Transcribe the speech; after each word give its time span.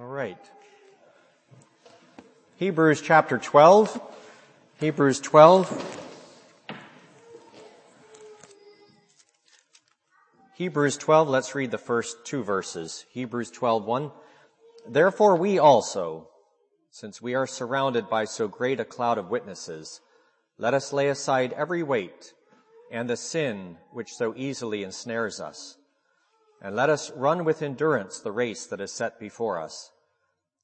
All 0.00 0.06
right. 0.06 0.38
Hebrews 2.54 3.02
chapter 3.02 3.36
12. 3.36 4.00
Hebrews 4.78 5.18
12. 5.18 6.70
Hebrews 10.54 10.96
12, 10.98 11.28
let's 11.28 11.52
read 11.56 11.72
the 11.72 11.78
first 11.78 12.24
two 12.24 12.44
verses. 12.44 13.06
Hebrews 13.10 13.50
12, 13.50 13.84
1. 13.86 14.12
Therefore 14.88 15.34
we 15.34 15.58
also, 15.58 16.28
since 16.92 17.20
we 17.20 17.34
are 17.34 17.48
surrounded 17.48 18.08
by 18.08 18.24
so 18.24 18.46
great 18.46 18.78
a 18.78 18.84
cloud 18.84 19.18
of 19.18 19.30
witnesses, 19.30 20.00
let 20.58 20.74
us 20.74 20.92
lay 20.92 21.08
aside 21.08 21.52
every 21.54 21.82
weight 21.82 22.34
and 22.92 23.10
the 23.10 23.16
sin 23.16 23.78
which 23.90 24.14
so 24.14 24.32
easily 24.36 24.84
ensnares 24.84 25.40
us. 25.40 25.76
And 26.60 26.74
let 26.74 26.90
us 26.90 27.10
run 27.12 27.44
with 27.44 27.62
endurance 27.62 28.18
the 28.18 28.32
race 28.32 28.66
that 28.66 28.80
is 28.80 28.92
set 28.92 29.20
before 29.20 29.60
us, 29.60 29.90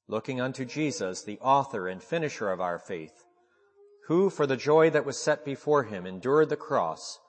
looking 0.07 0.41
unto 0.41 0.65
Jesus, 0.65 1.23
the 1.23 1.39
author 1.39 1.87
and 1.87 2.03
finisher 2.03 2.51
of 2.51 2.59
our 2.59 2.79
faith, 2.79 3.23
who 4.07 4.29
for 4.29 4.45
the 4.45 4.57
joy 4.57 4.89
that 4.89 5.05
was 5.05 5.17
set 5.17 5.45
before 5.45 5.83
him 5.83 6.05
endured 6.05 6.49
the 6.49 6.57
cross, 6.57 7.19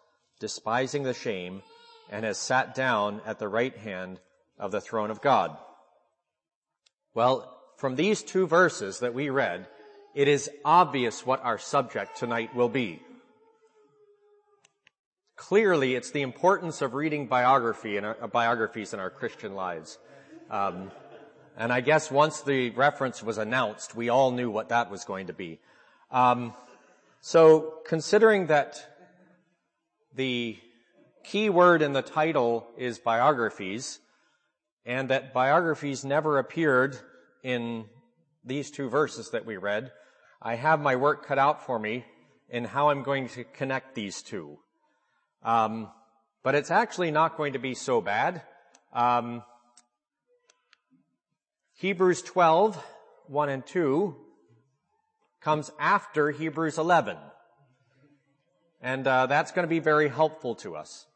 despising 0.40 1.04
the 1.04 1.14
shame, 1.14 1.62
and 2.10 2.24
has 2.24 2.38
sat 2.38 2.74
down 2.74 3.20
at 3.24 3.38
the 3.38 3.48
right 3.48 3.76
hand 3.76 4.20
of 4.58 4.72
the 4.72 4.80
throne 4.80 5.10
of 5.10 5.20
God. 5.20 5.56
Well, 7.14 7.52
from 7.76 7.96
these 7.96 8.22
two 8.22 8.46
verses 8.46 8.98
that 9.00 9.14
we 9.14 9.30
read, 9.30 9.68
it 10.14 10.28
is 10.28 10.50
obvious 10.64 11.24
what 11.24 11.44
our 11.44 11.58
subject 11.58 12.16
tonight 12.16 12.54
will 12.54 12.68
be. 12.68 13.02
Clearly, 15.36 15.94
it's 15.94 16.12
the 16.12 16.22
importance 16.22 16.80
of 16.80 16.94
reading 16.94 17.26
biography 17.26 17.98
and 17.98 18.06
uh, 18.06 18.26
biographies 18.26 18.94
in 18.94 19.00
our 19.00 19.10
Christian 19.10 19.54
lives. 19.54 19.98
Um, 20.50 20.90
and 21.58 21.70
I 21.70 21.82
guess 21.82 22.10
once 22.10 22.40
the 22.40 22.70
reference 22.70 23.22
was 23.22 23.36
announced, 23.36 23.94
we 23.94 24.08
all 24.08 24.30
knew 24.30 24.50
what 24.50 24.70
that 24.70 24.90
was 24.90 25.04
going 25.04 25.26
to 25.26 25.34
be. 25.34 25.58
Um, 26.10 26.54
so, 27.20 27.74
considering 27.86 28.46
that 28.46 28.82
the 30.14 30.56
key 31.22 31.50
word 31.50 31.82
in 31.82 31.92
the 31.92 32.02
title 32.02 32.66
is 32.78 32.98
biographies, 32.98 34.00
and 34.86 35.10
that 35.10 35.34
biographies 35.34 36.02
never 36.02 36.38
appeared 36.38 36.96
in 37.42 37.84
these 38.42 38.70
two 38.70 38.88
verses 38.88 39.30
that 39.32 39.44
we 39.44 39.58
read, 39.58 39.92
I 40.40 40.54
have 40.54 40.80
my 40.80 40.96
work 40.96 41.26
cut 41.26 41.38
out 41.38 41.66
for 41.66 41.78
me 41.78 42.06
in 42.48 42.64
how 42.64 42.88
I'm 42.88 43.02
going 43.02 43.28
to 43.30 43.44
connect 43.44 43.94
these 43.94 44.22
two. 44.22 44.58
Um, 45.46 45.88
but 46.42 46.56
it's 46.56 46.72
actually 46.72 47.12
not 47.12 47.36
going 47.36 47.52
to 47.52 47.60
be 47.60 47.74
so 47.74 48.00
bad. 48.00 48.42
Um, 48.92 49.44
Hebrews 51.74 52.22
12, 52.22 52.76
1 53.28 53.48
and 53.48 53.64
2 53.64 54.16
comes 55.40 55.70
after 55.78 56.32
Hebrews 56.32 56.78
11. 56.78 57.16
And 58.82 59.06
uh, 59.06 59.26
that's 59.26 59.52
going 59.52 59.62
to 59.62 59.68
be 59.68 59.78
very 59.78 60.08
helpful 60.08 60.56
to 60.56 60.74
us 60.74 61.06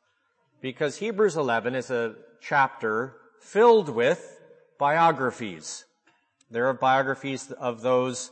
because 0.60 0.96
Hebrews 0.98 1.36
11 1.36 1.74
is 1.74 1.90
a 1.90 2.14
chapter 2.40 3.16
filled 3.40 3.88
with 3.88 4.40
biographies. 4.78 5.84
There 6.52 6.68
are 6.68 6.74
biographies 6.74 7.50
of 7.50 7.82
those 7.82 8.30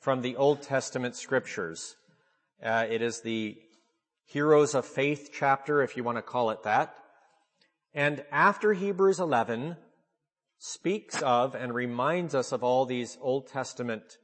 from 0.00 0.22
the 0.22 0.36
Old 0.36 0.62
Testament 0.62 1.16
scriptures. 1.16 1.96
Uh, 2.62 2.86
it 2.88 3.02
is 3.02 3.20
the 3.20 3.58
Heroes 4.26 4.74
of 4.74 4.86
Faith 4.86 5.30
chapter, 5.32 5.82
if 5.82 5.96
you 5.96 6.04
want 6.04 6.18
to 6.18 6.22
call 6.22 6.50
it 6.50 6.62
that. 6.62 6.94
And 7.92 8.24
after 8.32 8.72
Hebrews 8.72 9.20
11 9.20 9.76
speaks 10.58 11.22
of 11.22 11.54
and 11.54 11.74
reminds 11.74 12.34
us 12.34 12.50
of 12.50 12.64
all 12.64 12.86
these 12.86 13.18
Old 13.20 13.46
Testament 13.46 14.18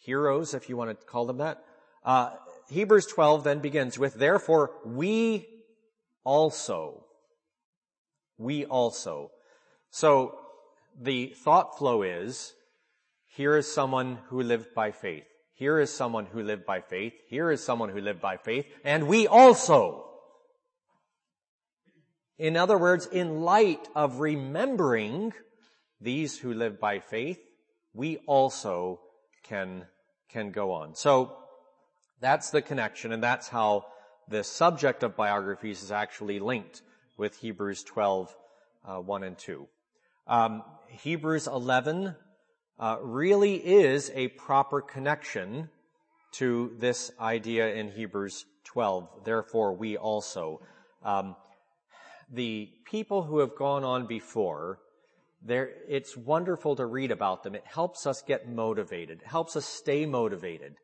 heroes, 0.00 0.54
if 0.54 0.68
you 0.68 0.76
want 0.76 0.98
to 0.98 1.06
call 1.06 1.26
them 1.26 1.38
that, 1.38 1.62
uh, 2.04 2.30
Hebrews 2.70 3.06
12 3.06 3.44
then 3.44 3.60
begins 3.60 3.98
with, 3.98 4.14
therefore 4.14 4.72
we 4.84 5.46
also, 6.24 7.04
we 8.38 8.64
also. 8.64 9.30
So 9.90 10.38
the 11.00 11.34
thought 11.36 11.78
flow 11.78 12.02
is, 12.02 12.54
here 13.26 13.56
is 13.56 13.72
someone 13.72 14.18
who 14.28 14.42
lived 14.42 14.74
by 14.74 14.90
faith. 14.90 15.31
Here 15.62 15.78
is 15.78 15.92
someone 15.92 16.26
who 16.26 16.42
lived 16.42 16.66
by 16.66 16.80
faith. 16.80 17.12
Here 17.28 17.48
is 17.48 17.62
someone 17.62 17.88
who 17.88 18.00
lived 18.00 18.20
by 18.20 18.36
faith. 18.36 18.66
And 18.84 19.06
we 19.06 19.28
also. 19.28 20.10
In 22.36 22.56
other 22.56 22.76
words, 22.76 23.06
in 23.06 23.42
light 23.42 23.88
of 23.94 24.18
remembering 24.18 25.32
these 26.00 26.36
who 26.36 26.52
live 26.52 26.80
by 26.80 26.98
faith, 26.98 27.38
we 27.94 28.16
also 28.26 29.02
can, 29.44 29.86
can 30.28 30.50
go 30.50 30.72
on. 30.72 30.96
So 30.96 31.36
that's 32.20 32.50
the 32.50 32.60
connection 32.60 33.12
and 33.12 33.22
that's 33.22 33.46
how 33.46 33.84
the 34.26 34.42
subject 34.42 35.04
of 35.04 35.14
biographies 35.14 35.84
is 35.84 35.92
actually 35.92 36.40
linked 36.40 36.82
with 37.16 37.38
Hebrews 37.38 37.84
12, 37.84 38.34
uh, 38.84 38.96
1 38.96 39.22
and 39.22 39.38
2. 39.38 39.68
Um, 40.26 40.64
Hebrews 40.88 41.46
11 41.46 42.16
uh, 42.82 42.98
really 43.00 43.54
is 43.54 44.10
a 44.12 44.26
proper 44.28 44.80
connection 44.80 45.70
to 46.32 46.74
this 46.80 47.12
idea 47.20 47.72
in 47.74 47.88
Hebrews 47.88 48.44
12. 48.64 49.08
Therefore, 49.24 49.72
we 49.72 49.96
also. 49.96 50.60
Um, 51.04 51.36
the 52.28 52.70
people 52.84 53.22
who 53.22 53.38
have 53.38 53.54
gone 53.54 53.84
on 53.84 54.08
before, 54.08 54.80
it's 55.46 56.16
wonderful 56.16 56.74
to 56.74 56.84
read 56.84 57.12
about 57.12 57.44
them. 57.44 57.54
It 57.54 57.64
helps 57.64 58.04
us 58.04 58.20
get 58.20 58.48
motivated. 58.48 59.20
It 59.20 59.28
helps 59.28 59.54
us 59.54 59.64
stay 59.64 60.04
motivated. 60.04 60.74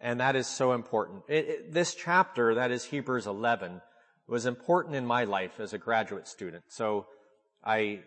And 0.00 0.20
that 0.20 0.36
is 0.36 0.46
so 0.46 0.72
important. 0.72 1.24
It, 1.26 1.48
it, 1.48 1.72
this 1.72 1.96
chapter, 1.96 2.54
that 2.54 2.70
is 2.70 2.84
Hebrews 2.84 3.26
11, 3.26 3.80
was 4.28 4.46
important 4.46 4.94
in 4.94 5.04
my 5.04 5.24
life 5.24 5.58
as 5.58 5.72
a 5.72 5.78
graduate 5.78 6.28
student. 6.28 6.62
So 6.68 7.06
I 7.64 8.02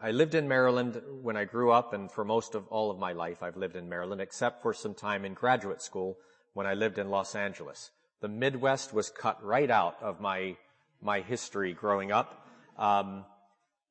I 0.00 0.12
lived 0.12 0.36
in 0.36 0.46
Maryland 0.46 1.02
when 1.22 1.36
I 1.36 1.44
grew 1.44 1.72
up 1.72 1.92
and 1.92 2.10
for 2.10 2.24
most 2.24 2.54
of 2.54 2.68
all 2.68 2.92
of 2.92 2.98
my 3.00 3.12
life 3.12 3.42
I've 3.42 3.56
lived 3.56 3.74
in 3.74 3.88
Maryland 3.88 4.20
except 4.20 4.62
for 4.62 4.72
some 4.72 4.94
time 4.94 5.24
in 5.24 5.34
graduate 5.34 5.82
school 5.82 6.16
when 6.54 6.66
I 6.66 6.74
lived 6.74 6.98
in 6.98 7.10
Los 7.10 7.34
Angeles. 7.34 7.90
The 8.20 8.28
Midwest 8.28 8.92
was 8.92 9.10
cut 9.10 9.44
right 9.44 9.70
out 9.70 9.96
of 10.00 10.20
my, 10.20 10.56
my 11.02 11.20
history 11.20 11.72
growing 11.72 12.12
up. 12.12 12.46
Um, 12.76 13.24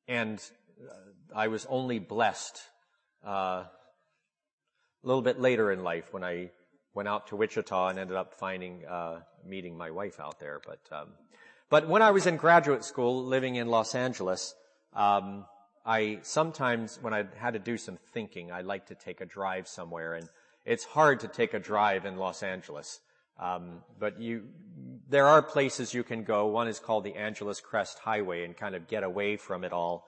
and 0.06 0.42
uh, 0.80 0.94
I 1.36 1.48
was 1.48 1.66
only 1.68 1.98
blessed, 1.98 2.58
uh, 3.26 3.64
a 3.64 3.70
little 5.02 5.22
bit 5.22 5.38
later 5.38 5.70
in 5.70 5.84
life 5.84 6.12
when 6.12 6.24
I 6.24 6.52
went 6.94 7.08
out 7.08 7.26
to 7.28 7.36
Wichita 7.36 7.88
and 7.88 7.98
ended 7.98 8.16
up 8.16 8.32
finding, 8.32 8.86
uh, 8.86 9.20
meeting 9.46 9.76
my 9.76 9.90
wife 9.90 10.20
out 10.20 10.40
there. 10.40 10.58
But, 10.66 10.80
um, 10.90 11.08
but 11.68 11.86
when 11.86 12.00
I 12.00 12.12
was 12.12 12.26
in 12.26 12.38
graduate 12.38 12.84
school 12.84 13.26
living 13.26 13.56
in 13.56 13.68
Los 13.68 13.94
Angeles, 13.94 14.54
um, 14.94 15.44
I 15.88 16.18
sometimes, 16.20 16.98
when 17.00 17.14
I 17.14 17.24
had 17.38 17.54
to 17.54 17.58
do 17.58 17.78
some 17.78 17.98
thinking, 18.12 18.52
I 18.52 18.60
like 18.60 18.88
to 18.88 18.94
take 18.94 19.22
a 19.22 19.24
drive 19.24 19.66
somewhere, 19.66 20.12
and 20.12 20.28
it's 20.66 20.84
hard 20.84 21.20
to 21.20 21.28
take 21.28 21.54
a 21.54 21.58
drive 21.58 22.04
in 22.04 22.18
Los 22.18 22.42
Angeles. 22.42 23.00
Um, 23.40 23.82
but 23.98 24.20
you, 24.20 24.44
there 25.08 25.26
are 25.26 25.40
places 25.40 25.94
you 25.94 26.04
can 26.04 26.24
go. 26.24 26.46
One 26.48 26.68
is 26.68 26.78
called 26.78 27.04
the 27.04 27.14
Angeles 27.14 27.62
Crest 27.62 28.00
Highway, 28.00 28.44
and 28.44 28.54
kind 28.54 28.74
of 28.74 28.86
get 28.86 29.02
away 29.02 29.38
from 29.38 29.64
it 29.64 29.72
all. 29.72 30.06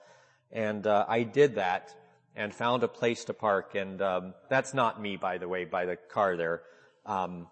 And 0.51 0.85
uh, 0.85 1.05
I 1.07 1.23
did 1.23 1.55
that 1.55 1.95
and 2.35 2.53
found 2.53 2.83
a 2.83 2.87
place 2.87 3.25
to 3.25 3.33
park. 3.33 3.73
And 3.73 4.03
um, 4.03 4.35
that's 4.49 4.75
not 4.75 5.01
me, 5.01 5.17
by 5.17 5.39
the 5.39 5.47
way, 5.47 5.65
by 5.65 5.85
the 5.85 5.95
car 5.95 6.37
there. 6.37 6.61
Um, 7.07 7.47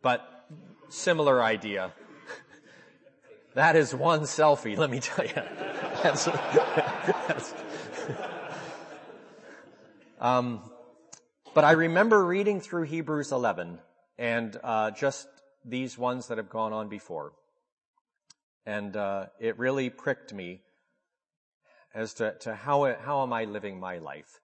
but 0.00 0.46
similar 0.88 1.42
idea. 1.42 1.92
that 3.54 3.76
is 3.76 3.94
one 3.94 4.20
selfie, 4.20 4.78
let 4.78 4.88
me 4.88 5.00
tell 5.00 5.26
you. 5.26 5.42
Um, 10.20 10.68
but 11.54 11.62
I 11.62 11.70
remember 11.70 12.24
reading 12.24 12.60
through 12.60 12.86
Hebrews 12.86 13.30
11 13.30 13.78
and 14.18 14.56
uh, 14.64 14.90
just 14.90 15.28
these 15.64 15.96
ones 15.96 16.26
that 16.26 16.38
have 16.38 16.50
gone 16.50 16.72
on 16.72 16.88
before, 16.88 17.34
and 18.66 18.96
uh, 18.96 19.26
it 19.38 19.56
really 19.60 19.90
pricked 19.90 20.34
me 20.34 20.62
as 21.94 22.14
to, 22.14 22.34
to 22.40 22.52
how 22.52 22.92
how 23.00 23.22
am 23.22 23.32
I 23.32 23.44
living 23.44 23.78
my 23.78 23.98
life, 23.98 24.40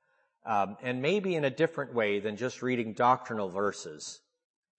um, 0.47 0.77
and 0.81 1.03
maybe 1.03 1.35
in 1.35 1.45
a 1.45 1.51
different 1.51 1.93
way 1.93 2.21
than 2.21 2.37
just 2.37 2.63
reading 2.63 2.93
doctrinal 2.93 3.49
verses, 3.49 4.21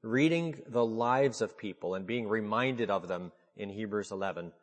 reading 0.01 0.61
the 0.65 0.85
lives 0.85 1.41
of 1.41 1.57
people 1.57 1.93
and 1.93 2.07
being 2.07 2.29
reminded 2.29 2.89
of 2.89 3.09
them 3.09 3.33
in 3.57 3.69
Hebrews 3.69 4.13
11 4.13 4.53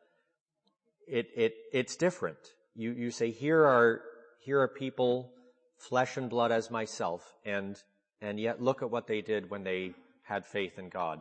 it, 1.06 1.28
it, 1.36 1.54
it's 1.72 1.96
different. 1.96 2.38
You, 2.74 2.92
you 2.92 3.10
say, 3.10 3.30
here 3.30 3.64
are, 3.64 4.00
here 4.40 4.60
are 4.60 4.68
people, 4.68 5.30
flesh 5.78 6.16
and 6.16 6.30
blood 6.30 6.52
as 6.52 6.70
myself, 6.70 7.22
and, 7.44 7.76
and 8.20 8.40
yet 8.40 8.62
look 8.62 8.82
at 8.82 8.90
what 8.90 9.06
they 9.06 9.20
did 9.20 9.50
when 9.50 9.62
they 9.62 9.92
had 10.24 10.46
faith 10.46 10.78
in 10.78 10.88
God. 10.88 11.20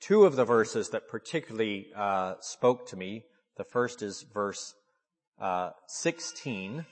Two 0.00 0.24
of 0.24 0.36
the 0.36 0.44
verses 0.44 0.90
that 0.90 1.08
particularly, 1.08 1.88
uh, 1.94 2.34
spoke 2.40 2.88
to 2.88 2.96
me, 2.96 3.24
the 3.56 3.64
first 3.64 4.02
is 4.02 4.24
verse, 4.32 4.74
uh, 5.40 5.70
16, 5.88 6.86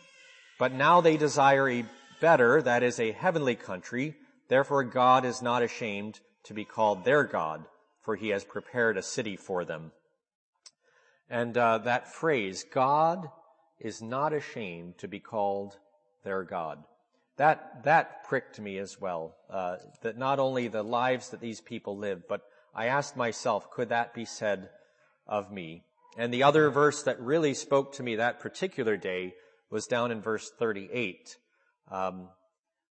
but 0.59 0.73
now 0.73 1.01
they 1.01 1.17
desire 1.17 1.69
a 1.69 1.85
better, 2.21 2.61
that 2.63 2.83
is 2.83 2.99
a 2.99 3.13
heavenly 3.13 3.55
country. 3.55 4.15
Therefore 4.49 4.85
God 4.85 5.25
is 5.25 5.41
not 5.41 5.63
ashamed 5.63 6.21
to 6.45 6.55
be 6.55 6.65
called 6.65 7.05
their 7.05 7.25
God, 7.25 7.65
for 8.03 8.17
he 8.17 8.29
has 8.29 8.45
prepared 8.45 8.97
a 8.97 9.03
city 9.03 9.37
for 9.37 9.65
them. 9.65 9.93
And 11.31 11.57
uh, 11.57 11.79
that 11.79 12.13
phrase, 12.13 12.65
God 12.73 13.29
is 13.79 14.03
not 14.03 14.33
ashamed 14.33 14.99
to 14.99 15.09
be 15.09 15.21
called 15.21 15.77
their 16.25 16.43
God. 16.43 16.83
That, 17.37 17.85
that 17.85 18.25
pricked 18.25 18.59
me 18.59 18.79
as 18.79 19.01
well. 19.01 19.37
Uh, 19.51 19.77
that 20.03 20.17
not 20.17 20.39
only 20.39 20.69
the 20.69 20.83
lives 20.83 21.31
that 21.31 21.41
these 21.41 21.61
people 21.61 21.97
live, 21.99 22.23
but 22.29 22.43
I 22.75 22.87
asked 22.87 23.17
myself, 23.17 23.71
could 23.71 23.91
that 23.91 24.15
be 24.15 24.25
said 24.25 24.71
of 25.27 25.53
me? 25.53 25.85
And 26.17 26.33
the 26.33 26.45
other 26.45 26.71
verse 26.71 27.03
that 27.03 27.21
really 27.21 27.53
spoke 27.53 27.95
to 27.95 28.03
me 28.03 28.17
that 28.17 28.41
particular 28.41 28.97
day 28.97 29.35
was 29.71 29.87
down 29.87 30.11
in 30.11 30.23
verse 30.23 30.51
38. 30.59 31.37
Um, 31.91 32.29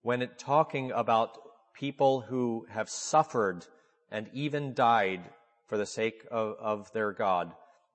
when 0.01 0.23
it 0.23 0.39
talking 0.39 0.91
about 0.91 1.37
people 1.73 2.21
who 2.21 2.65
have 2.69 2.89
suffered 2.89 3.65
and 4.11 4.29
even 4.33 4.73
died 4.73 5.21
for 5.67 5.77
the 5.77 5.85
sake 5.85 6.25
of, 6.29 6.55
of 6.59 6.91
their 6.91 7.11
God. 7.11 7.53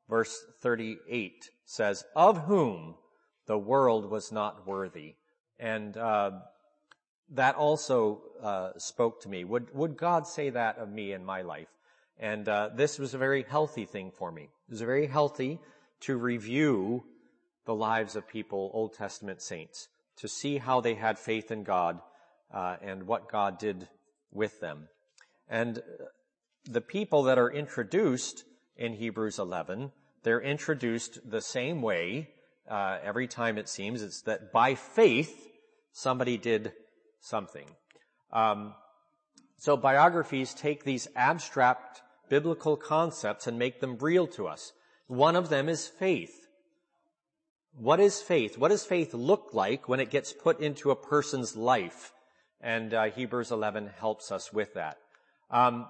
Verse 0.09 0.45
38 0.61 1.51
says, 1.65 2.05
of 2.15 2.45
whom 2.45 2.95
the 3.47 3.59
world 3.59 4.11
was 4.11 4.31
not 4.31 4.67
worthy. 4.67 5.15
And, 5.59 5.97
uh, 5.97 6.33
that 7.31 7.57
also, 7.57 8.23
uh, 8.41 8.71
spoke 8.77 9.23
to 9.23 9.29
me. 9.29 9.45
Would, 9.45 9.75
would 9.75 9.97
God 9.97 10.27
say 10.27 10.51
that 10.51 10.79
of 10.79 10.89
me 10.89 11.13
in 11.13 11.25
my 11.25 11.43
life? 11.43 11.69
And, 12.19 12.49
uh, 12.49 12.71
this 12.75 12.99
was 12.99 13.15
a 13.15 13.19
very 13.19 13.43
healthy 13.43 13.85
thing 13.85 14.13
for 14.13 14.31
me. 14.31 14.43
It 14.43 14.71
was 14.71 14.81
very 14.81 15.07
healthy 15.07 15.59
to 16.01 16.17
review 16.17 17.05
the 17.65 17.75
lives 17.75 18.15
of 18.15 18.29
people, 18.29 18.71
Old 18.73 18.95
Testament 18.95 19.43
saints, 19.43 19.89
to 20.19 20.29
see 20.29 20.59
how 20.59 20.81
they 20.81 20.95
had 20.95 21.19
faith 21.19 21.51
in 21.51 21.65
God, 21.65 22.01
uh, 22.53 22.77
and 22.81 23.07
what 23.07 23.31
God 23.31 23.59
did 23.59 23.89
with 24.33 24.61
them. 24.61 24.89
And 25.49 25.83
the 26.65 26.81
people 26.81 27.25
that 27.25 27.39
are 27.39 27.51
introduced 27.51 28.45
in 28.77 28.95
Hebrews 28.95 29.39
11, 29.39 29.93
they're 30.23 30.41
introduced 30.41 31.19
the 31.29 31.41
same 31.41 31.83
way 31.83 32.31
uh, 32.69 32.99
every 33.03 33.29
time 33.29 33.59
it 33.59 33.69
seems. 33.69 34.03
It's 34.03 34.23
that 34.23 34.53
by 34.53 34.75
faith 34.75 35.49
somebody 35.93 36.37
did 36.37 36.73
something. 37.21 37.67
Um, 38.33 38.75
so 39.59 39.77
biographies 39.77 40.53
take 40.53 40.85
these 40.85 41.09
abstract 41.17 42.03
biblical 42.29 42.77
concepts 42.77 43.47
and 43.47 43.59
make 43.59 43.81
them 43.81 43.99
real 43.99 44.27
to 44.29 44.47
us. 44.47 44.73
One 45.07 45.37
of 45.37 45.49
them 45.49 45.69
is 45.69 45.87
faith. 45.87 46.47
What 47.79 48.01
is 48.01 48.21
faith? 48.21 48.59
What 48.59 48.69
does 48.69 48.85
faith 48.85 49.15
look 49.15 49.51
like 49.53 49.89
when 49.89 50.01
it 50.01 50.11
gets 50.11 50.33
put 50.33 50.61
into 50.61 50.91
a 50.91 50.97
person's 50.97 51.57
life? 51.57 52.13
And 52.61 52.93
uh, 52.93 53.05
Hebrews 53.05 53.53
11 53.53 53.91
helps 53.99 54.33
us 54.33 54.53
with 54.53 54.75
that. 54.75 54.99
Um, 55.51 55.87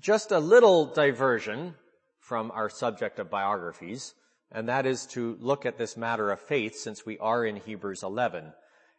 just 0.00 0.32
a 0.32 0.38
little 0.38 0.86
diversion 0.86 1.74
from 2.20 2.50
our 2.52 2.68
subject 2.68 3.18
of 3.18 3.30
biographies, 3.30 4.14
and 4.50 4.68
that 4.68 4.86
is 4.86 5.06
to 5.06 5.36
look 5.40 5.66
at 5.66 5.78
this 5.78 5.96
matter 5.96 6.30
of 6.30 6.40
faith 6.40 6.76
since 6.76 7.04
we 7.04 7.18
are 7.18 7.44
in 7.44 7.56
Hebrews 7.56 8.02
11. 8.02 8.52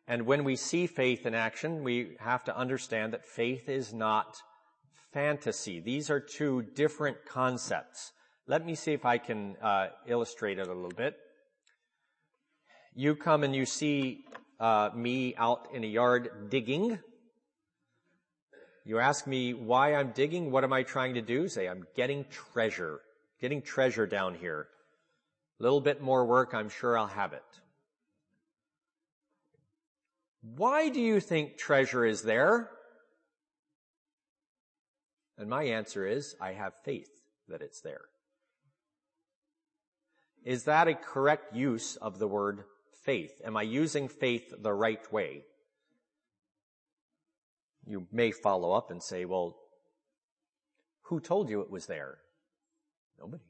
And 0.08 0.26
when 0.26 0.44
we 0.44 0.56
see 0.56 0.88
faith 0.88 1.26
in 1.26 1.34
action, 1.34 1.84
we 1.84 2.18
have 2.20 2.44
to 2.46 2.58
understand 2.58 3.14
that 3.14 3.26
faith 3.26 3.70
is 3.70 3.94
not 3.94 4.36
fantasy. 5.14 5.80
These 5.80 6.10
are 6.10 6.20
two 6.20 6.64
different 6.76 7.18
concepts. 7.26 8.12
Let 8.48 8.66
me 8.66 8.76
see 8.76 8.92
if 8.92 9.06
I 9.06 9.18
can 9.20 9.56
uh, 9.62 9.88
illustrate 10.06 10.60
it 10.60 10.68
a 10.68 10.74
little 10.74 10.90
bit. 10.90 11.16
You 12.96 13.16
come 13.16 13.44
and 13.44 13.56
you 13.56 13.66
see 13.66 14.26
uh, 14.60 14.90
me 14.94 15.36
out 15.38 15.68
in 15.74 15.84
a 15.84 15.88
yard 15.88 16.50
digging. 16.50 17.00
You 18.86 19.00
ask 19.00 19.26
me 19.26 19.54
why 19.54 19.96
I'm 19.96 20.12
digging. 20.12 20.52
What 20.52 20.64
am 20.64 20.74
I 20.74 20.84
trying 20.84 21.14
to 21.14 21.22
do? 21.22 21.48
Say, 21.48 21.68
I'm 21.68 21.86
getting 21.96 22.26
treasure. 22.54 23.00
Getting 23.40 23.62
treasure 23.62 24.06
down 24.06 24.36
here. 24.36 24.68
A 25.60 25.64
little 25.64 25.82
bit 25.82 26.02
more 26.02 26.26
work, 26.26 26.54
I'm 26.54 26.70
sure 26.70 26.98
I'll 26.98 27.08
have 27.08 27.34
it. 27.34 27.44
Why 30.42 30.90
do 30.90 31.00
you 31.00 31.22
think 31.22 31.58
treasure 31.58 32.06
is 32.06 32.24
there? 32.24 32.70
And 35.38 35.50
my 35.50 35.64
answer 35.64 36.06
is, 36.06 36.36
I 36.42 36.52
have 36.52 36.74
faith 36.84 37.10
that 37.48 37.62
it's 37.62 37.82
there. 37.82 38.02
Is 40.44 40.66
that 40.66 40.90
a 40.90 40.94
correct 40.94 41.56
use 41.56 41.96
of 41.96 42.20
the 42.20 42.28
word 42.28 42.66
faith? 43.06 43.42
Am 43.46 43.56
I 43.56 43.62
using 43.62 44.10
faith 44.10 44.54
the 44.62 44.74
right 44.74 45.12
way? 45.12 45.44
You 47.86 48.08
may 48.12 48.32
follow 48.32 48.72
up 48.72 48.92
and 48.92 49.02
say, 49.02 49.26
well, 49.26 49.58
who 51.04 51.20
told 51.20 51.50
you 51.50 51.62
it 51.62 51.70
was 51.70 51.86
there? 51.86 52.18
Nobody. 53.20 53.44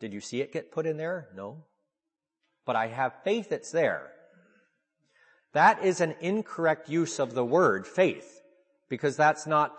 Did 0.00 0.12
you 0.12 0.20
see 0.20 0.40
it 0.40 0.52
get 0.52 0.70
put 0.70 0.86
in 0.86 0.96
there? 0.96 1.28
No. 1.34 1.64
But 2.64 2.76
I 2.76 2.88
have 2.88 3.22
faith 3.24 3.52
it's 3.52 3.70
there. 3.70 4.10
That 5.52 5.82
is 5.82 6.00
an 6.00 6.14
incorrect 6.20 6.90
use 6.90 7.18
of 7.18 7.34
the 7.34 7.44
word 7.44 7.86
faith 7.86 8.42
because 8.90 9.16
that's 9.16 9.46
not, 9.46 9.72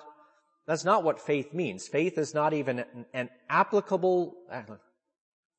that's 0.65 0.83
not 0.83 1.03
what 1.03 1.19
faith 1.19 1.53
means. 1.53 1.87
Faith 1.87 2.17
is 2.17 2.33
not 2.33 2.53
even 2.53 2.79
an, 2.79 3.05
an 3.13 3.29
applicable, 3.49 4.35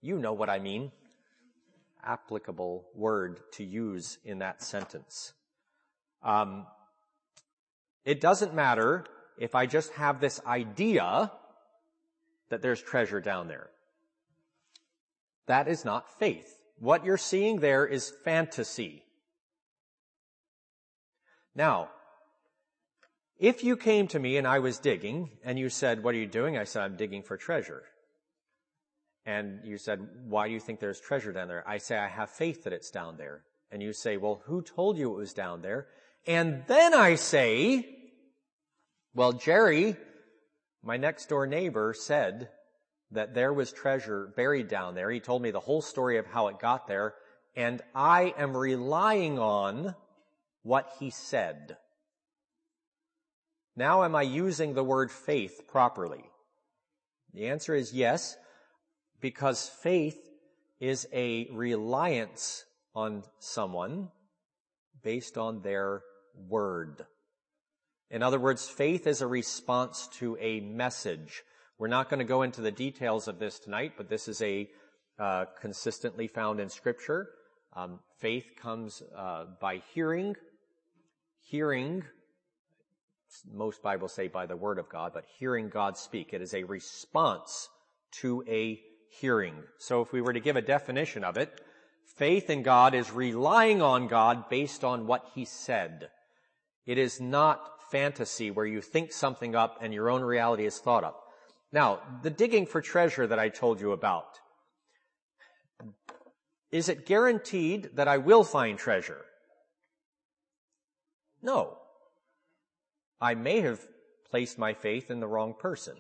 you 0.03 0.19
know 0.19 0.33
what 0.33 0.51
I 0.51 0.59
mean, 0.59 0.91
applicable 2.03 2.89
word 2.95 3.39
to 3.53 3.65
use 3.65 4.19
in 4.25 4.41
that 4.41 4.63
sentence. 4.63 5.35
Um, 6.23 6.67
it 8.05 8.21
doesn't 8.21 8.55
matter 8.55 9.05
if 9.39 9.55
I 9.55 9.67
just 9.67 9.93
have 9.93 10.21
this 10.21 10.41
idea 10.47 11.31
that 12.51 12.63
there's 12.63 12.83
treasure 12.83 13.21
down 13.21 13.49
there. 13.49 13.69
That 15.47 15.69
is 15.69 15.85
not 15.85 16.19
faith. 16.19 16.57
What 16.79 17.05
you're 17.05 17.17
seeing 17.17 17.61
there 17.61 17.87
is 17.87 18.13
fantasy. 18.25 19.03
Now, 21.55 21.91
if 23.39 23.65
you 23.65 23.77
came 23.77 24.09
to 24.09 24.19
me 24.19 24.37
and 24.37 24.47
I 24.47 24.59
was 24.59 24.79
digging 24.79 25.31
and 25.45 25.59
you 25.59 25.71
said, 25.71 26.03
what 26.03 26.15
are 26.15 26.19
you 26.19 26.27
doing? 26.27 26.57
I 26.57 26.65
said, 26.65 26.83
I'm 26.83 26.97
digging 26.97 27.23
for 27.23 27.37
treasure. 27.37 27.83
And 29.27 29.61
you 29.65 29.79
said, 29.79 30.01
why 30.27 30.49
do 30.49 30.55
you 30.55 30.61
think 30.61 30.81
there's 30.81 31.01
treasure 31.01 31.33
down 31.33 31.49
there? 31.49 31.69
I 31.69 31.79
say, 31.79 31.97
I 31.97 32.09
have 32.09 32.31
faith 32.31 32.65
that 32.65 32.73
it's 32.73 32.91
down 32.91 33.17
there. 33.17 33.43
And 33.71 33.83
you 33.83 33.93
say, 33.93 34.17
well, 34.17 34.41
who 34.47 34.63
told 34.63 34.97
you 34.97 35.13
it 35.13 35.17
was 35.17 35.35
down 35.35 35.63
there? 35.63 35.87
And 36.27 36.63
then 36.67 36.95
I 36.95 37.17
say, 37.17 37.98
well, 39.15 39.33
Jerry, 39.33 39.97
my 40.83 40.97
next 40.97 41.29
door 41.29 41.47
neighbor 41.47 41.95
said 41.95 42.49
that 43.11 43.35
there 43.35 43.53
was 43.53 43.73
treasure 43.73 44.33
buried 44.37 44.69
down 44.69 44.95
there. 44.95 45.11
He 45.11 45.21
told 45.21 45.43
me 45.43 45.51
the 45.51 45.61
whole 45.61 45.83
story 45.83 46.19
of 46.19 46.27
how 46.27 46.49
it 46.49 46.59
got 46.59 46.87
there, 46.87 47.15
and 47.57 47.81
I 47.95 48.35
am 48.37 48.57
relying 48.57 49.39
on 49.39 49.95
what 50.63 50.93
he 50.99 51.11
said. 51.11 51.77
Now 53.77 54.05
am 54.05 54.15
I 54.15 54.23
using 54.23 54.75
the 54.75 54.85
word 54.85 55.11
faith 55.11 55.63
properly? 55.69 56.25
The 57.33 57.49
answer 57.49 57.75
is 57.75 57.93
yes, 57.93 58.37
because 59.21 59.69
faith 59.83 60.19
is 60.81 61.07
a 61.13 61.47
reliance 61.53 62.65
on 62.95 63.25
someone 63.39 64.09
based 65.03 65.39
on 65.39 65.63
their 65.63 66.03
word. 66.49 67.07
In 68.11 68.23
other 68.23 68.41
words, 68.41 68.69
faith 68.69 69.07
is 69.07 69.21
a 69.21 69.27
response 69.27 70.09
to 70.15 70.37
a 70.41 70.61
message. 70.61 71.43
We're 71.79 71.89
not 71.89 72.09
going 72.09 72.21
to 72.21 72.25
go 72.25 72.43
into 72.43 72.63
the 72.63 72.71
details 72.71 73.29
of 73.29 73.39
this 73.39 73.59
tonight, 73.59 73.93
but 73.97 74.09
this 74.09 74.29
is 74.29 74.41
a 74.41 74.69
uh, 75.19 75.45
consistently 75.61 76.27
found 76.27 76.59
in 76.59 76.71
Scripture. 76.71 77.29
Um, 77.75 78.01
faith 78.19 78.47
comes 78.61 79.03
uh, 79.15 79.45
by 79.61 79.83
hearing. 79.93 80.37
Hearing, 81.51 82.03
most 83.53 83.83
Bibles 83.83 84.15
say 84.15 84.29
by 84.29 84.47
the 84.47 84.57
Word 84.57 84.79
of 84.79 84.89
God, 84.89 85.13
but 85.13 85.25
hearing 85.39 85.69
God 85.69 85.99
speak. 85.99 86.33
It 86.33 86.41
is 86.41 86.55
a 86.55 86.65
response 86.65 87.69
to 88.21 88.43
a 88.49 88.81
hearing. 89.21 89.55
So 89.79 90.01
if 90.01 90.13
we 90.13 90.23
were 90.23 90.33
to 90.33 90.41
give 90.41 90.57
a 90.57 90.63
definition 90.63 91.25
of 91.25 91.37
it, 91.37 91.61
faith 92.17 92.49
in 92.49 92.63
God 92.63 92.95
is 92.95 93.13
relying 93.13 93.83
on 93.83 94.09
God 94.09 94.49
based 94.49 94.83
on 94.83 95.07
what 95.07 95.25
He 95.35 95.45
said. 95.45 96.09
It 96.87 96.97
is 96.97 97.21
not 97.21 97.78
fantasy 97.91 98.51
where 98.51 98.67
you 98.67 98.81
think 98.81 99.13
something 99.13 99.55
up 99.55 99.79
and 99.81 99.93
your 99.93 100.11
own 100.11 100.23
reality 100.23 100.67
is 100.67 100.79
thought 100.79 101.05
up. 101.05 101.25
Now, 101.73 102.01
the 102.23 102.31
digging 102.31 102.67
for 102.67 102.81
treasure 102.81 103.27
that 103.27 103.39
I 103.39 103.49
told 103.49 103.81
you 103.81 103.93
about, 103.93 104.41
is 106.71 106.89
it 106.89 107.07
guaranteed 107.07 107.91
that 107.95 108.09
I 108.09 108.19
will 108.19 108.45
find 108.45 108.79
treasure? 108.79 109.25
No. 111.43 111.79
I 113.21 113.35
may 113.35 113.61
have 113.61 113.81
placed 114.31 114.59
my 114.59 114.75
faith 114.75 115.11
in 115.11 115.21
the 115.21 115.27
wrong 115.27 115.55
person. 115.59 115.97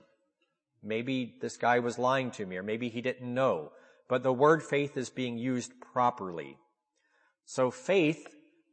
Maybe 0.82 1.34
this 1.40 1.56
guy 1.56 1.80
was 1.80 1.98
lying 1.98 2.30
to 2.32 2.46
me 2.46 2.56
or 2.56 2.62
maybe 2.62 2.88
he 2.88 3.00
didn't 3.00 3.32
know. 3.32 3.72
But 4.08 4.22
the 4.22 4.32
word 4.32 4.62
faith 4.62 4.96
is 4.96 5.10
being 5.10 5.36
used 5.36 5.72
properly. 5.92 6.56
So 7.44 7.70
faith 7.70 8.26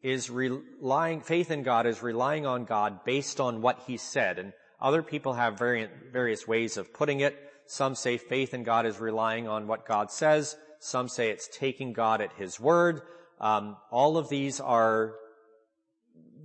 is 0.06 0.30
relying, 0.30 1.20
faith 1.20 1.50
in 1.50 1.64
God 1.64 1.88
is 1.88 2.04
relying 2.04 2.46
on 2.46 2.66
God 2.66 3.04
based 3.06 3.40
on 3.40 3.64
what 3.64 3.82
He 3.88 3.98
said. 3.98 4.38
And 4.38 4.54
other 4.80 5.02
people 5.02 5.34
have 5.34 5.58
variant, 5.58 5.92
various 6.14 6.48
ways 6.48 6.78
of 6.78 6.94
putting 6.94 7.22
it. 7.22 7.36
Some 7.66 7.96
say 7.96 8.18
faith 8.18 8.54
in 8.54 8.64
God 8.64 8.86
is 8.86 9.00
relying 9.00 9.48
on 9.48 9.66
what 9.66 9.88
God 9.88 10.12
says. 10.12 10.56
Some 10.78 11.10
say 11.10 11.32
it's 11.32 11.50
taking 11.52 11.92
God 11.92 12.22
at 12.22 12.32
His 12.34 12.60
word. 12.60 13.02
Um, 13.42 13.78
all 13.90 14.18
of 14.18 14.30
these 14.30 14.60
are 14.60 15.16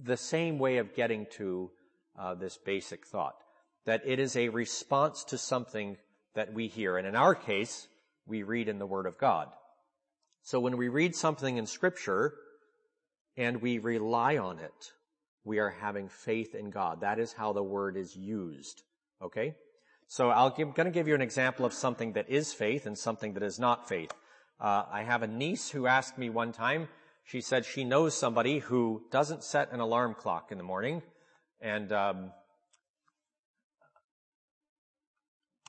the 0.02 0.16
same 0.16 0.58
way 0.58 0.78
of 0.78 0.94
getting 0.94 1.26
to 1.32 1.70
uh, 2.18 2.34
this 2.36 2.56
basic 2.56 3.06
thought 3.06 3.36
that 3.84 4.00
it 4.06 4.18
is 4.18 4.36
a 4.36 4.48
response 4.48 5.24
to 5.24 5.36
something 5.36 5.98
that 6.34 6.54
we 6.54 6.66
hear, 6.66 6.96
and 6.96 7.06
in 7.06 7.16
our 7.16 7.34
case, 7.34 7.88
we 8.26 8.42
read 8.42 8.68
in 8.68 8.78
the 8.78 8.86
Word 8.86 9.04
of 9.04 9.18
God. 9.18 9.48
So 10.42 10.60
when 10.60 10.78
we 10.78 10.88
read 10.88 11.14
something 11.14 11.58
in 11.58 11.66
Scripture 11.66 12.32
and 13.36 13.62
we 13.62 13.78
rely 13.78 14.36
on 14.36 14.58
it, 14.58 14.92
we 15.44 15.58
are 15.58 15.70
having 15.70 16.08
faith 16.08 16.54
in 16.54 16.70
God. 16.70 17.00
That 17.00 17.18
is 17.18 17.32
how 17.32 17.52
the 17.52 17.62
Word 17.62 17.96
is 17.96 18.16
used. 18.16 18.82
Okay? 19.22 19.54
So 20.06 20.30
i 20.30 20.46
am 20.46 20.72
going 20.72 20.86
to 20.86 20.90
give 20.90 21.06
you 21.06 21.14
an 21.14 21.20
example 21.20 21.64
of 21.64 21.72
something 21.72 22.14
that 22.14 22.28
is 22.28 22.52
faith 22.52 22.86
and 22.86 22.98
something 22.98 23.34
that 23.34 23.42
is 23.42 23.58
not 23.58 23.88
faith. 23.88 24.10
Uh, 24.60 24.84
I 24.90 25.04
have 25.04 25.22
a 25.22 25.26
niece 25.26 25.70
who 25.70 25.86
asked 25.86 26.18
me 26.18 26.28
one 26.28 26.52
time, 26.52 26.88
she 27.24 27.40
said 27.40 27.64
she 27.64 27.84
knows 27.84 28.16
somebody 28.16 28.58
who 28.58 29.02
doesn't 29.12 29.44
set 29.44 29.72
an 29.72 29.78
alarm 29.78 30.14
clock 30.14 30.50
in 30.50 30.58
the 30.58 30.64
morning, 30.64 31.00
and 31.60 31.92
um, 31.92 32.32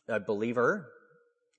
a 0.08 0.20
believer, 0.20 0.88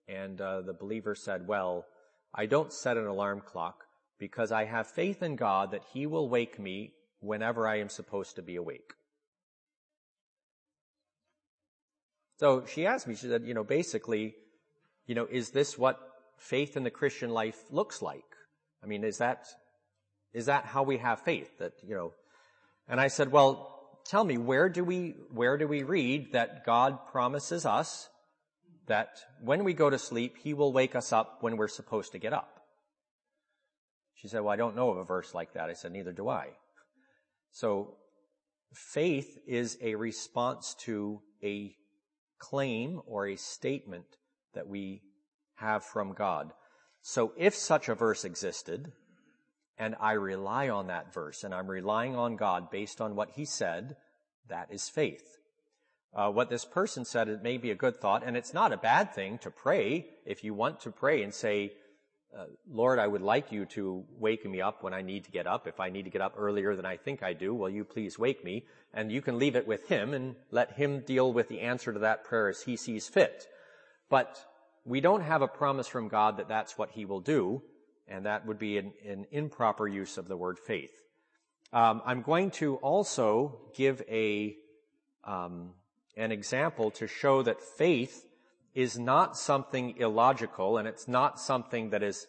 and 0.09 0.41
uh, 0.41 0.63
the 0.63 0.73
believer 0.73 1.15
said, 1.15 1.47
"Well, 1.47 1.87
I 2.35 2.47
don't 2.47 2.73
set 2.73 2.97
an 2.97 3.07
alarm 3.07 3.43
clock 3.47 3.85
because 4.23 4.53
I 4.53 4.67
have 4.67 4.87
faith 4.87 5.21
in 5.21 5.35
God 5.35 5.73
that 5.73 5.83
He 5.93 6.07
will 6.07 6.29
wake 6.29 6.57
me 6.57 6.93
whenever 7.19 7.67
I 7.67 7.81
am 7.81 7.89
supposed 7.89 8.37
to 8.37 8.43
be 8.43 8.55
awake." 8.55 8.93
So 12.37 12.65
she 12.67 12.87
asked 12.87 13.09
me, 13.09 13.17
she 13.17 13.27
said, 13.27 13.43
you 13.45 13.55
know, 13.55 13.65
basically, 13.65 14.37
you 15.07 15.17
know, 15.17 15.27
is 15.29 15.51
this 15.51 15.77
what 15.77 15.99
faith 16.39 16.77
in 16.77 16.85
the 16.85 16.91
Christian 16.91 17.31
life 17.31 17.61
looks 17.71 18.01
like? 18.01 18.31
I 18.83 18.87
mean, 18.87 19.03
is 19.03 19.19
that, 19.19 19.49
is 20.33 20.47
that 20.47 20.67
how 20.67 20.85
we 20.85 20.99
have 20.99 21.21
faith? 21.21 21.51
That, 21.59 21.73
you 21.85 21.97
know, 21.97 22.13
and 22.89 23.01
I 23.01 23.09
said, 23.09 23.33
well, 23.33 24.01
tell 24.05 24.25
me, 24.25 24.39
where 24.39 24.69
do 24.69 24.85
we, 24.85 25.17
where 25.33 25.57
do 25.59 25.67
we 25.67 25.83
read 25.83 26.33
that 26.33 26.65
God 26.65 27.07
promises 27.11 27.67
us 27.67 28.09
that 28.87 29.11
when 29.41 29.65
we 29.65 29.75
go 29.75 29.91
to 29.91 29.99
sleep, 29.99 30.37
He 30.39 30.55
will 30.55 30.73
wake 30.73 30.95
us 30.95 31.13
up 31.13 31.39
when 31.41 31.57
we're 31.57 31.69
supposed 31.69 32.13
to 32.13 32.19
get 32.19 32.33
up? 32.33 32.62
She 34.23 34.29
said, 34.29 34.43
well, 34.43 34.53
I 34.53 34.57
don't 34.57 34.77
know 34.77 34.91
of 34.91 34.99
a 34.99 35.05
verse 35.05 35.35
like 35.35 35.55
that. 35.55 35.69
I 35.69 35.73
said, 35.73 35.91
neither 35.91 36.13
do 36.13 36.29
I. 36.29 36.51
So 37.51 37.97
faith 38.73 39.37
is 39.49 39.77
a 39.83 39.97
response 39.97 40.77
to 40.83 41.21
a 41.43 41.75
claim 42.39 43.03
or 43.07 43.27
a 43.27 43.37
statement 43.37 44.07
that 44.55 44.69
we 44.69 45.03
have 45.57 45.83
from 45.85 46.13
God. 46.13 46.53
So 47.01 47.33
if 47.37 47.57
such 47.57 47.89
a 47.89 47.97
verse 47.97 48.25
existed, 48.25 48.93
and 49.77 49.97
I 49.99 50.13
rely 50.13 50.69
on 50.69 50.87
that 50.87 51.13
verse, 51.13 51.43
and 51.43 51.53
I'm 51.53 51.69
relying 51.69 52.15
on 52.15 52.37
God 52.37 52.71
based 52.71 53.01
on 53.01 53.17
what 53.17 53.31
He 53.31 53.45
said, 53.45 53.97
that 54.49 54.69
is 54.71 54.89
faith. 54.89 55.37
Uh, 56.15 56.31
what 56.31 56.49
this 56.49 56.65
person 56.65 57.05
said, 57.05 57.29
it 57.29 57.43
may 57.43 57.57
be 57.57 57.73
a 57.73 57.75
good 57.75 57.97
thought, 57.97 58.23
and 58.25 58.37
it's 58.37 58.55
not 58.55 58.73
a 58.73 58.77
bad 58.77 59.13
thing 59.15 59.39
to 59.39 59.51
pray 59.51 60.07
if 60.25 60.45
you 60.45 60.55
want 60.55 60.79
to 60.83 60.93
pray 60.93 61.25
and 61.25 61.35
say, 61.35 61.73
uh, 62.37 62.45
Lord, 62.71 62.99
I 62.99 63.07
would 63.07 63.21
like 63.21 63.53
you 63.53 63.67
to 63.67 64.05
wake 64.19 64.49
me 64.49 64.61
up 64.61 64.83
when 64.83 64.95
I 64.95 65.03
need 65.03 65.25
to 65.25 65.31
get 65.31 65.47
up. 65.47 65.67
If 65.67 65.81
I 65.81 65.91
need 65.91 66.05
to 66.05 66.11
get 66.11 66.23
up 66.23 66.35
earlier 66.39 66.75
than 66.75 66.87
I 66.87 66.97
think 66.97 67.23
I 67.23 67.35
do, 67.35 67.55
will 67.55 67.69
you 67.69 67.85
please 67.85 68.19
wake 68.19 68.43
me? 68.43 68.65
And 68.95 69.13
you 69.13 69.21
can 69.21 69.39
leave 69.39 69.55
it 69.55 69.67
with 69.67 69.87
Him 69.89 70.15
and 70.15 70.37
let 70.51 70.73
Him 70.73 71.01
deal 71.01 71.33
with 71.33 71.49
the 71.49 71.61
answer 71.61 71.93
to 71.93 71.99
that 72.01 72.25
prayer 72.25 72.49
as 72.49 72.63
He 72.63 72.77
sees 72.77 73.07
fit. 73.07 73.47
But 74.09 74.43
we 74.85 75.01
don't 75.01 75.21
have 75.23 75.43
a 75.43 75.49
promise 75.49 75.89
from 75.89 76.09
God 76.09 76.39
that 76.39 76.49
that's 76.49 76.79
what 76.79 76.91
He 76.91 77.05
will 77.05 77.21
do, 77.21 77.63
and 78.09 78.25
that 78.25 78.47
would 78.47 78.59
be 78.59 78.79
an, 78.79 78.93
an 79.07 79.27
improper 79.31 79.87
use 79.87 80.17
of 80.17 80.27
the 80.27 80.37
word 80.37 80.59
faith. 80.59 80.93
Um, 81.73 82.03
I'm 82.05 82.23
going 82.23 82.51
to 82.53 82.77
also 82.77 83.59
give 83.77 84.03
a 84.09 84.57
um, 85.25 85.71
an 86.17 86.33
example 86.33 86.91
to 86.93 87.07
show 87.07 87.43
that 87.43 87.61
faith 87.61 88.27
is 88.75 88.99
not 88.99 89.37
something 89.37 89.97
illogical 89.99 90.79
and 90.79 90.89
it's 90.89 91.07
not 91.07 91.39
something 91.39 91.91
that 91.91 92.03
is 92.03 92.27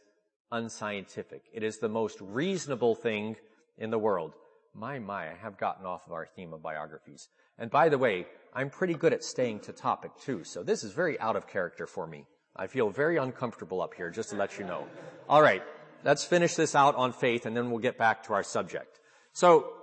unscientific. 0.52 1.44
It 1.54 1.64
is 1.64 1.80
the 1.80 1.90
most 1.90 2.20
reasonable 2.22 2.96
thing 2.96 3.38
in 3.78 3.90
the 3.90 3.98
world. 3.98 4.34
My, 4.76 5.00
my, 5.00 5.32
I 5.32 5.36
have 5.42 5.58
gotten 5.58 5.86
off 5.86 6.06
of 6.06 6.14
our 6.14 6.26
theme 6.26 6.54
of 6.54 6.62
biographies. 6.62 7.30
And 7.58 7.70
by 7.70 7.90
the 7.90 7.98
way, 7.98 8.26
I'm 8.54 8.70
pretty 8.70 8.94
good 8.94 9.14
at 9.14 9.24
staying 9.24 9.62
to 9.62 9.74
topic 9.74 10.12
too, 10.22 10.44
so 10.44 10.64
this 10.64 10.84
is 10.84 10.92
very 10.92 11.20
out 11.20 11.36
of 11.36 11.48
character 11.48 11.88
for 11.88 12.08
me. 12.08 12.26
I 12.56 12.68
feel 12.68 12.90
very 12.90 13.18
uncomfortable 13.18 13.82
up 13.82 13.94
here, 13.96 14.12
just 14.12 14.30
to 14.30 14.36
let 14.36 14.60
you 14.60 14.66
know. 14.66 14.88
All 15.28 15.42
right, 15.42 15.64
let's 16.04 16.24
finish 16.24 16.56
this 16.56 16.76
out 16.76 16.96
on 16.96 17.14
faith 17.14 17.46
and 17.46 17.56
then 17.56 17.72
we'll 17.72 17.80
get 17.80 17.98
back 17.98 18.24
to 18.24 18.34
our 18.34 18.44
subject. 18.44 19.00
So, 19.34 19.74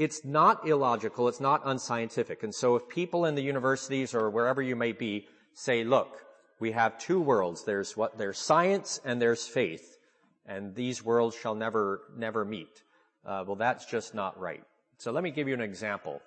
it's 0.00 0.24
not 0.24 0.66
illogical, 0.66 1.28
it's 1.28 1.40
not 1.40 1.60
unscientific. 1.66 2.42
And 2.42 2.54
so 2.54 2.74
if 2.74 2.88
people 2.88 3.26
in 3.26 3.34
the 3.34 3.42
universities 3.42 4.14
or 4.14 4.30
wherever 4.30 4.62
you 4.62 4.74
may 4.74 4.92
be 4.92 5.28
say, 5.54 5.84
look, 5.84 6.24
we 6.58 6.72
have 6.72 6.98
two 6.98 7.20
worlds. 7.20 7.64
There's 7.64 7.96
what, 7.96 8.18
there's 8.18 8.38
science 8.38 9.00
and 9.04 9.20
there's 9.20 9.46
faith. 9.46 9.98
And 10.46 10.74
these 10.74 11.04
worlds 11.04 11.36
shall 11.36 11.54
never, 11.54 12.02
never 12.16 12.44
meet. 12.44 12.82
Uh, 13.24 13.44
well, 13.46 13.56
that's 13.56 13.86
just 13.86 14.14
not 14.14 14.38
right. 14.38 14.62
So 14.98 15.12
let 15.12 15.22
me 15.22 15.30
give 15.30 15.48
you 15.48 15.54
an 15.54 15.60
example 15.60 16.20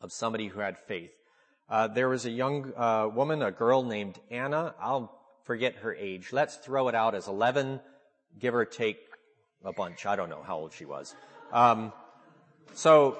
of 0.00 0.12
somebody 0.12 0.48
who 0.48 0.60
had 0.60 0.78
faith. 0.78 1.12
Uh, 1.68 1.88
there 1.88 2.08
was 2.08 2.26
a 2.26 2.30
young 2.30 2.72
uh, 2.76 3.08
woman, 3.12 3.42
a 3.42 3.50
girl 3.50 3.82
named 3.82 4.18
Anna. 4.30 4.74
I'll 4.80 5.18
forget 5.44 5.76
her 5.76 5.94
age. 5.94 6.32
Let's 6.32 6.56
throw 6.56 6.88
it 6.88 6.94
out 6.94 7.14
as 7.14 7.26
11, 7.26 7.80
give 8.38 8.54
or 8.54 8.64
take 8.64 8.98
a 9.64 9.72
bunch. 9.72 10.04
I 10.04 10.16
don't 10.16 10.28
know 10.28 10.42
how 10.42 10.58
old 10.58 10.72
she 10.72 10.84
was. 10.84 11.14
Um, 11.52 11.92
so 12.74 13.18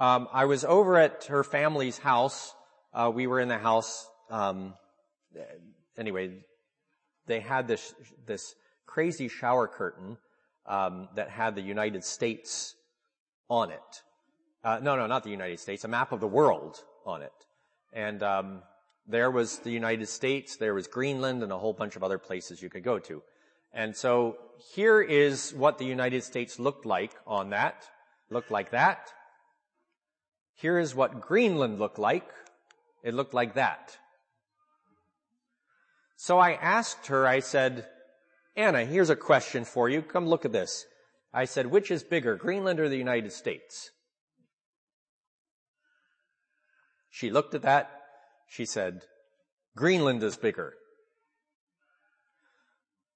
um, 0.00 0.28
I 0.32 0.46
was 0.46 0.64
over 0.64 0.96
at 0.96 1.24
her 1.26 1.44
family's 1.44 1.98
house. 1.98 2.52
Uh, 2.94 3.10
we 3.12 3.26
were 3.26 3.40
in 3.40 3.48
the 3.48 3.58
house. 3.58 4.08
Um, 4.30 4.74
anyway, 5.98 6.30
they 7.26 7.40
had 7.40 7.66
this 7.66 7.94
this 8.26 8.54
crazy 8.86 9.28
shower 9.28 9.66
curtain 9.66 10.16
um, 10.66 11.08
that 11.16 11.28
had 11.28 11.56
the 11.56 11.62
United 11.62 12.04
States 12.04 12.74
on 13.48 13.70
it. 13.70 14.02
Uh, 14.62 14.78
no, 14.80 14.96
no, 14.96 15.06
not 15.06 15.24
the 15.24 15.30
United 15.30 15.58
States. 15.58 15.84
A 15.84 15.88
map 15.88 16.12
of 16.12 16.20
the 16.20 16.28
world 16.28 16.82
on 17.04 17.22
it. 17.22 17.32
And 17.92 18.22
um, 18.22 18.62
there 19.06 19.30
was 19.30 19.58
the 19.58 19.70
United 19.70 20.08
States, 20.08 20.56
there 20.56 20.74
was 20.74 20.86
Greenland, 20.86 21.42
and 21.42 21.52
a 21.52 21.58
whole 21.58 21.74
bunch 21.74 21.96
of 21.96 22.02
other 22.02 22.18
places 22.18 22.62
you 22.62 22.70
could 22.70 22.82
go 22.82 22.98
to. 23.00 23.22
And 23.72 23.94
so 23.94 24.38
here 24.74 25.02
is 25.02 25.52
what 25.52 25.78
the 25.78 25.84
United 25.84 26.22
States 26.22 26.58
looked 26.58 26.86
like 26.86 27.12
on 27.26 27.50
that. 27.50 27.84
Looked 28.30 28.50
like 28.50 28.70
that. 28.70 29.12
Here 30.54 30.78
is 30.78 30.94
what 30.94 31.20
Greenland 31.20 31.78
looked 31.78 31.98
like. 31.98 32.28
It 33.04 33.14
looked 33.14 33.34
like 33.34 33.54
that. 33.54 33.98
So 36.16 36.38
I 36.38 36.52
asked 36.52 37.08
her, 37.08 37.26
I 37.26 37.40
said, 37.40 37.86
Anna, 38.56 38.84
here's 38.84 39.10
a 39.10 39.16
question 39.16 39.64
for 39.66 39.90
you. 39.90 40.00
Come 40.00 40.26
look 40.26 40.46
at 40.46 40.52
this. 40.52 40.86
I 41.32 41.44
said, 41.44 41.66
which 41.66 41.90
is 41.90 42.02
bigger, 42.02 42.36
Greenland 42.36 42.80
or 42.80 42.88
the 42.88 42.96
United 42.96 43.32
States? 43.32 43.90
She 47.10 47.30
looked 47.30 47.54
at 47.54 47.62
that. 47.62 47.90
She 48.48 48.64
said, 48.64 49.02
Greenland 49.76 50.22
is 50.22 50.36
bigger. 50.36 50.72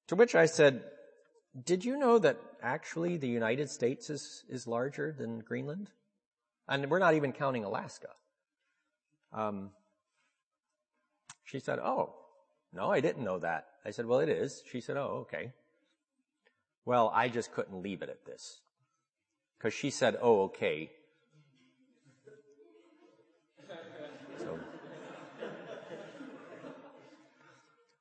To 0.09 0.17
which 0.17 0.35
I 0.35 0.47
said, 0.47 0.83
did 1.65 1.85
you 1.85 1.97
know 1.97 2.19
that 2.19 2.39
actually 2.63 3.17
the 3.17 3.29
United 3.29 3.71
States 3.71 4.11
is, 4.11 4.45
is 4.51 4.67
larger 4.67 5.15
than 5.17 5.41
Greenland? 5.41 5.91
And 6.69 6.91
we're 6.91 6.99
not 6.99 7.15
even 7.15 7.33
counting 7.33 7.65
Alaska. 7.65 8.09
Um, 9.33 9.71
she 11.51 11.61
said, 11.61 11.79
oh, 11.79 12.15
no, 12.75 12.91
I 12.91 13.01
didn't 13.01 13.25
know 13.25 13.39
that. 13.39 13.69
I 13.85 13.91
said, 13.91 14.05
well, 14.05 14.21
it 14.21 14.29
is. 14.29 14.63
She 14.71 14.83
said, 14.83 14.99
oh, 14.99 15.27
okay. 15.27 15.53
Well, 16.85 17.11
I 17.15 17.29
just 17.29 17.53
couldn't 17.53 17.83
leave 17.83 18.03
it 18.03 18.11
at 18.11 18.27
this. 18.27 18.61
Cause 19.59 19.73
she 19.73 19.89
said, 19.91 20.19
oh, 20.21 20.43
okay. 20.43 20.91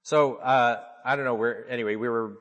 So, 0.03 0.35
uh, 0.35 0.83
I 1.03 1.17
don't 1.17 1.25
know 1.25 1.35
where, 1.35 1.69
anyway, 1.69 1.95
we 1.95 2.07
were, 2.07 2.37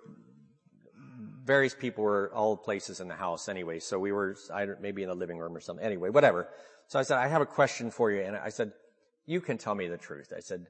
various 1.45 1.75
people 1.75 2.05
were 2.05 2.31
all 2.33 2.57
places 2.57 3.01
in 3.01 3.09
the 3.09 3.15
house 3.15 3.49
anyway, 3.49 3.81
so 3.81 3.99
we 3.99 4.13
were, 4.13 4.37
I, 4.55 4.67
maybe 4.81 5.03
in 5.03 5.09
the 5.09 5.17
living 5.17 5.39
room 5.39 5.57
or 5.57 5.61
something. 5.61 5.85
Anyway, 5.85 6.11
whatever. 6.11 6.49
So 6.87 7.01
I 7.01 7.03
said, 7.03 7.19
I 7.19 7.27
have 7.27 7.43
a 7.43 7.47
question 7.47 7.91
for 7.91 8.13
you, 8.13 8.21
and 8.21 8.37
I 8.37 8.51
said, 8.51 8.73
you 9.25 9.41
can 9.41 9.59
tell 9.59 9.75
me 9.75 9.89
the 9.89 9.97
truth. 9.97 10.33
I 10.37 10.39
said, 10.39 10.67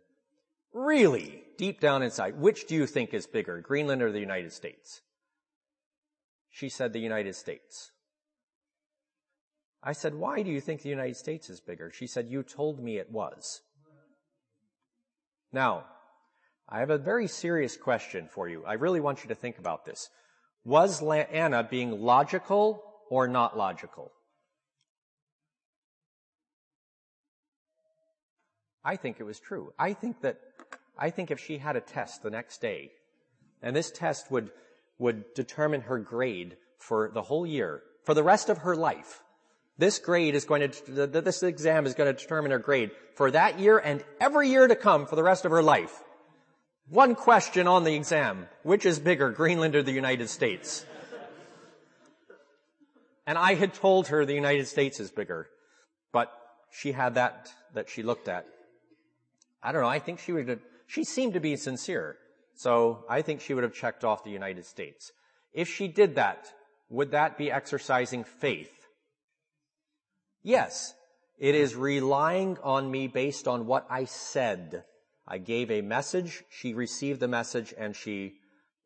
really, 0.73 1.45
deep 1.59 1.81
down 1.81 2.03
inside, 2.03 2.39
which 2.39 2.67
do 2.67 2.75
you 2.75 2.87
think 2.87 3.15
is 3.15 3.27
bigger, 3.27 3.61
Greenland 3.61 4.03
or 4.03 4.13
the 4.13 4.21
United 4.21 4.53
States? 4.53 5.01
She 6.51 6.69
said 6.69 6.93
the 6.93 6.99
United 6.99 7.35
States. 7.35 7.91
I 9.83 9.93
said, 9.93 10.15
why 10.15 10.43
do 10.43 10.51
you 10.51 10.61
think 10.61 10.83
the 10.83 10.89
United 10.89 11.17
States 11.17 11.49
is 11.49 11.61
bigger? 11.61 11.91
She 11.91 12.07
said, 12.07 12.29
you 12.29 12.43
told 12.43 12.83
me 12.83 12.97
it 12.97 13.11
was. 13.11 13.61
Now, 15.53 15.85
I 16.69 16.81
have 16.81 16.91
a 16.91 16.99
very 16.99 17.29
serious 17.29 17.77
question 17.77 18.27
for 18.27 18.49
you. 18.49 18.65
I 18.65 18.73
really 18.73 19.01
want 19.01 19.23
you 19.23 19.29
to 19.29 19.35
think 19.35 19.59
about 19.59 19.85
this. 19.85 20.09
Was 20.65 21.01
Anna 21.03 21.63
being 21.63 22.01
logical 22.01 22.83
or 23.09 23.29
not 23.29 23.57
logical? 23.57 24.11
I 28.87 28.95
think 28.95 29.19
it 29.19 29.25
was 29.25 29.41
true. 29.41 29.73
I 29.77 29.95
think 29.95 30.21
that, 30.21 30.39
I 30.97 31.11
think 31.11 31.33
if 31.33 31.41
she 31.41 31.59
had 31.59 31.75
a 31.75 31.81
test 31.81 32.23
the 32.23 32.31
next 32.31 32.61
day, 32.61 32.93
and 33.61 33.75
this 33.75 33.91
test 33.91 34.31
would, 34.31 34.53
would 35.01 35.35
determine 35.35 35.81
her 35.83 35.99
grade 35.99 36.57
for 36.79 37.11
the 37.13 37.23
whole 37.23 37.45
year, 37.45 37.83
for 38.05 38.15
the 38.15 38.23
rest 38.23 38.49
of 38.49 38.59
her 38.59 38.77
life, 38.77 39.25
this 39.77 39.99
grade 39.99 40.37
is 40.37 40.45
going 40.45 40.71
to, 40.71 41.07
this 41.09 41.43
exam 41.43 41.85
is 41.85 41.95
going 41.95 42.15
to 42.15 42.19
determine 42.19 42.53
her 42.53 42.61
grade 42.61 42.93
for 43.17 43.33
that 43.33 43.59
year 43.59 43.77
and 43.77 44.05
every 44.21 44.51
year 44.51 44.69
to 44.69 44.77
come 44.77 45.07
for 45.07 45.17
the 45.17 45.23
rest 45.25 45.45
of 45.45 45.51
her 45.51 45.65
life. 45.65 46.05
One 46.89 47.17
question 47.17 47.67
on 47.67 47.83
the 47.83 47.97
exam. 47.97 48.47
Which 48.63 48.87
is 48.87 49.01
bigger, 49.01 49.31
Greenland 49.31 49.75
or 49.75 49.83
the 49.83 49.91
United 49.91 50.31
States? 50.31 50.87
And 53.27 53.37
I 53.37 53.55
had 53.55 53.75
told 53.75 54.07
her 54.09 54.25
the 54.25 54.35
United 54.35 54.69
States 54.69 55.01
is 55.01 55.11
bigger, 55.11 55.49
but 56.13 56.33
she 56.71 56.93
had 56.93 57.17
that, 57.17 57.51
that 57.75 57.91
she 57.91 58.05
looked 58.05 58.29
at. 58.29 58.47
I 59.67 59.73
don't 59.73 59.83
know, 59.83 59.89
I 59.89 59.99
think 59.99 60.21
she 60.21 60.33
would 60.33 60.49
have, 60.49 60.61
she 60.87 61.03
seemed 61.03 61.35
to 61.35 61.41
be 61.41 61.57
sincere. 61.57 62.17
So 62.55 63.05
I 63.11 63.23
think 63.23 63.41
she 63.41 63.53
would 63.53 63.65
have 63.65 63.75
checked 63.75 64.05
off 64.05 64.23
the 64.23 64.31
United 64.31 64.65
States. 64.65 65.11
If 65.53 65.69
she 65.69 65.89
did 65.89 66.15
that, 66.15 66.47
would 66.89 67.11
that 67.11 67.37
be 67.37 67.51
exercising 67.51 68.23
faith? 68.23 68.71
Yes, 70.45 70.95
it 71.37 71.57
is 71.57 71.75
relying 71.75 72.59
on 72.63 72.89
me 72.89 73.09
based 73.09 73.49
on 73.49 73.67
what 73.67 73.87
I 73.91 74.05
said. 74.05 74.85
I 75.27 75.39
gave 75.39 75.73
a 75.73 75.83
message, 75.83 76.45
she 76.49 76.73
received 76.73 77.19
the 77.19 77.27
message, 77.27 77.75
and 77.77 77.97
she 77.97 78.35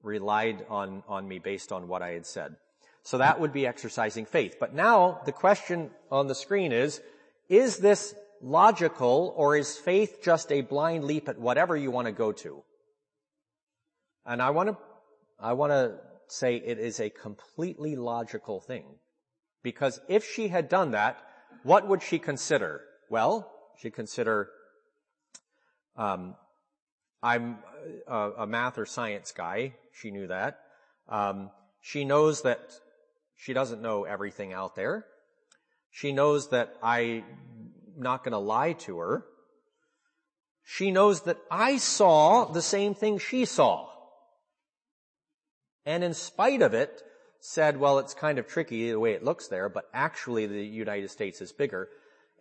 relied 0.03 0.65
on, 0.71 1.03
on 1.07 1.29
me 1.29 1.41
based 1.41 1.73
on 1.73 1.89
what 1.89 2.01
I 2.01 2.13
had 2.13 2.25
said. 2.25 2.57
So 3.03 3.19
that 3.19 3.39
would 3.39 3.53
be 3.53 3.67
exercising 3.67 4.25
faith. 4.25 4.57
But 4.59 4.75
now 4.75 5.21
the 5.27 5.33
question 5.33 5.91
on 6.11 6.27
the 6.27 6.35
screen 6.35 6.73
is, 6.73 7.03
is 7.51 7.77
this 7.77 8.15
logical 8.41 9.35
or 9.37 9.57
is 9.57 9.77
faith 9.77 10.21
just 10.23 10.51
a 10.51 10.61
blind 10.63 11.05
leap 11.05 11.29
at 11.29 11.39
whatever 11.39 11.77
you 11.77 11.91
want 11.91 12.07
to 12.07 12.13
go 12.13 12.33
to? 12.33 12.63
And 14.25 14.43
I 14.43 14.51
want 14.51 14.71
to, 14.71 14.77
I 15.39 15.53
want 15.55 15.73
to 15.73 15.99
say 16.29 16.57
it 16.57 16.79
is 16.79 17.01
a 17.01 17.11
completely 17.11 17.97
logical 17.97 18.61
thing. 18.61 18.85
Because 19.63 20.01
if 20.09 20.25
she 20.25 20.49
had 20.49 20.69
done 20.69 20.93
that, 20.93 21.19
what 21.63 21.87
would 21.89 22.03
she 22.03 22.19
consider? 22.19 22.81
Well, 23.11 23.51
she'd 23.79 23.95
consider, 23.95 24.49
um, 25.97 26.35
I'm 27.23 27.59
a, 28.07 28.31
a, 28.39 28.47
math 28.47 28.79
or 28.79 28.87
science 28.87 29.33
guy. 29.33 29.75
She 29.93 30.11
knew 30.11 30.29
that. 30.29 30.61
Um, 31.09 31.51
she 31.83 32.05
knows 32.05 32.43
that 32.43 32.61
she 33.37 33.53
doesn't 33.53 33.83
know 33.83 34.05
everything 34.05 34.53
out 34.53 34.77
there. 34.77 35.05
She 35.91 36.13
knows 36.13 36.51
that 36.51 36.75
I'm 36.83 37.25
not 37.97 38.25
going 38.25 38.33
to 38.33 38.39
lie 38.39 38.73
to 38.73 38.99
her. 38.99 39.25
She 40.65 40.91
knows 40.91 41.23
that 41.23 41.39
I 41.51 41.79
saw 41.79 42.45
the 42.45 42.63
same 42.63 42.95
thing 42.95 43.19
she 43.19 43.45
saw. 43.45 43.89
And 45.85 46.05
in 46.05 46.15
spite 46.15 46.63
of 46.63 46.75
it, 46.75 47.03
said, 47.41 47.79
well, 47.79 47.99
it's 47.99 48.15
kind 48.15 48.39
of 48.39 48.47
tricky 48.47 48.91
the 48.91 49.01
way 49.01 49.13
it 49.13 49.25
looks 49.25 49.49
there, 49.49 49.69
but 49.69 49.89
actually 49.95 50.47
the 50.47 50.65
United 50.65 51.11
States 51.11 51.41
is 51.41 51.53
bigger. 51.53 51.89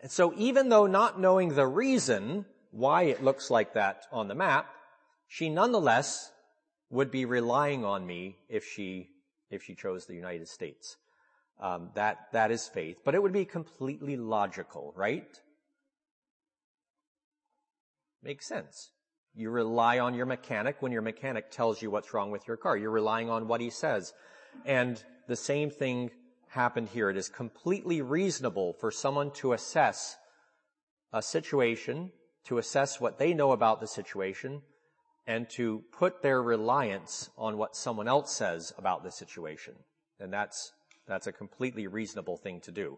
And 0.02 0.12
so 0.12 0.34
even 0.36 0.70
though 0.70 0.88
not 0.88 1.20
knowing 1.20 1.56
the 1.56 1.68
reason 1.68 2.46
why 2.72 3.04
it 3.04 3.24
looks 3.24 3.50
like 3.50 3.74
that 3.74 4.04
on 4.12 4.28
the 4.28 4.36
map, 4.36 4.68
she 5.28 5.50
nonetheless 5.50 6.32
would 6.90 7.12
be 7.12 7.26
relying 7.26 7.86
on 7.86 8.06
me 8.06 8.36
if 8.50 8.66
she, 8.66 9.10
if 9.50 9.64
she 9.64 9.76
chose 9.76 10.06
the 10.06 10.16
United 10.16 10.48
States. 10.48 10.98
Um, 11.62 11.90
that, 11.96 12.28
that 12.32 12.52
is 12.52 12.68
faith, 12.68 12.98
but 13.04 13.16
it 13.16 13.22
would 13.22 13.34
be 13.34 13.46
completely 13.46 14.16
logical, 14.16 14.94
right? 14.96 15.28
Makes 18.24 18.48
sense. 18.48 18.92
You 19.34 19.50
rely 19.50 20.00
on 20.00 20.14
your 20.14 20.26
mechanic 20.26 20.82
when 20.82 20.92
your 20.92 21.02
mechanic 21.02 21.52
tells 21.52 21.82
you 21.82 21.90
what's 21.90 22.14
wrong 22.14 22.32
with 22.32 22.48
your 22.48 22.58
car. 22.58 22.76
You're 22.76 22.92
relying 22.92 23.30
on 23.30 23.48
what 23.48 23.62
he 23.62 23.70
says. 23.70 24.14
And 24.66 25.02
the 25.28 25.36
same 25.36 25.70
thing 25.70 26.12
happened 26.50 26.90
here. 26.90 27.10
It 27.10 27.18
is 27.18 27.30
completely 27.30 28.02
reasonable 28.02 28.74
for 28.74 28.92
someone 28.92 29.32
to 29.36 29.54
assess 29.54 30.18
a 31.14 31.22
situation, 31.22 32.12
to 32.46 32.58
assess 32.58 33.00
what 33.00 33.18
they 33.18 33.34
know 33.34 33.52
about 33.52 33.80
the 33.80 33.88
situation, 33.88 34.62
and 35.28 35.50
to 35.52 35.84
put 35.92 36.22
their 36.22 36.42
reliance 36.42 37.30
on 37.38 37.58
what 37.58 37.76
someone 37.76 38.08
else 38.08 38.36
says 38.36 38.74
about 38.78 39.04
the 39.04 39.12
situation. 39.12 39.76
And 40.20 40.34
that's, 40.34 40.74
that's 41.08 41.28
a 41.28 41.32
completely 41.32 41.88
reasonable 41.88 42.36
thing 42.36 42.62
to 42.62 42.72
do. 42.72 42.98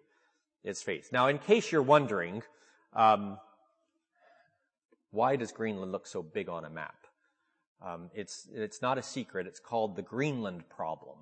It's 0.63 0.81
faith. 0.81 1.09
Now, 1.11 1.27
in 1.27 1.39
case 1.39 1.71
you're 1.71 1.81
wondering, 1.81 2.41
um, 2.93 3.37
why 5.11 5.35
does 5.35 5.51
Greenland 5.51 5.91
look 5.91 6.07
so 6.07 6.23
big 6.23 6.49
on 6.49 6.65
a 6.65 6.69
map? 6.69 6.95
Um, 7.85 8.09
it's 8.13 8.47
it's 8.53 8.81
not 8.81 8.97
a 8.97 9.03
secret. 9.03 9.47
It's 9.47 9.59
called 9.59 9.95
the 9.95 10.01
Greenland 10.01 10.69
problem. 10.69 11.17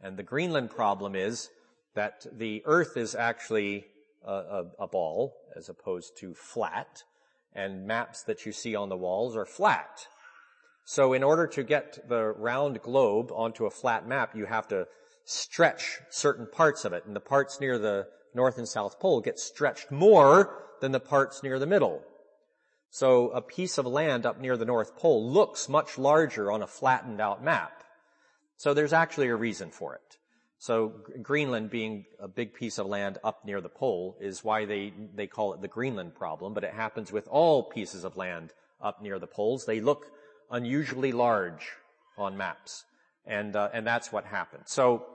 And 0.00 0.16
the 0.16 0.22
Greenland 0.22 0.70
problem 0.70 1.14
is 1.14 1.50
that 1.94 2.26
the 2.32 2.62
Earth 2.64 2.96
is 2.96 3.14
actually 3.14 3.84
a, 4.24 4.32
a, 4.32 4.64
a, 4.80 4.86
ball 4.86 5.34
as 5.56 5.68
opposed 5.68 6.16
to 6.20 6.34
flat, 6.34 7.02
and 7.52 7.86
maps 7.86 8.22
that 8.22 8.46
you 8.46 8.52
see 8.52 8.74
on 8.74 8.88
the 8.88 8.96
walls 8.96 9.36
are 9.36 9.44
flat. 9.44 10.06
So 10.84 11.12
in 11.12 11.22
order 11.22 11.46
to 11.48 11.62
get 11.62 12.08
the 12.08 12.24
round 12.24 12.80
globe 12.82 13.30
onto 13.32 13.66
a 13.66 13.70
flat 13.70 14.06
map, 14.06 14.34
you 14.34 14.46
have 14.46 14.68
to 14.68 14.86
stretch 15.24 15.98
certain 16.10 16.46
parts 16.46 16.84
of 16.84 16.92
it, 16.92 17.04
and 17.04 17.14
the 17.14 17.20
parts 17.20 17.60
near 17.60 17.78
the 17.78 18.06
North 18.34 18.58
and 18.58 18.68
South 18.68 18.98
Pole 19.00 19.20
get 19.20 19.38
stretched 19.38 19.90
more 19.90 20.64
than 20.80 20.92
the 20.92 21.00
parts 21.00 21.42
near 21.42 21.58
the 21.58 21.66
middle. 21.66 22.02
So 22.90 23.30
a 23.30 23.40
piece 23.40 23.78
of 23.78 23.86
land 23.86 24.26
up 24.26 24.40
near 24.40 24.56
the 24.56 24.64
North 24.64 24.96
Pole 24.96 25.30
looks 25.30 25.68
much 25.68 25.96
larger 25.96 26.50
on 26.50 26.62
a 26.62 26.66
flattened 26.66 27.20
out 27.20 27.42
map. 27.42 27.84
So 28.56 28.74
there's 28.74 28.92
actually 28.92 29.28
a 29.28 29.36
reason 29.36 29.70
for 29.70 29.94
it. 29.94 30.18
So 30.58 30.92
Greenland 31.22 31.70
being 31.70 32.04
a 32.18 32.28
big 32.28 32.52
piece 32.52 32.78
of 32.78 32.86
land 32.86 33.16
up 33.24 33.46
near 33.46 33.62
the 33.62 33.70
pole 33.70 34.18
is 34.20 34.44
why 34.44 34.66
they, 34.66 34.92
they 35.14 35.26
call 35.26 35.54
it 35.54 35.62
the 35.62 35.68
Greenland 35.68 36.14
problem, 36.14 36.52
but 36.52 36.64
it 36.64 36.74
happens 36.74 37.10
with 37.10 37.26
all 37.28 37.62
pieces 37.62 38.04
of 38.04 38.16
land 38.16 38.52
up 38.78 39.00
near 39.00 39.18
the 39.18 39.26
poles. 39.26 39.64
They 39.64 39.80
look 39.80 40.04
unusually 40.50 41.12
large 41.12 41.70
on 42.18 42.36
maps. 42.36 42.84
And, 43.24 43.56
uh, 43.56 43.70
and 43.72 43.86
that's 43.86 44.12
what 44.12 44.26
happened. 44.26 44.64
So 44.66 45.06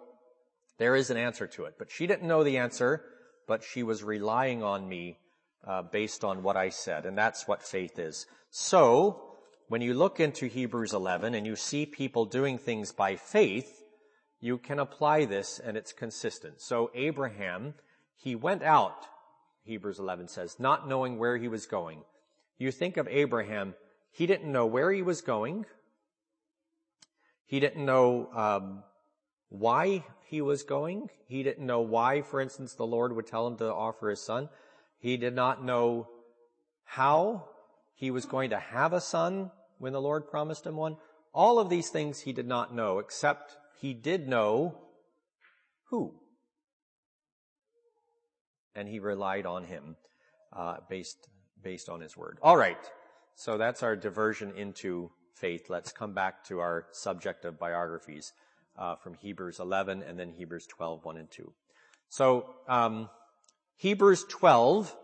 there 0.80 0.96
is 0.96 1.10
an 1.10 1.18
answer 1.18 1.46
to 1.48 1.66
it, 1.66 1.76
but 1.78 1.92
she 1.92 2.08
didn't 2.08 2.28
know 2.28 2.44
the 2.44 2.58
answer, 2.58 3.04
but 3.48 3.64
she 3.64 3.84
was 3.84 4.04
relying 4.04 4.64
on 4.64 4.88
me, 4.90 5.20
uh, 5.67 5.82
based 5.84 6.23
on 6.23 6.43
what 6.43 6.58
I 6.58 6.69
said. 6.69 7.06
And 7.06 7.17
that's 7.17 7.47
what 7.47 7.63
faith 7.63 7.97
is. 7.99 8.25
So 8.49 9.36
when 9.67 9.82
you 9.82 9.93
look 9.93 10.19
into 10.19 10.47
Hebrews 10.47 10.93
11 10.93 11.34
and 11.34 11.45
you 11.45 11.56
see 11.56 11.86
people 11.86 12.25
doing 12.25 12.58
things 12.58 12.91
by 12.91 13.15
faith, 13.15 13.84
you 14.39 14.58
can 14.58 14.80
apply 14.80 15.25
this 15.25 15.60
and 15.60 15.75
it's 15.75 15.91
consistent. 15.91 16.62
So 16.62 16.91
Abraham, 16.93 17.73
he 18.15 18.36
went 18.36 18.63
out, 18.63 19.08
Hebrews 19.63 19.99
11 19.99 20.28
says, 20.28 20.58
not 20.60 20.88
knowing 20.88 21.17
where 21.17 21.38
he 21.38 21.47
was 21.47 21.65
going. 21.65 22.04
You 22.58 22.71
think 22.71 22.97
of 22.97 23.08
Abraham, 23.08 23.73
he 24.12 24.28
didn't 24.28 24.51
know 24.51 24.65
where 24.65 24.91
he 24.91 25.01
was 25.01 25.21
going. 25.21 25.65
He 27.45 27.60
didn't 27.60 27.86
know 27.86 28.30
um, 28.34 28.84
why 29.49 30.06
he 30.28 30.41
was 30.41 30.63
going. 30.63 31.10
He 31.28 31.43
didn't 31.43 31.65
know 31.65 31.82
why, 31.82 32.21
for 32.21 32.39
instance, 32.39 32.73
the 32.73 32.86
Lord 32.86 33.15
would 33.15 33.28
tell 33.28 33.47
him 33.47 33.58
to 33.58 33.73
offer 33.73 34.10
his 34.10 34.21
son. 34.21 34.49
He 35.06 35.18
did 35.18 35.36
not 35.36 35.63
know 35.63 36.08
how 36.84 37.50
he 37.94 38.10
was 38.10 38.26
going 38.26 38.50
to 38.50 38.58
have 38.58 38.91
a 38.91 39.00
son 39.00 39.52
when 39.78 39.94
the 39.94 40.02
Lord 40.02 40.32
promised 40.32 40.65
him 40.65 40.78
one. 40.78 40.98
All 41.32 41.60
of 41.60 41.70
these 41.70 41.89
things 41.89 42.22
he 42.22 42.34
did 42.34 42.48
not 42.48 42.74
know, 42.74 42.98
except 42.98 43.56
he 43.80 43.94
did 43.94 44.28
know 44.28 44.80
who. 45.91 46.15
And 48.74 48.89
he 48.89 48.98
relied 48.98 49.46
on 49.46 49.65
him 49.65 49.96
uh, 50.52 50.78
based 50.89 51.28
based 51.62 51.88
on 51.88 52.02
his 52.02 52.18
word. 52.18 52.39
All 52.41 52.58
right, 52.58 52.84
so 53.36 53.60
that's 53.60 53.84
our 53.84 53.96
diversion 53.96 54.54
into 54.58 55.12
faith. 55.36 55.68
Let's 55.70 55.91
come 55.91 56.15
back 56.15 56.44
to 56.46 56.58
our 56.62 56.88
subject 56.94 57.46
of 57.46 57.60
biographies 57.60 58.34
uh, 58.76 58.96
from 58.96 59.13
Hebrews 59.13 59.60
11 59.60 60.02
and 60.02 60.18
then 60.18 60.32
Hebrews 60.32 60.65
12, 60.65 61.06
1 61.06 61.18
and 61.18 61.30
2. 61.30 61.54
So 62.10 62.56
um, 62.68 63.10
Hebrews 63.78 64.26
12 64.30 64.96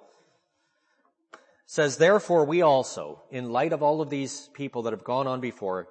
says, 1.66 1.98
therefore 1.98 2.46
we 2.46 2.62
also, 2.62 3.24
in 3.32 3.52
light 3.52 3.74
of 3.74 3.84
all 3.84 4.02
of 4.02 4.10
these 4.10 4.50
people 4.54 4.84
that 4.84 4.94
have 4.94 5.04
gone 5.04 5.28
on 5.28 5.40
before, 5.40 5.88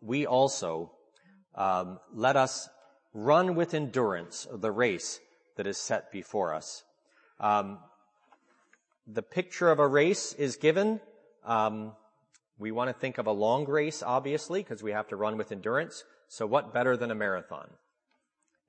we 0.00 0.26
also, 0.26 0.92
um, 1.54 1.98
let 2.14 2.36
us 2.36 2.68
run 3.14 3.54
with 3.54 3.74
endurance 3.74 4.46
the 4.52 4.70
race 4.70 5.20
that 5.56 5.66
is 5.66 5.76
set 5.76 6.10
before 6.10 6.54
us. 6.54 6.82
Um, 7.40 7.78
the 9.06 9.22
picture 9.22 9.70
of 9.70 9.78
a 9.78 9.86
race 9.86 10.32
is 10.34 10.56
given. 10.56 11.00
Um, 11.44 11.92
we 12.58 12.70
want 12.70 12.88
to 12.88 12.94
think 12.94 13.18
of 13.18 13.26
a 13.26 13.32
long 13.32 13.66
race, 13.66 14.02
obviously, 14.02 14.62
because 14.62 14.82
we 14.82 14.92
have 14.92 15.08
to 15.08 15.16
run 15.16 15.36
with 15.36 15.52
endurance. 15.52 16.04
So 16.28 16.46
what 16.46 16.72
better 16.72 16.96
than 16.96 17.10
a 17.10 17.14
marathon? 17.14 17.68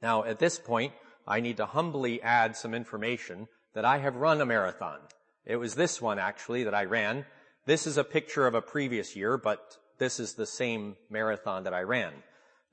Now, 0.02 0.23
at 0.23 0.39
this 0.39 0.60
point, 0.60 0.93
I 1.27 1.39
need 1.39 1.57
to 1.57 1.65
humbly 1.65 2.21
add 2.21 2.55
some 2.55 2.73
information 2.73 3.47
that 3.73 3.86
I 3.86 3.97
have 3.99 4.15
run 4.15 4.41
a 4.41 4.45
marathon. 4.45 4.99
It 5.45 5.55
was 5.57 5.75
this 5.75 6.01
one, 6.01 6.19
actually, 6.19 6.63
that 6.63 6.75
I 6.75 6.86
ran. 6.86 7.25
This 7.65 7.88
is 7.88 7.97
a 7.97 8.03
picture 8.03 8.45
of 8.45 8.55
a 8.55 8.62
previous 8.62 9.15
year, 9.15 9.38
but 9.38 9.77
this 9.99 10.19
is 10.19 10.33
the 10.33 10.45
same 10.45 10.95
marathon 11.09 11.63
that 11.63 11.73
I 11.73 11.81
ran. 11.81 12.13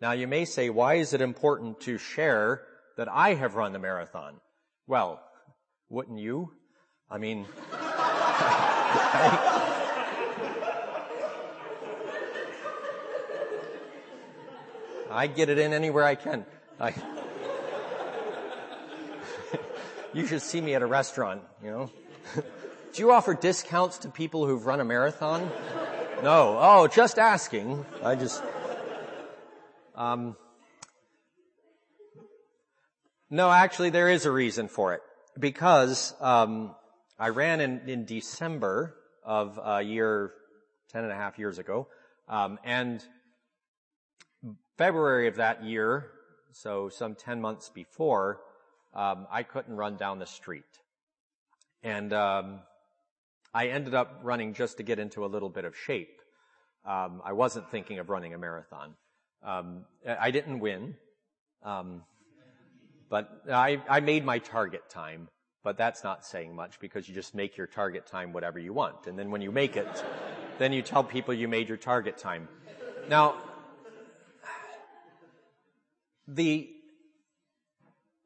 Now, 0.01 0.13
you 0.13 0.27
may 0.27 0.45
say, 0.45 0.71
why 0.71 0.95
is 0.95 1.13
it 1.13 1.21
important 1.21 1.81
to 1.83 1.99
share 1.99 2.63
that 2.97 3.09
I 3.09 3.35
have 3.35 3.55
run 3.55 3.73
the 3.73 3.79
marathon? 3.79 4.41
Well, 4.87 5.23
wouldn't 5.89 6.19
you? 6.19 6.53
I 7.11 7.19
mean, 7.19 7.47
I 15.11 15.27
get 15.27 15.49
it 15.49 15.59
in 15.59 15.73
anywhere 15.73 16.05
I 16.05 16.15
can. 16.15 16.47
I, 16.79 16.95
you 20.13 20.27
should 20.27 20.43
see 20.43 20.61
me 20.61 20.75
at 20.75 20.83
a 20.83 20.87
restaurant, 20.87 21.43
you 21.63 21.71
know. 21.71 21.91
Do 22.93 23.03
you 23.03 23.13
offer 23.13 23.35
discounts 23.35 23.99
to 23.99 24.09
people 24.09 24.47
who've 24.47 24.67
run 24.67 24.81
a 24.81 24.85
marathon? 24.85 25.51
No. 26.23 26.59
Oh, 26.61 26.89
just 26.89 27.19
asking. 27.19 27.85
I 28.03 28.17
just, 28.17 28.43
um, 29.95 30.37
no, 33.31 33.51
actually 33.51 33.91
there 33.91 34.09
is 34.09 34.27
a 34.27 34.31
reason 34.31 34.69
for 34.69 34.95
it. 34.95 35.01
Because, 35.39 36.15
um, 36.21 36.75
I 37.19 37.29
ran 37.29 37.61
in, 37.61 37.89
in 37.89 38.05
December 38.05 38.97
of 39.25 39.61
a 39.63 39.83
year, 39.83 40.33
ten 40.91 41.05
and 41.05 41.13
a 41.13 41.17
half 41.17 41.39
years 41.39 41.59
ago, 41.59 41.87
um, 42.29 42.59
and 42.65 43.05
February 44.77 45.29
of 45.29 45.37
that 45.37 45.63
year, 45.63 46.07
so 46.53 46.89
some 46.89 47.15
10 47.15 47.41
months 47.41 47.69
before, 47.69 48.41
um, 48.95 49.27
I 49.31 49.43
couldn't 49.43 49.75
run 49.77 49.97
down 49.97 50.19
the 50.19 50.27
street. 50.27 50.65
And 51.83 52.13
um, 52.13 52.61
I 53.55 53.69
ended 53.69 53.95
up 53.95 54.21
running 54.23 54.55
just 54.55 54.77
to 54.79 54.83
get 54.83 54.99
into 54.99 55.25
a 55.25 55.29
little 55.29 55.49
bit 55.49 55.65
of 55.65 55.77
shape. 55.77 56.21
Um, 56.85 57.23
I 57.25 57.33
wasn't 57.33 57.71
thinking 57.71 57.99
of 57.99 58.11
running 58.11 58.35
a 58.35 58.39
marathon. 58.39 58.95
Um, 59.43 59.85
I 60.07 60.31
didn't 60.31 60.61
win, 60.61 60.97
um, 61.63 62.03
but 63.09 63.43
I, 63.51 63.83
I 63.89 64.01
made 64.01 64.25
my 64.25 64.39
target 64.39 64.89
time. 64.91 65.29
But 65.63 65.77
that's 65.77 66.03
not 66.03 66.25
saying 66.25 66.57
much 66.57 66.81
because 66.81 67.07
you 67.07 67.15
just 67.15 67.35
make 67.35 67.59
your 67.59 67.67
target 67.67 68.07
time 68.07 68.33
whatever 68.33 68.59
you 68.59 68.73
want. 68.73 69.07
And 69.07 69.19
then 69.19 69.31
when 69.31 69.43
you 69.43 69.53
make 69.53 69.77
it, 69.77 70.05
then 70.59 70.73
you 70.73 70.81
tell 70.81 71.05
people 71.05 71.35
you 71.35 71.49
made 71.49 71.69
your 71.69 71.77
target 71.77 72.17
time. 72.17 72.49
Now, 73.11 73.35
the 76.27 76.71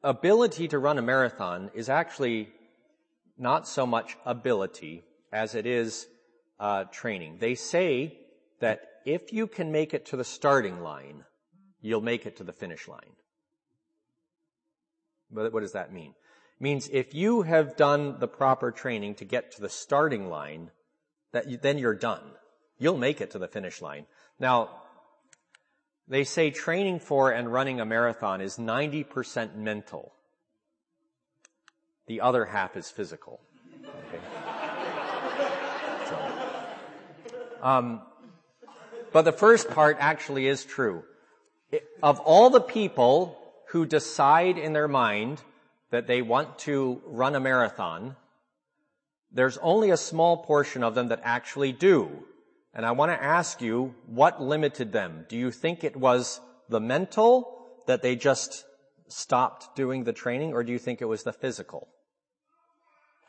ability 0.05 0.69
to 0.69 0.79
run 0.79 0.97
a 0.97 1.01
marathon 1.01 1.71
is 1.73 1.89
actually 1.89 2.49
not 3.37 3.67
so 3.67 3.85
much 3.85 4.15
ability 4.25 5.03
as 5.33 5.55
it 5.55 5.65
is 5.65 6.07
uh, 6.59 6.85
training. 6.85 7.37
They 7.39 7.55
say 7.55 8.17
that 8.61 8.81
if 9.05 9.33
you 9.33 9.47
can 9.47 9.71
make 9.71 9.93
it 9.93 10.05
to 10.07 10.17
the 10.17 10.23
starting 10.23 10.79
line, 10.81 11.25
you'll 11.81 12.01
make 12.01 12.25
it 12.25 12.37
to 12.37 12.43
the 12.43 12.53
finish 12.53 12.87
line. 12.87 13.15
But 15.31 15.51
what 15.51 15.61
does 15.61 15.73
that 15.73 15.91
mean? 15.91 16.13
It 16.59 16.63
means 16.63 16.87
if 16.93 17.13
you 17.13 17.41
have 17.41 17.75
done 17.75 18.19
the 18.19 18.27
proper 18.27 18.71
training 18.71 19.15
to 19.15 19.25
get 19.25 19.51
to 19.53 19.61
the 19.61 19.69
starting 19.69 20.29
line, 20.29 20.71
that 21.33 21.49
you, 21.49 21.57
then 21.57 21.77
you're 21.77 21.95
done. 21.95 22.23
You'll 22.77 22.97
make 22.97 23.19
it 23.19 23.31
to 23.31 23.39
the 23.39 23.47
finish 23.47 23.81
line. 23.81 24.05
Now, 24.39 24.69
they 26.07 26.23
say 26.23 26.51
training 26.51 26.99
for 26.99 27.31
and 27.31 27.51
running 27.51 27.79
a 27.79 27.85
marathon 27.85 28.41
is 28.41 28.57
90% 28.57 29.55
mental. 29.55 30.13
The 32.07 32.21
other 32.21 32.45
half 32.45 32.77
is 32.77 32.89
physical. 32.89 33.39
Okay. 33.83 34.21
So, 36.07 36.31
um, 37.63 38.01
but 39.11 39.23
the 39.23 39.31
first 39.31 39.69
part 39.69 39.97
actually 39.99 40.47
is 40.47 40.63
true. 40.63 41.03
Of 42.03 42.19
all 42.19 42.51
the 42.51 42.61
people 42.61 43.37
who 43.69 43.85
decide 43.85 44.57
in 44.57 44.73
their 44.73 44.87
mind 44.87 45.41
that 45.89 46.05
they 46.05 46.21
want 46.21 46.59
to 46.59 47.01
run 47.05 47.35
a 47.35 47.39
marathon, 47.39 48.15
there's 49.31 49.57
only 49.57 49.89
a 49.89 49.97
small 49.97 50.37
portion 50.37 50.83
of 50.83 50.93
them 50.93 51.07
that 51.07 51.21
actually 51.23 51.71
do. 51.71 52.25
And 52.75 52.85
I 52.85 52.91
want 52.91 53.09
to 53.11 53.23
ask 53.23 53.61
you, 53.61 53.95
what 54.05 54.41
limited 54.41 54.91
them? 54.91 55.25
Do 55.29 55.37
you 55.37 55.49
think 55.49 55.83
it 55.83 55.95
was 55.95 56.41
the 56.67 56.81
mental 56.81 57.57
that 57.87 58.01
they 58.01 58.17
just 58.17 58.65
stopped 59.07 59.75
doing 59.77 60.03
the 60.03 60.11
training 60.11 60.51
or 60.53 60.63
do 60.63 60.73
you 60.73 60.79
think 60.79 61.01
it 61.01 61.05
was 61.05 61.23
the 61.23 61.31
physical? 61.31 61.87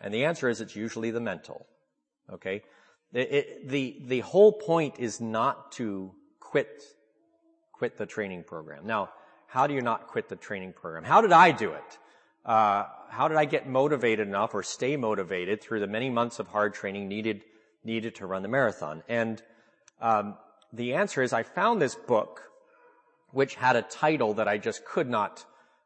And 0.00 0.12
the 0.12 0.24
answer 0.24 0.48
is 0.48 0.61
it's 0.61 0.74
usually 0.74 1.12
the 1.12 1.20
mental. 1.20 1.64
Okay? 2.32 2.62
It, 3.12 3.32
it, 3.32 3.68
the, 3.68 4.02
the 4.06 4.20
whole 4.20 4.52
point 4.52 4.94
is 4.98 5.20
not 5.20 5.70
to 5.72 6.11
quit, 6.40 6.82
quit 7.72 7.96
the 7.96 8.06
training 8.06 8.42
program. 8.44 8.85
Now, 8.85 9.11
how 9.46 9.68
do 9.68 9.74
you 9.74 9.80
not 9.80 10.09
quit 10.09 10.28
the 10.28 10.37
training 10.37 10.72
program? 10.72 11.04
How 11.04 11.20
did 11.20 11.32
I 11.32 11.52
do 11.52 11.72
it? 11.72 11.98
Uh, 12.44 12.85
how 13.11 13.28
did 13.28 13.37
I 13.37 13.44
get 13.44 13.68
motivated 13.68 14.26
enough 14.26 14.54
or 14.54 14.64
stay 14.64 14.96
motivated 14.96 15.62
through 15.62 15.80
the 15.80 15.87
many 15.87 16.11
months 16.11 16.40
of 16.40 16.48
hard 16.48 16.74
training 16.74 17.09
needed 17.09 17.42
needed 17.87 18.16
to 18.16 18.27
run 18.27 18.42
the 18.42 18.49
marathon? 18.49 19.03
And 19.09 19.42
um, 20.01 20.35
the 20.72 20.94
answer 20.94 21.22
is 21.22 21.33
I 21.33 21.44
found 21.44 21.81
this 21.81 21.94
book 21.94 22.42
which 23.31 23.55
had 23.55 23.77
a 23.77 23.83
title 23.83 24.35
that 24.35 24.49
I 24.49 24.59
just 24.59 24.85
could 24.85 25.09
not 25.09 25.44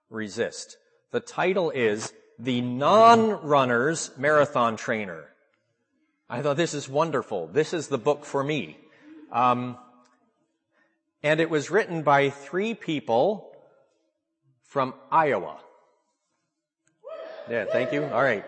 resist. 0.09 0.77
The 1.11 1.21
title 1.21 1.71
is 1.71 2.13
The 2.39 2.61
Non-Runner's 2.61 4.11
Marathon 4.17 4.77
Trainer. 4.77 5.25
I 6.29 6.43
thought 6.43 6.57
this 6.57 6.75
is 6.75 6.89
wonderful. 6.89 7.49
This 7.49 7.75
is 7.75 7.89
the 7.89 7.99
book 7.99 8.25
for 8.25 8.45
me. 8.45 8.79
Um, 9.33 9.77
and 11.23 11.41
it 11.41 11.51
was 11.51 11.71
written 11.71 12.03
by 12.03 12.31
three 12.31 12.75
people 12.75 13.51
from 14.63 14.95
Iowa. 15.11 15.59
Yeah, 17.51 17.65
thank 17.65 17.93
you. 17.93 18.05
All 18.05 18.23
right. 18.23 18.45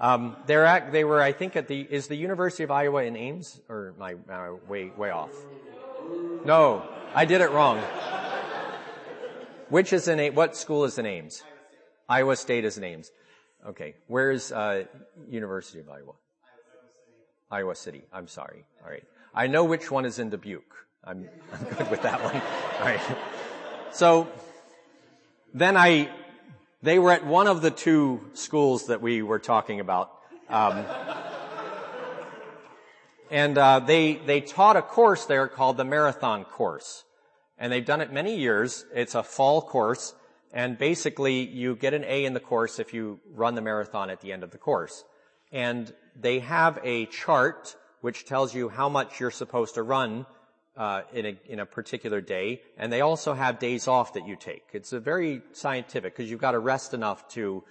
Um, 0.00 0.36
they're 0.46 0.64
at, 0.64 0.92
they 0.92 1.04
were, 1.04 1.20
I 1.20 1.32
think, 1.32 1.56
at 1.56 1.66
the 1.66 1.80
is 1.80 2.06
the 2.06 2.16
University 2.16 2.62
of 2.62 2.70
Iowa 2.70 3.02
in 3.02 3.16
Ames, 3.16 3.60
or 3.68 3.94
my 3.98 4.14
uh, 4.30 4.54
way 4.68 4.92
way 4.96 5.10
off? 5.10 5.30
No, 6.44 6.88
I 7.14 7.24
did 7.24 7.40
it 7.40 7.50
wrong. 7.50 7.82
Which 9.70 9.92
is 9.92 10.08
in 10.08 10.34
what 10.34 10.56
school 10.56 10.84
is 10.84 10.98
in 10.98 11.06
Ames? 11.06 11.42
Iowa 12.08 12.36
State 12.36 12.64
is 12.64 12.78
in 12.78 12.84
Ames. 12.84 13.10
Okay, 13.66 13.96
where's 14.06 14.52
uh, 14.52 14.84
University 15.28 15.80
of 15.80 15.90
Iowa? 15.90 16.12
Iowa 17.50 17.74
City. 17.74 18.02
I'm 18.12 18.28
sorry. 18.28 18.64
All 18.84 18.90
right, 18.90 19.04
I 19.34 19.48
know 19.48 19.64
which 19.64 19.90
one 19.90 20.04
is 20.04 20.20
in 20.20 20.30
Dubuque. 20.30 20.62
I'm 21.02 21.28
I'm 21.52 21.64
good 21.76 21.90
with 21.90 22.02
that 22.02 22.22
one. 22.22 22.36
All 22.36 22.86
right. 22.86 23.00
So 23.90 24.28
then 25.52 25.76
I 25.76 26.08
they 26.82 26.98
were 26.98 27.12
at 27.12 27.26
one 27.26 27.46
of 27.46 27.60
the 27.62 27.70
two 27.70 28.20
schools 28.34 28.86
that 28.86 29.02
we 29.02 29.22
were 29.22 29.38
talking 29.38 29.80
about. 29.80 30.12
Um, 30.48 30.84
and 33.30 33.58
uh, 33.58 33.80
they 33.80 34.14
they 34.14 34.40
taught 34.40 34.76
a 34.76 34.82
course 34.82 35.26
there 35.26 35.48
called 35.48 35.76
the 35.76 35.84
marathon 35.84 36.44
course, 36.44 37.04
and 37.58 37.72
they've 37.72 37.84
done 37.84 38.00
it 38.00 38.12
many 38.12 38.38
years. 38.38 38.84
It's 38.94 39.14
a 39.14 39.22
fall 39.22 39.60
course, 39.60 40.14
and 40.52 40.78
basically 40.78 41.46
you 41.46 41.76
get 41.76 41.94
an 41.94 42.04
A 42.04 42.24
in 42.24 42.32
the 42.32 42.40
course 42.40 42.78
if 42.78 42.94
you 42.94 43.20
run 43.34 43.54
the 43.54 43.60
marathon 43.60 44.08
at 44.08 44.20
the 44.20 44.32
end 44.32 44.42
of 44.42 44.50
the 44.50 44.58
course. 44.58 45.04
And 45.52 45.92
they 46.14 46.40
have 46.40 46.78
a 46.82 47.06
chart 47.06 47.76
which 48.00 48.24
tells 48.24 48.54
you 48.54 48.68
how 48.68 48.88
much 48.88 49.18
you're 49.18 49.30
supposed 49.30 49.74
to 49.74 49.82
run 49.82 50.26
uh, 50.78 51.02
in 51.12 51.26
a 51.26 51.38
in 51.46 51.58
a 51.58 51.66
particular 51.66 52.20
day, 52.20 52.62
and 52.78 52.92
they 52.92 53.00
also 53.00 53.34
have 53.34 53.58
days 53.58 53.88
off 53.88 54.12
that 54.14 54.26
you 54.26 54.36
take. 54.36 54.62
It's 54.72 54.92
a 54.92 55.00
very 55.00 55.42
scientific 55.52 56.16
because 56.16 56.30
you've 56.30 56.40
got 56.40 56.52
to 56.52 56.60
rest 56.60 56.94
enough 56.94 57.28
to 57.30 57.64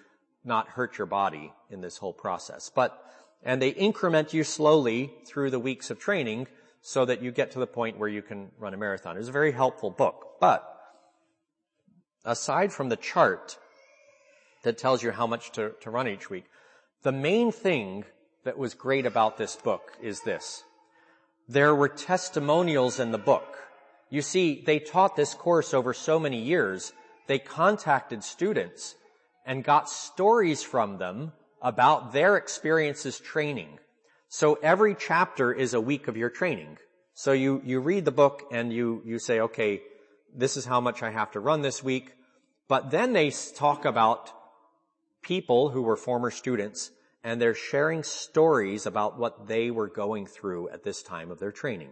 not 0.44 0.68
hurt 0.68 0.98
your 0.98 1.08
body 1.08 1.54
in 1.70 1.82
this 1.82 1.98
whole 1.98 2.14
process. 2.14 2.70
But 2.74 3.02
and 3.44 3.62
they 3.62 3.70
increment 3.70 4.34
you 4.34 4.44
slowly 4.44 5.14
through 5.26 5.52
the 5.52 5.60
weeks 5.60 5.90
of 5.90 6.00
training 6.00 6.48
so 6.82 7.06
that 7.06 7.22
you 7.22 7.32
get 7.32 7.52
to 7.52 7.60
the 7.60 7.68
point 7.68 7.98
where 7.98 8.10
you 8.10 8.22
can 8.22 8.52
run 8.60 8.74
a 8.74 8.78
marathon. 8.78 9.18
It's 9.18 9.30
a 9.30 9.32
very 9.32 9.52
helpful 9.52 9.90
book. 9.90 10.40
But 10.42 10.64
aside 12.26 12.74
from 12.74 12.90
the 12.90 12.98
chart 12.98 13.58
that 14.64 14.78
tells 14.78 15.02
you 15.02 15.12
how 15.12 15.28
much 15.28 15.52
to, 15.54 15.72
to 15.82 15.90
run 15.90 16.08
each 16.08 16.30
week, 16.30 16.46
the 17.04 17.12
main 17.12 17.52
thing 17.52 18.04
that 18.44 18.58
was 18.58 18.74
great 18.74 19.06
about 19.06 19.38
this 19.38 19.56
book 19.56 19.92
is 20.02 20.22
this 20.22 20.64
there 21.48 21.74
were 21.74 21.90
testimonials 21.90 23.00
in 23.00 23.12
the 23.12 23.18
book. 23.18 23.58
You 24.10 24.22
see, 24.22 24.64
they 24.66 24.80
taught 24.80 25.16
this 25.16 25.34
course 25.34 25.74
over 25.74 25.94
so 25.94 26.20
many 26.20 26.42
years 26.42 26.94
they 27.28 27.40
contacted 27.40 28.24
students 28.24 28.96
and 29.46 29.64
got 29.64 29.90
stories 29.90 30.64
from 30.64 30.98
them 30.98 31.34
about 31.62 32.14
their 32.14 32.38
experiences 32.38 33.20
training. 33.20 33.80
So 34.30 34.56
every 34.56 34.96
chapter 34.96 35.54
is 35.54 35.74
a 35.74 35.82
week 35.82 36.08
of 36.08 36.18
your 36.18 36.30
training. 36.30 36.78
So 37.14 37.32
you, 37.32 37.62
you 37.66 37.80
read 37.80 38.06
the 38.06 38.12
book 38.12 38.44
and 38.52 38.72
you, 38.72 39.02
you 39.06 39.20
say, 39.20 39.40
okay, 39.42 39.82
this 40.36 40.58
is 40.58 40.66
how 40.66 40.82
much 40.82 41.04
I 41.04 41.12
have 41.12 41.32
to 41.32 41.40
run 41.40 41.62
this 41.62 41.84
week. 41.84 42.14
But 42.68 42.92
then 42.92 43.14
they 43.14 43.32
talk 43.32 43.86
about 43.86 44.32
people 45.22 45.70
who 45.70 45.82
were 45.82 45.96
former 45.96 46.32
students 46.32 46.92
and 47.24 47.42
they're 47.42 47.54
sharing 47.54 48.04
stories 48.04 48.86
about 48.86 49.18
what 49.18 49.48
they 49.48 49.72
were 49.72 49.88
going 49.88 50.26
through 50.26 50.70
at 50.70 50.84
this 50.84 51.04
time 51.04 51.32
of 51.32 51.40
their 51.40 51.52
training. 51.52 51.92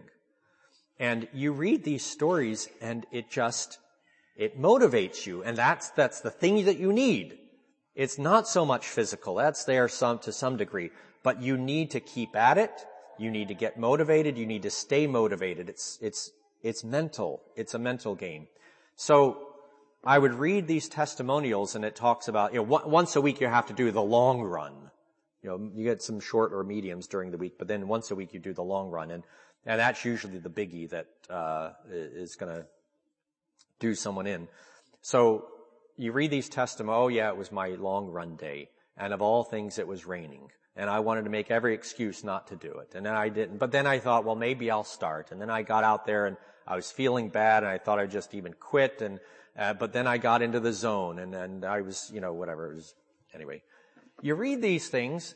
And 0.98 1.28
you 1.32 1.52
read 1.52 1.84
these 1.84 2.04
stories 2.04 2.68
and 2.80 3.06
it 3.12 3.30
just, 3.30 3.78
it 4.36 4.58
motivates 4.58 5.26
you. 5.26 5.42
And 5.42 5.56
that's, 5.56 5.90
that's 5.90 6.20
the 6.20 6.30
thing 6.30 6.64
that 6.64 6.78
you 6.78 6.92
need. 6.92 7.38
It's 7.94 8.18
not 8.18 8.48
so 8.48 8.64
much 8.64 8.86
physical. 8.86 9.34
That's 9.34 9.64
there 9.64 9.88
some, 9.88 10.18
to 10.20 10.32
some 10.32 10.56
degree, 10.56 10.90
but 11.22 11.42
you 11.42 11.56
need 11.56 11.90
to 11.92 12.00
keep 12.00 12.34
at 12.36 12.58
it. 12.58 12.84
You 13.18 13.30
need 13.30 13.48
to 13.48 13.54
get 13.54 13.78
motivated. 13.78 14.36
You 14.36 14.46
need 14.46 14.62
to 14.62 14.70
stay 14.70 15.06
motivated. 15.06 15.68
It's, 15.68 15.98
it's, 16.00 16.30
it's 16.62 16.84
mental. 16.84 17.42
It's 17.56 17.74
a 17.74 17.78
mental 17.78 18.14
game. 18.14 18.48
So 18.96 19.48
I 20.04 20.18
would 20.18 20.34
read 20.34 20.66
these 20.66 20.88
testimonials 20.88 21.74
and 21.74 21.84
it 21.84 21.96
talks 21.96 22.28
about, 22.28 22.54
you 22.54 22.64
know, 22.64 22.80
once 22.86 23.16
a 23.16 23.20
week 23.20 23.40
you 23.40 23.48
have 23.48 23.66
to 23.66 23.74
do 23.74 23.90
the 23.90 24.02
long 24.02 24.42
run. 24.42 24.90
You 25.46 25.52
know, 25.52 25.70
you 25.76 25.84
get 25.84 26.02
some 26.02 26.18
short 26.18 26.52
or 26.52 26.64
mediums 26.64 27.06
during 27.06 27.30
the 27.30 27.38
week, 27.38 27.54
but 27.56 27.68
then 27.68 27.86
once 27.86 28.10
a 28.10 28.16
week 28.16 28.34
you 28.34 28.40
do 28.40 28.52
the 28.52 28.64
long 28.64 28.90
run. 28.90 29.12
And, 29.12 29.22
and 29.64 29.78
that's 29.78 30.04
usually 30.04 30.38
the 30.38 30.50
biggie 30.50 30.90
that, 30.90 31.06
uh, 31.30 31.70
is 31.88 32.34
gonna 32.34 32.66
do 33.78 33.94
someone 33.94 34.26
in. 34.26 34.48
So 35.02 35.46
you 35.96 36.10
read 36.10 36.32
these 36.32 36.48
testimonies, 36.48 36.98
oh 36.98 37.08
yeah, 37.08 37.28
it 37.28 37.36
was 37.36 37.52
my 37.52 37.68
long 37.68 38.08
run 38.08 38.34
day. 38.34 38.70
And 38.96 39.14
of 39.14 39.22
all 39.22 39.44
things, 39.44 39.78
it 39.78 39.86
was 39.86 40.04
raining. 40.04 40.50
And 40.74 40.90
I 40.90 40.98
wanted 40.98 41.22
to 41.24 41.30
make 41.30 41.48
every 41.48 41.74
excuse 41.74 42.24
not 42.24 42.48
to 42.48 42.56
do 42.56 42.72
it. 42.78 42.96
And 42.96 43.06
then 43.06 43.14
I 43.14 43.28
didn't. 43.28 43.58
But 43.58 43.70
then 43.70 43.86
I 43.86 44.00
thought, 44.00 44.24
well, 44.24 44.34
maybe 44.34 44.68
I'll 44.68 44.82
start. 44.82 45.30
And 45.30 45.40
then 45.40 45.48
I 45.48 45.62
got 45.62 45.84
out 45.84 46.06
there 46.06 46.26
and 46.26 46.36
I 46.66 46.74
was 46.74 46.90
feeling 46.90 47.28
bad 47.28 47.62
and 47.62 47.70
I 47.70 47.78
thought 47.78 48.00
I'd 48.00 48.10
just 48.10 48.34
even 48.34 48.52
quit. 48.52 49.00
And, 49.00 49.20
uh, 49.56 49.74
but 49.74 49.92
then 49.92 50.08
I 50.08 50.18
got 50.18 50.42
into 50.42 50.58
the 50.58 50.72
zone 50.72 51.20
and, 51.20 51.36
and 51.36 51.64
I 51.64 51.82
was, 51.82 52.10
you 52.12 52.20
know, 52.20 52.32
whatever. 52.32 52.72
It 52.72 52.74
was, 52.74 52.94
anyway, 53.32 53.62
you 54.22 54.34
read 54.34 54.62
these 54.62 54.88
things 54.88 55.34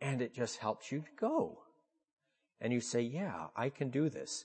and 0.00 0.22
it 0.22 0.34
just 0.34 0.58
helps 0.58 0.90
you 0.90 1.04
go. 1.18 1.58
And 2.60 2.72
you 2.72 2.80
say, 2.80 3.00
yeah, 3.00 3.46
I 3.56 3.70
can 3.70 3.90
do 3.90 4.08
this. 4.08 4.44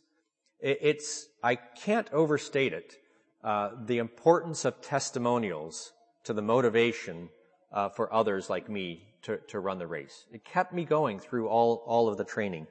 It's, 0.59 1.27
I 1.43 1.55
can't 1.55 2.11
overstate 2.13 2.73
it. 2.73 2.95
Uh, 3.43 3.71
the 3.85 3.97
importance 3.99 4.65
of 4.65 4.81
testimonials 4.81 5.91
to 6.23 6.33
the 6.33 6.41
motivation 6.41 7.29
uh, 7.71 7.89
for 7.89 8.11
others 8.11 8.49
like 8.49 8.69
me 8.69 9.03
to, 9.23 9.37
to 9.49 9.59
run 9.59 9.77
the 9.77 9.87
race. 9.87 10.25
It 10.31 10.45
kept 10.45 10.73
me 10.73 10.85
going 10.85 11.19
through 11.19 11.49
all, 11.49 11.83
all 11.85 12.07
of 12.07 12.17
the 12.17 12.23
training. 12.23 12.67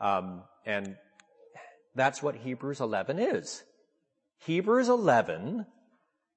Um, 0.00 0.42
and 0.64 0.96
that's 1.94 2.22
what 2.22 2.36
Hebrews 2.36 2.80
11 2.80 3.18
is. 3.18 3.62
Hebrews 4.38 4.88
11 4.88 5.66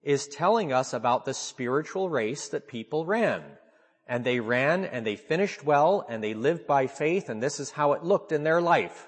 is 0.03 0.27
telling 0.27 0.71
us 0.71 0.93
about 0.93 1.25
the 1.25 1.33
spiritual 1.33 2.09
race 2.09 2.49
that 2.49 2.67
people 2.67 3.05
ran. 3.05 3.43
And 4.09 4.25
they 4.25 4.41
ran 4.41 4.83
and 4.83 5.07
they 5.07 5.15
finished 5.15 5.63
well 5.63 6.05
and 6.09 6.21
they 6.21 6.33
lived 6.33 6.67
by 6.67 6.87
faith 6.87 7.29
and 7.29 7.41
this 7.41 7.61
is 7.61 7.71
how 7.71 7.93
it 7.93 8.03
looked 8.03 8.33
in 8.33 8.43
their 8.43 8.59
life. 8.59 9.07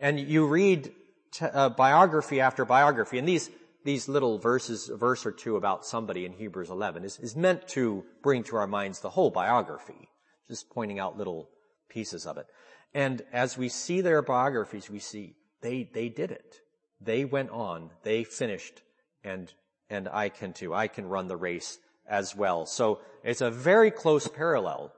And 0.00 0.18
you 0.18 0.48
read 0.48 0.92
t- 1.30 1.44
uh, 1.44 1.68
biography 1.68 2.40
after 2.40 2.64
biography 2.64 3.18
and 3.18 3.28
these 3.28 3.48
these 3.84 4.08
little 4.08 4.38
verses, 4.38 4.88
a 4.88 4.96
verse 4.96 5.26
or 5.26 5.32
two 5.32 5.56
about 5.56 5.84
somebody 5.84 6.24
in 6.24 6.32
Hebrews 6.32 6.70
11 6.70 7.04
is, 7.04 7.18
is 7.18 7.36
meant 7.36 7.66
to 7.68 8.04
bring 8.22 8.44
to 8.44 8.56
our 8.56 8.66
minds 8.66 9.00
the 9.00 9.10
whole 9.10 9.30
biography, 9.30 10.08
just 10.48 10.70
pointing 10.70 10.98
out 10.98 11.18
little 11.18 11.48
pieces 11.88 12.26
of 12.26 12.38
it. 12.38 12.46
And 12.94 13.22
as 13.32 13.56
we 13.56 13.68
see 13.68 14.00
their 14.00 14.22
biographies, 14.22 14.88
we 14.88 14.98
see 14.98 15.34
they, 15.62 15.88
they 15.92 16.08
did 16.08 16.30
it. 16.30 16.60
They 17.00 17.24
went 17.24 17.50
on, 17.50 17.90
they 18.04 18.24
finished, 18.24 18.82
and, 19.24 19.52
and 19.90 20.08
I 20.08 20.28
can 20.28 20.52
too. 20.52 20.74
I 20.74 20.88
can 20.88 21.06
run 21.06 21.26
the 21.26 21.36
race 21.36 21.78
as 22.08 22.34
well. 22.36 22.66
So 22.66 23.00
it's 23.22 23.40
a 23.40 23.50
very 23.50 23.90
close 23.90 24.28
parallel 24.28 24.92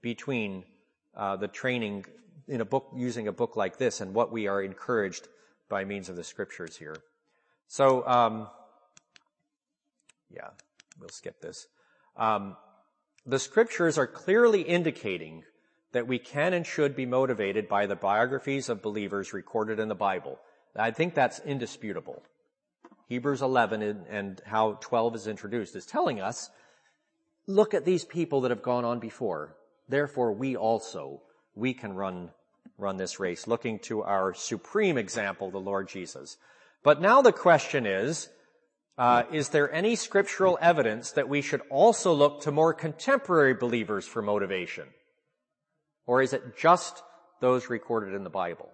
between 0.00 0.64
uh, 1.16 1.36
the 1.36 1.48
training 1.48 2.04
in 2.48 2.60
a 2.60 2.64
book, 2.64 2.92
using 2.96 3.28
a 3.28 3.32
book 3.32 3.56
like 3.56 3.78
this 3.78 4.00
and 4.00 4.14
what 4.14 4.30
we 4.30 4.46
are 4.46 4.62
encouraged 4.62 5.28
by 5.68 5.84
means 5.84 6.08
of 6.08 6.16
the 6.16 6.24
scriptures 6.24 6.76
here. 6.76 6.96
So, 7.68 8.06
um, 8.06 8.48
yeah, 10.30 10.50
we'll 11.00 11.08
skip 11.08 11.40
this. 11.40 11.66
Um, 12.16 12.56
the 13.24 13.38
scriptures 13.38 13.98
are 13.98 14.06
clearly 14.06 14.62
indicating 14.62 15.44
that 15.92 16.06
we 16.06 16.18
can 16.18 16.52
and 16.52 16.66
should 16.66 16.94
be 16.94 17.06
motivated 17.06 17.68
by 17.68 17.86
the 17.86 17.96
biographies 17.96 18.68
of 18.68 18.82
believers 18.82 19.32
recorded 19.32 19.80
in 19.80 19.88
the 19.88 19.94
Bible. 19.94 20.38
I 20.76 20.90
think 20.90 21.14
that's 21.14 21.40
indisputable. 21.40 22.22
Hebrews 23.08 23.42
11 23.42 23.82
and 24.10 24.42
how 24.44 24.78
12 24.80 25.14
is 25.14 25.26
introduced 25.26 25.76
is 25.76 25.86
telling 25.86 26.20
us, 26.20 26.50
look 27.46 27.72
at 27.72 27.84
these 27.84 28.04
people 28.04 28.40
that 28.42 28.50
have 28.50 28.62
gone 28.62 28.84
on 28.84 28.98
before. 28.98 29.56
Therefore, 29.88 30.32
we 30.32 30.56
also, 30.56 31.22
we 31.54 31.72
can 31.72 31.94
run, 31.94 32.30
run 32.78 32.96
this 32.96 33.20
race, 33.20 33.46
looking 33.46 33.78
to 33.80 34.02
our 34.02 34.34
supreme 34.34 34.98
example, 34.98 35.50
the 35.50 35.58
Lord 35.58 35.88
Jesus. 35.88 36.36
But 36.82 37.00
now 37.00 37.22
the 37.22 37.32
question 37.32 37.86
is, 37.86 38.28
uh, 38.98 39.24
is 39.30 39.50
there 39.50 39.70
any 39.72 39.94
scriptural 39.94 40.58
evidence 40.60 41.12
that 41.12 41.28
we 41.28 41.42
should 41.42 41.60
also 41.70 42.12
look 42.12 42.40
to 42.42 42.50
more 42.50 42.72
contemporary 42.74 43.54
believers 43.54 44.06
for 44.06 44.22
motivation? 44.22 44.88
Or 46.06 46.22
is 46.22 46.32
it 46.32 46.56
just 46.56 47.02
those 47.40 47.68
recorded 47.68 48.14
in 48.14 48.24
the 48.24 48.30
Bible? 48.30 48.70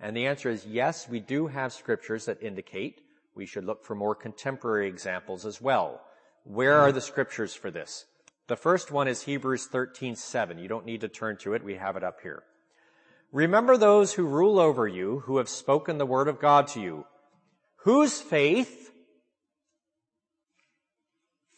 And 0.00 0.16
the 0.16 0.26
answer 0.26 0.50
is 0.50 0.66
yes, 0.66 1.08
we 1.08 1.20
do 1.20 1.46
have 1.46 1.72
scriptures 1.72 2.26
that 2.26 2.42
indicate 2.42 3.01
we 3.34 3.46
should 3.46 3.64
look 3.64 3.84
for 3.84 3.94
more 3.94 4.14
contemporary 4.14 4.88
examples 4.88 5.46
as 5.46 5.60
well. 5.60 6.00
Where 6.44 6.78
are 6.78 6.88
mm-hmm. 6.88 6.94
the 6.96 7.00
scriptures 7.00 7.54
for 7.54 7.70
this? 7.70 8.06
The 8.48 8.56
first 8.56 8.90
one 8.90 9.08
is 9.08 9.22
Hebrews 9.22 9.68
13:7. 9.72 10.60
You 10.60 10.68
don't 10.68 10.84
need 10.84 11.00
to 11.02 11.08
turn 11.08 11.36
to 11.38 11.54
it, 11.54 11.64
we 11.64 11.76
have 11.76 11.96
it 11.96 12.04
up 12.04 12.20
here. 12.22 12.42
Remember 13.30 13.76
those 13.76 14.12
who 14.12 14.26
rule 14.26 14.58
over 14.58 14.86
you, 14.86 15.20
who 15.20 15.38
have 15.38 15.48
spoken 15.48 15.96
the 15.96 16.06
word 16.06 16.28
of 16.28 16.38
God 16.38 16.66
to 16.68 16.80
you, 16.80 17.06
whose 17.76 18.20
faith 18.20 18.92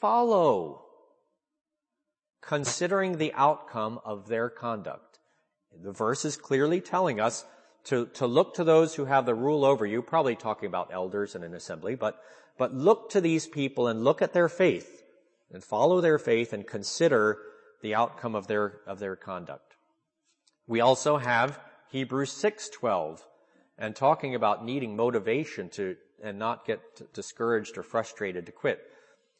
follow, 0.00 0.84
considering 2.40 3.18
the 3.18 3.32
outcome 3.32 3.98
of 4.04 4.28
their 4.28 4.48
conduct. 4.48 5.18
The 5.82 5.92
verse 5.92 6.24
is 6.24 6.36
clearly 6.36 6.80
telling 6.80 7.18
us 7.18 7.44
to, 7.84 8.06
to 8.14 8.26
look 8.26 8.54
to 8.54 8.64
those 8.64 8.94
who 8.94 9.04
have 9.04 9.26
the 9.26 9.34
rule 9.34 9.64
over 9.64 9.84
you, 9.84 10.02
probably 10.02 10.36
talking 10.36 10.66
about 10.66 10.92
elders 10.92 11.34
in 11.34 11.42
an 11.42 11.54
assembly, 11.54 11.94
but, 11.94 12.20
but 12.58 12.74
look 12.74 13.10
to 13.10 13.20
these 13.20 13.46
people 13.46 13.88
and 13.88 14.04
look 14.04 14.22
at 14.22 14.32
their 14.32 14.48
faith 14.48 15.02
and 15.52 15.62
follow 15.62 16.00
their 16.00 16.18
faith 16.18 16.52
and 16.52 16.66
consider 16.66 17.38
the 17.82 17.94
outcome 17.94 18.34
of 18.34 18.46
their, 18.46 18.80
of 18.86 18.98
their 18.98 19.16
conduct. 19.16 19.76
We 20.66 20.80
also 20.80 21.18
have 21.18 21.60
Hebrews 21.90 22.32
6:12 22.32 23.20
and 23.78 23.94
talking 23.94 24.34
about 24.34 24.64
needing 24.64 24.96
motivation 24.96 25.68
to 25.70 25.96
and 26.22 26.38
not 26.38 26.64
get 26.64 27.12
discouraged 27.12 27.76
or 27.76 27.82
frustrated 27.82 28.46
to 28.46 28.52
quit. 28.52 28.80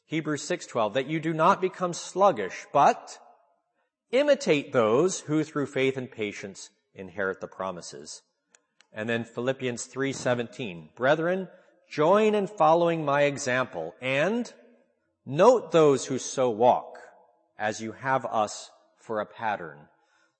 Hebrews 0.07 0.43
6:12 0.43 0.93
that 0.95 1.07
you 1.07 1.19
do 1.19 1.33
not 1.33 1.61
become 1.63 1.95
sluggish 1.95 2.67
but 2.73 3.19
imitate 4.11 4.73
those 4.73 5.21
who 5.21 5.43
through 5.43 5.67
faith 5.67 5.97
and 5.97 6.11
patience 6.11 6.71
inherit 6.95 7.41
the 7.41 7.49
promises. 7.49 8.23
And 8.95 9.09
then 9.09 9.25
Philippians 9.25 9.87
3:17 9.87 10.95
Brethren 10.95 11.49
join 11.91 12.35
in 12.35 12.47
following 12.47 13.05
my 13.05 13.23
example 13.23 13.95
and 14.01 14.53
note 15.27 15.73
those 15.73 16.07
who 16.07 16.19
so 16.19 16.49
walk 16.49 16.99
as 17.59 17.81
you 17.81 17.93
have 17.93 18.25
us 18.27 18.71
for 18.99 19.21
a 19.21 19.27
pattern. 19.27 19.89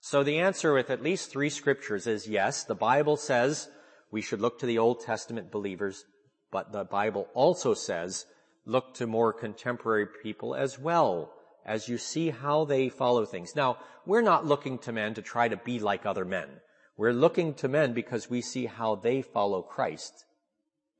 So 0.01 0.23
the 0.23 0.39
answer 0.39 0.73
with 0.73 0.91
at 0.91 1.03
least 1.03 1.31
three 1.31 1.51
scriptures 1.51 2.07
is 2.07 2.29
yes, 2.29 2.65
the 2.65 2.75
Bible 2.75 3.17
says 3.17 3.69
we 4.11 4.23
should 4.23 4.41
look 4.41 4.59
to 4.61 4.67
the 4.67 4.79
Old 4.79 5.01
Testament 5.01 5.51
believers, 5.51 6.05
but 6.51 6.73
the 6.73 6.85
Bible 6.85 7.29
also 7.35 7.75
says 7.75 8.27
look 8.67 8.95
to 8.95 9.07
more 9.07 9.33
contemporary 9.33 10.07
people 10.23 10.55
as 10.55 10.79
well 10.79 11.33
as 11.67 11.89
you 11.89 11.99
see 11.99 12.31
how 12.31 12.65
they 12.65 12.89
follow 12.89 13.25
things. 13.25 13.57
Now, 13.57 13.79
we're 14.07 14.23
not 14.23 14.47
looking 14.47 14.79
to 14.81 14.93
men 14.93 15.15
to 15.15 15.23
try 15.23 15.49
to 15.49 15.57
be 15.57 15.79
like 15.79 16.07
other 16.07 16.25
men. 16.25 16.49
We're 16.97 17.13
looking 17.13 17.55
to 17.55 17.69
men 17.69 17.93
because 17.93 18.31
we 18.31 18.41
see 18.41 18.67
how 18.67 18.95
they 18.95 19.23
follow 19.23 19.63
Christ. 19.63 20.25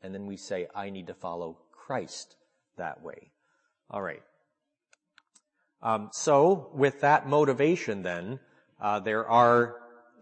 And 0.03 0.15
then 0.15 0.27
we 0.27 0.37
say, 0.37 0.67
I 0.75 0.91
need 0.91 1.07
to 1.07 1.15
follow 1.15 1.59
Christ 1.73 2.37
that 2.77 3.03
way. 3.03 3.31
All 3.91 4.03
right. 4.03 4.23
Um, 5.83 6.11
so 6.13 6.71
with 6.75 7.03
that 7.03 7.29
motivation 7.29 8.03
then, 8.03 8.41
uh, 8.81 9.01
there 9.01 9.29
are 9.29 9.77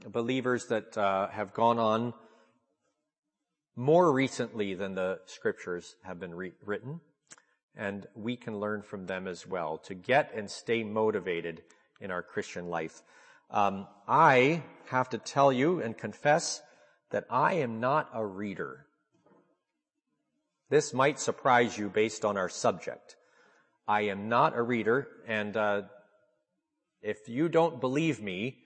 believers 0.07 0.67
that 0.67 0.99
uh, 0.99 1.29
have 1.29 1.55
gone 1.55 1.79
on 1.79 2.15
more 3.77 4.13
recently 4.13 4.75
than 4.75 4.95
the 4.95 5.21
scriptures 5.27 5.97
have 6.03 6.21
been 6.21 6.35
re- 6.35 6.53
written, 6.65 7.01
and 7.77 8.07
we 8.15 8.37
can 8.37 8.59
learn 8.59 8.83
from 8.83 9.07
them 9.07 9.27
as 9.27 9.47
well 9.47 9.79
to 9.79 9.95
get 9.95 10.33
and 10.35 10.51
stay 10.51 10.85
motivated 10.85 11.63
in 12.01 12.11
our 12.11 12.23
Christian 12.23 12.69
life. 12.69 13.03
Um, 13.53 13.87
I 14.09 14.63
have 14.87 15.11
to 15.11 15.19
tell 15.19 15.53
you 15.53 15.83
and 15.83 15.97
confess 15.97 16.63
that 17.11 17.25
I 17.31 17.55
am 17.55 17.81
not 17.81 18.09
a 18.15 18.25
reader. 18.25 18.87
This 20.71 20.95
might 20.95 21.21
surprise 21.21 21.77
you 21.77 21.91
based 21.91 22.25
on 22.25 22.39
our 22.39 22.49
subject. 22.49 23.17
I 23.87 24.03
am 24.03 24.31
not 24.31 24.57
a 24.57 24.63
reader, 24.63 25.07
and 25.27 25.55
uh, 25.55 25.83
if 27.03 27.29
you 27.29 27.51
don't 27.51 27.79
believe 27.79 28.23
me, 28.23 28.57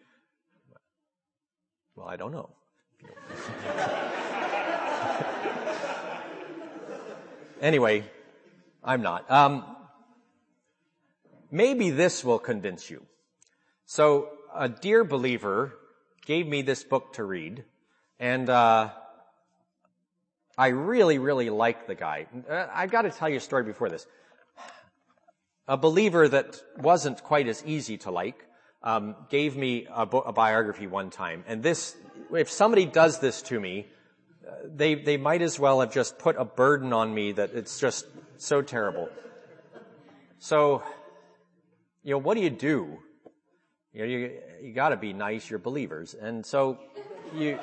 well, 1.96 2.06
I 2.06 2.16
don't 2.16 2.30
know. 2.30 2.50
anyway, 7.60 8.04
I'm 8.84 9.02
not. 9.02 9.28
Um, 9.28 9.64
maybe 11.50 11.90
this 11.90 12.22
will 12.22 12.38
convince 12.38 12.88
you. 12.88 13.02
So, 13.86 14.35
a 14.56 14.68
dear 14.68 15.04
believer 15.04 15.72
gave 16.24 16.46
me 16.46 16.62
this 16.62 16.82
book 16.84 17.14
to 17.14 17.24
read, 17.24 17.64
and 18.18 18.48
uh, 18.48 18.90
I 20.58 20.68
really, 20.68 21.18
really 21.18 21.50
like 21.50 21.86
the 21.86 21.94
guy. 21.94 22.26
Uh, 22.48 22.66
I've 22.72 22.90
got 22.90 23.02
to 23.02 23.10
tell 23.10 23.28
you 23.28 23.36
a 23.36 23.40
story 23.40 23.64
before 23.64 23.88
this. 23.88 24.06
A 25.68 25.76
believer 25.76 26.28
that 26.28 26.62
wasn't 26.78 27.22
quite 27.22 27.48
as 27.48 27.64
easy 27.66 27.98
to 27.98 28.10
like 28.10 28.46
um, 28.82 29.16
gave 29.28 29.56
me 29.56 29.86
a, 29.92 30.06
bo- 30.06 30.20
a, 30.20 30.32
biography 30.32 30.86
one 30.86 31.10
time, 31.10 31.44
and 31.46 31.62
this, 31.62 31.96
if 32.32 32.50
somebody 32.50 32.86
does 32.86 33.18
this 33.18 33.42
to 33.42 33.58
me, 33.58 33.86
uh, 34.46 34.52
they 34.64 34.94
they 34.94 35.16
might 35.16 35.42
as 35.42 35.58
well 35.58 35.80
have 35.80 35.92
just 35.92 36.18
put 36.18 36.36
a 36.38 36.44
burden 36.44 36.92
on 36.92 37.12
me 37.12 37.32
that 37.32 37.50
it's 37.52 37.80
just 37.80 38.06
so 38.36 38.62
terrible. 38.62 39.08
So, 40.38 40.82
you 42.04 42.12
know, 42.12 42.18
what 42.18 42.36
do 42.36 42.42
you 42.42 42.50
do? 42.50 42.98
You 43.96 44.02
know, 44.02 44.08
you 44.08 44.32
you 44.60 44.72
got 44.74 44.90
to 44.90 44.98
be 44.98 45.14
nice. 45.14 45.48
You're 45.48 45.58
believers, 45.58 46.12
and 46.12 46.44
so 46.44 46.78
you. 47.34 47.58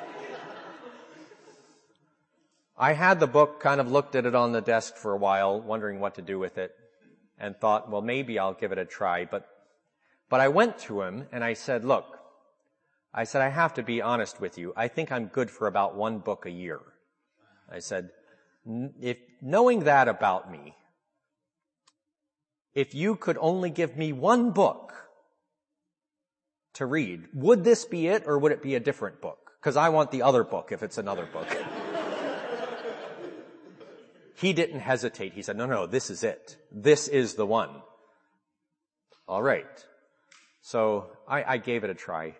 I 2.76 2.92
had 2.92 3.20
the 3.20 3.28
book, 3.28 3.60
kind 3.60 3.80
of 3.80 3.88
looked 3.88 4.16
at 4.16 4.26
it 4.26 4.34
on 4.34 4.50
the 4.50 4.60
desk 4.60 4.96
for 4.96 5.12
a 5.12 5.16
while, 5.16 5.60
wondering 5.60 6.00
what 6.00 6.16
to 6.16 6.22
do 6.22 6.40
with 6.40 6.58
it, 6.58 6.74
and 7.38 7.56
thought, 7.56 7.88
well, 7.88 8.02
maybe 8.02 8.36
I'll 8.36 8.52
give 8.52 8.72
it 8.72 8.78
a 8.78 8.84
try. 8.84 9.26
But 9.26 9.46
but 10.28 10.40
I 10.40 10.48
went 10.48 10.76
to 10.78 11.02
him 11.02 11.28
and 11.30 11.44
I 11.44 11.52
said, 11.52 11.84
look, 11.84 12.18
I 13.14 13.22
said, 13.22 13.40
I 13.40 13.50
have 13.50 13.74
to 13.74 13.84
be 13.84 14.02
honest 14.02 14.40
with 14.40 14.58
you. 14.58 14.72
I 14.76 14.88
think 14.88 15.12
I'm 15.12 15.26
good 15.26 15.52
for 15.52 15.68
about 15.68 15.94
one 15.94 16.18
book 16.18 16.46
a 16.46 16.50
year. 16.50 16.80
I 17.70 17.78
said, 17.78 18.10
if 19.00 19.18
knowing 19.40 19.84
that 19.84 20.08
about 20.08 20.50
me, 20.50 20.74
if 22.74 22.92
you 22.92 23.14
could 23.14 23.38
only 23.40 23.70
give 23.70 23.96
me 23.96 24.12
one 24.12 24.50
book 24.50 25.03
to 26.74 26.86
read, 26.86 27.28
would 27.32 27.64
this 27.64 27.84
be 27.84 28.08
it 28.08 28.24
or 28.26 28.38
would 28.38 28.52
it 28.52 28.62
be 28.62 28.74
a 28.74 28.80
different 28.80 29.20
book? 29.20 29.52
Because 29.60 29.76
I 29.76 29.88
want 29.88 30.10
the 30.10 30.22
other 30.22 30.44
book 30.44 30.72
if 30.72 30.82
it's 30.82 30.98
another 30.98 31.26
book. 31.26 31.46
he 34.36 34.52
didn't 34.52 34.80
hesitate. 34.80 35.32
He 35.32 35.42
said, 35.42 35.56
no, 35.56 35.66
no, 35.66 35.86
this 35.86 36.10
is 36.10 36.22
it. 36.22 36.56
This 36.70 37.08
is 37.08 37.34
the 37.34 37.46
one. 37.46 37.70
All 39.26 39.42
right. 39.42 39.66
So 40.62 41.06
I, 41.26 41.44
I 41.44 41.56
gave 41.58 41.84
it 41.84 41.90
a 41.90 41.94
try. 41.94 42.34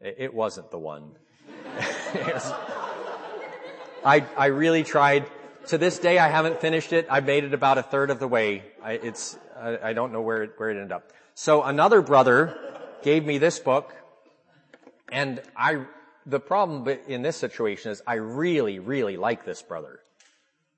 It, 0.00 0.16
it 0.18 0.34
wasn't 0.34 0.70
the 0.70 0.78
one. 0.78 1.12
was, 2.14 2.52
I, 4.04 4.24
I 4.36 4.46
really 4.46 4.82
tried. 4.82 5.26
To 5.68 5.78
this 5.78 5.98
day, 5.98 6.18
I 6.18 6.28
haven't 6.28 6.60
finished 6.60 6.92
it. 6.92 7.08
I 7.10 7.18
made 7.18 7.42
it 7.42 7.52
about 7.52 7.76
a 7.76 7.82
third 7.82 8.10
of 8.10 8.20
the 8.20 8.28
way. 8.28 8.62
I, 8.82 8.92
it's, 8.92 9.36
I, 9.58 9.78
I 9.82 9.92
don't 9.94 10.12
know 10.12 10.22
where 10.22 10.44
it, 10.44 10.52
where 10.58 10.70
it 10.70 10.76
ended 10.76 10.92
up. 10.92 11.10
So 11.34 11.64
another 11.64 12.02
brother 12.02 12.56
gave 13.06 13.24
me 13.24 13.38
this 13.38 13.60
book, 13.60 13.94
and 15.12 15.40
I, 15.56 15.84
the 16.26 16.40
problem 16.40 16.88
in 17.06 17.22
this 17.22 17.36
situation 17.36 17.92
is 17.92 18.02
I 18.04 18.14
really, 18.14 18.80
really 18.80 19.16
like 19.16 19.44
this 19.44 19.62
brother. 19.62 20.00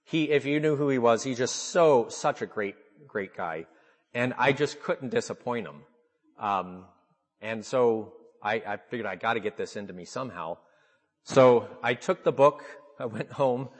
He, 0.04 0.24
if 0.24 0.44
you 0.44 0.60
knew 0.60 0.76
who 0.76 0.90
he 0.90 0.98
was, 0.98 1.22
he's 1.22 1.38
just 1.38 1.56
so, 1.56 2.10
such 2.10 2.42
a 2.42 2.46
great, 2.46 2.74
great 3.06 3.34
guy. 3.34 3.64
And 4.12 4.34
I 4.36 4.52
just 4.52 4.82
couldn't 4.82 5.08
disappoint 5.08 5.68
him. 5.68 5.80
Um, 6.38 6.84
and 7.40 7.64
so 7.64 8.12
I, 8.42 8.56
I 8.56 8.76
figured 8.76 9.06
I 9.06 9.16
got 9.16 9.34
to 9.34 9.40
get 9.40 9.56
this 9.56 9.74
into 9.74 9.94
me 9.94 10.04
somehow. 10.04 10.58
So 11.24 11.66
I 11.82 11.94
took 11.94 12.24
the 12.24 12.32
book. 12.32 12.62
I 13.00 13.06
went 13.06 13.32
home. 13.32 13.70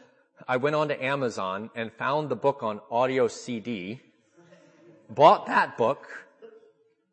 I 0.47 0.57
went 0.57 0.75
on 0.75 0.89
to 0.89 1.05
Amazon 1.05 1.69
and 1.75 1.93
found 1.93 2.31
the 2.31 2.37
book 2.37 2.63
on 2.63 2.81
audio 2.91 3.29
CD. 3.29 4.01
Bought 5.11 5.49
that 5.49 5.77
book. 5.77 6.07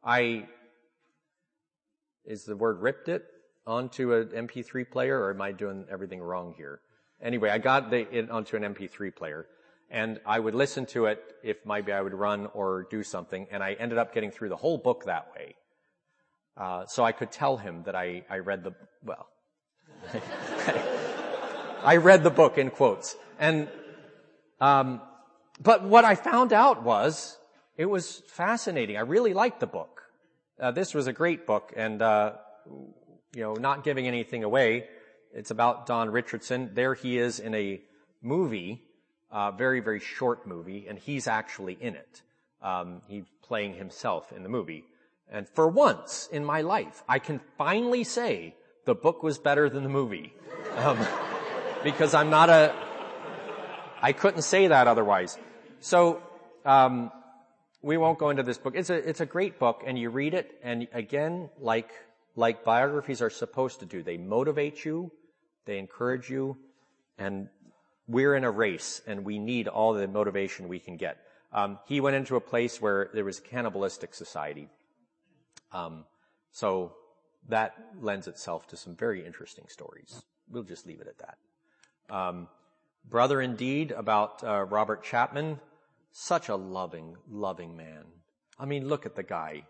I 0.01 0.45
is 2.27 2.45
the 2.45 2.55
word 2.55 2.81
ripped 2.81 3.09
it 3.09 3.25
onto 3.65 4.13
an 4.13 4.27
MP3 4.29 4.89
player, 4.89 5.19
or 5.19 5.31
am 5.31 5.41
I 5.41 5.51
doing 5.51 5.85
everything 5.91 6.21
wrong 6.21 6.53
here? 6.57 6.81
Anyway, 7.21 7.49
I 7.49 7.57
got 7.57 7.89
the, 7.89 8.07
it 8.15 8.29
onto 8.29 8.55
an 8.57 8.63
MP3 8.63 9.15
player 9.15 9.47
and 9.89 10.19
I 10.25 10.39
would 10.39 10.55
listen 10.55 10.85
to 10.87 11.05
it 11.05 11.23
if 11.43 11.57
maybe 11.65 11.91
I 11.91 12.01
would 12.01 12.13
run 12.13 12.47
or 12.53 12.87
do 12.89 13.03
something, 13.03 13.47
and 13.51 13.63
I 13.63 13.73
ended 13.73 13.97
up 13.97 14.13
getting 14.13 14.31
through 14.31 14.49
the 14.49 14.55
whole 14.55 14.77
book 14.77 15.05
that 15.05 15.27
way. 15.35 15.55
Uh, 16.57 16.85
so 16.85 17.03
I 17.03 17.11
could 17.11 17.31
tell 17.31 17.57
him 17.57 17.83
that 17.85 17.95
I, 17.95 18.23
I 18.29 18.39
read 18.39 18.63
the, 18.63 18.73
well, 19.03 19.27
I 21.83 21.97
read 21.97 22.23
the 22.23 22.29
book 22.29 22.57
in 22.57 22.71
quotes. 22.71 23.15
And, 23.39 23.67
um, 24.59 25.01
but 25.61 25.83
what 25.83 26.05
I 26.05 26.15
found 26.15 26.53
out 26.53 26.83
was, 26.83 27.37
it 27.77 27.85
was 27.85 28.23
fascinating. 28.27 28.97
I 28.97 29.01
really 29.01 29.33
liked 29.33 29.59
the 29.59 29.67
book. 29.67 29.94
Uh, 30.59 30.71
this 30.71 30.93
was 30.93 31.07
a 31.07 31.13
great 31.13 31.45
book, 31.45 31.73
and, 31.75 32.01
uh, 32.01 32.33
you 33.35 33.41
know, 33.41 33.53
not 33.53 33.83
giving 33.83 34.07
anything 34.07 34.43
away. 34.43 34.87
It's 35.33 35.51
about 35.51 35.85
Don 35.85 36.09
Richardson. 36.09 36.71
There 36.73 36.93
he 36.93 37.17
is 37.17 37.39
in 37.39 37.53
a 37.53 37.81
movie 38.21 38.81
uh, 39.35 39.51
very, 39.51 39.81
very 39.81 39.99
short 39.99 40.47
movie, 40.47 40.85
and 40.87 40.97
he's 40.97 41.27
actually 41.27 41.77
in 41.79 41.95
it. 41.95 42.21
Um, 42.61 43.01
he's 43.09 43.25
playing 43.43 43.75
himself 43.75 44.31
in 44.31 44.43
the 44.43 44.49
movie. 44.49 44.85
And 45.29 45.47
for 45.49 45.67
once 45.67 46.29
in 46.31 46.45
my 46.45 46.61
life, 46.61 47.03
I 47.07 47.19
can 47.19 47.41
finally 47.57 48.05
say 48.05 48.55
the 48.85 48.95
book 48.95 49.23
was 49.23 49.37
better 49.37 49.69
than 49.69 49.83
the 49.83 49.89
movie. 49.89 50.33
Um, 50.77 50.97
because 51.83 52.13
I'm 52.13 52.29
not 52.29 52.49
a, 52.49 52.73
I 54.01 54.13
couldn't 54.13 54.43
say 54.43 54.67
that 54.67 54.87
otherwise. 54.87 55.37
So, 55.81 56.21
um, 56.63 57.11
we 57.85 57.97
won't 57.97 58.17
go 58.17 58.31
into 58.31 58.41
this 58.41 58.57
book. 58.57 58.73
It's 58.75 58.89
a, 58.89 58.95
it's 58.95 59.21
a 59.21 59.27
great 59.27 59.59
book 59.59 59.83
and 59.85 59.97
you 59.97 60.09
read 60.09 60.33
it 60.33 60.57
and 60.63 60.87
again, 60.91 61.51
like, 61.59 61.91
like 62.35 62.63
biographies 62.63 63.21
are 63.21 63.29
supposed 63.29 63.81
to 63.81 63.85
do, 63.85 64.01
they 64.01 64.17
motivate 64.17 64.83
you, 64.83 65.11
they 65.65 65.77
encourage 65.77 66.27
you, 66.27 66.57
and 67.19 67.47
we're 68.07 68.33
in 68.33 68.43
a 68.43 68.49
race 68.49 69.03
and 69.05 69.23
we 69.23 69.37
need 69.37 69.67
all 69.67 69.93
the 69.93 70.07
motivation 70.07 70.67
we 70.67 70.79
can 70.79 70.97
get. 70.97 71.17
Um, 71.53 71.77
he 71.85 72.01
went 72.01 72.15
into 72.15 72.35
a 72.35 72.41
place 72.41 72.81
where 72.81 73.11
there 73.13 73.23
was 73.23 73.37
a 73.37 73.43
cannibalistic 73.43 74.15
society. 74.15 74.67
Um, 75.71 76.05
so 76.51 76.93
that 77.49 77.75
lends 78.01 78.27
itself 78.27 78.65
to 78.69 78.77
some 78.77 78.95
very 78.95 79.23
interesting 79.23 79.65
stories. 79.67 80.23
We'll 80.49 80.63
just 80.63 80.87
leave 80.87 81.01
it 81.01 81.07
at 81.07 81.19
that. 81.19 82.15
Um, 82.15 82.47
Brother 83.07 83.41
Indeed 83.41 83.91
about 83.91 84.43
uh, 84.43 84.63
Robert 84.63 85.03
Chapman, 85.03 85.59
such 86.17 86.47
a 86.47 86.55
loving, 86.55 87.17
loving 87.29 87.75
man. 87.75 88.05
I 88.57 88.63
mean, 88.63 88.87
look 88.87 89.05
at 89.05 89.17
the 89.17 89.23
guy. 89.23 89.63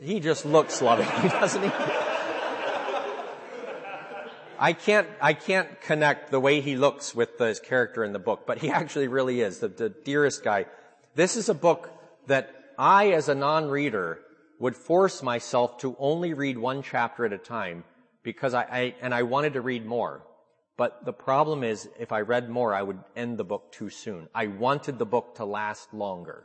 He 0.00 0.18
just 0.18 0.44
looks 0.44 0.82
loving, 0.82 1.06
doesn't 1.28 1.62
he? 1.62 1.70
I 4.58 4.72
can't, 4.72 5.06
I 5.20 5.34
can't 5.34 5.80
connect 5.80 6.32
the 6.32 6.40
way 6.40 6.60
he 6.60 6.74
looks 6.74 7.14
with 7.14 7.38
his 7.38 7.60
character 7.60 8.02
in 8.02 8.12
the 8.12 8.18
book, 8.18 8.42
but 8.44 8.58
he 8.58 8.70
actually 8.80 9.06
really 9.06 9.40
is 9.40 9.60
the, 9.60 9.68
the 9.68 9.88
dearest 9.88 10.42
guy. 10.42 10.66
This 11.14 11.36
is 11.36 11.48
a 11.48 11.54
book 11.54 11.90
that 12.26 12.52
I, 12.76 13.12
as 13.12 13.28
a 13.28 13.36
non-reader, 13.36 14.18
would 14.58 14.74
force 14.74 15.22
myself 15.22 15.78
to 15.78 15.94
only 16.00 16.34
read 16.34 16.58
one 16.58 16.82
chapter 16.82 17.24
at 17.24 17.32
a 17.32 17.38
time 17.38 17.84
because 18.24 18.52
I, 18.52 18.62
I, 18.62 18.94
and 19.00 19.14
I 19.14 19.22
wanted 19.22 19.52
to 19.52 19.60
read 19.60 19.86
more. 19.86 20.22
But 20.78 21.04
the 21.04 21.12
problem 21.12 21.64
is, 21.64 21.90
if 21.98 22.12
I 22.12 22.20
read 22.20 22.48
more, 22.48 22.72
I 22.72 22.82
would 22.82 23.00
end 23.16 23.36
the 23.36 23.44
book 23.44 23.72
too 23.72 23.90
soon. 23.90 24.28
I 24.32 24.46
wanted 24.46 24.96
the 24.98 25.04
book 25.04 25.34
to 25.34 25.44
last 25.44 25.92
longer. 25.92 26.44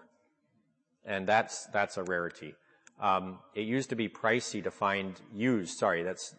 And 1.05 1.27
that's, 1.27 1.67
that's 1.67 1.97
a 1.97 2.03
rarity. 2.03 2.55
Um, 2.99 3.38
it 3.53 3.61
used 3.61 3.89
to 3.89 3.95
be 3.95 4.09
pricey 4.09 4.63
to 4.63 4.71
find 4.71 5.21
used, 5.31 5.77
sorry, 5.77 6.01
that's 6.01 6.34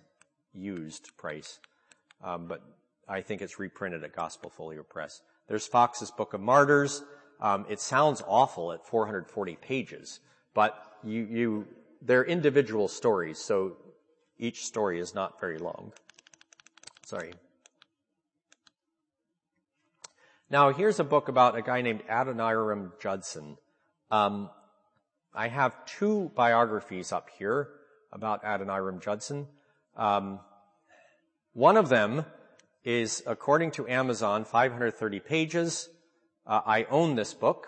used 0.53 1.16
price. 1.16 1.61
Um, 2.22 2.49
but 2.49 2.62
I 3.09 3.20
think 3.20 3.42
it's 3.42 3.61
reprinted 3.61 4.03
at 4.03 4.14
Gospel 4.16 4.51
Folio 4.51 4.82
Press. 4.82 5.22
There's 5.47 5.68
Fox's 5.68 6.11
Book 6.11 6.34
of 6.34 6.40
Martyrs. 6.40 7.05
Um, 7.40 7.64
it 7.68 7.80
sounds 7.80 8.24
awful 8.26 8.72
at 8.72 8.84
440 8.84 9.55
pages, 9.57 10.18
but 10.53 10.97
you, 11.05 11.28
you, 11.30 11.68
they're 12.03 12.24
individual 12.24 12.88
stories, 12.88 13.38
so 13.38 13.76
each 14.36 14.64
story 14.64 14.99
is 14.99 15.14
not 15.14 15.38
very 15.40 15.59
long. 15.59 15.92
Sorry. 17.07 17.34
Now, 20.51 20.70
here's 20.72 21.01
a 21.01 21.05
book 21.05 21.28
about 21.28 21.57
a 21.57 21.62
guy 21.62 21.80
named 21.80 22.03
Adoniram 22.09 22.92
Judson. 23.01 23.57
Um, 24.11 24.51
I 25.32 25.49
have 25.49 25.86
two 25.86 26.30
biographies 26.34 27.12
up 27.12 27.30
here 27.38 27.68
about 28.12 28.45
Adoniram 28.45 29.01
Judson. 29.01 29.47
Um, 29.97 30.40
one 31.55 31.78
of 31.78 31.88
them 31.88 32.26
is, 32.84 33.22
according 33.26 33.70
to 33.72 33.88
Amazon, 33.88 34.45
530 34.45 35.20
pages. 35.20 35.88
Uh, 36.47 36.61
I 36.66 36.84
own 36.84 37.14
this 37.14 37.32
book. 37.32 37.66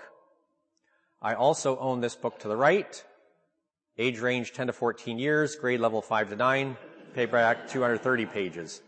I 1.22 1.32
also 1.34 1.78
own 1.78 2.02
this 2.02 2.14
book 2.14 2.38
to 2.40 2.48
the 2.48 2.56
right. 2.56 3.02
Age 3.96 4.20
range 4.20 4.52
10 4.52 4.66
to 4.66 4.74
14 4.74 5.18
years, 5.18 5.56
grade 5.56 5.80
level 5.80 6.02
5 6.02 6.28
to 6.28 6.36
9, 6.36 6.76
paperback 7.14 7.68
230 7.68 8.26
pages. 8.26 8.82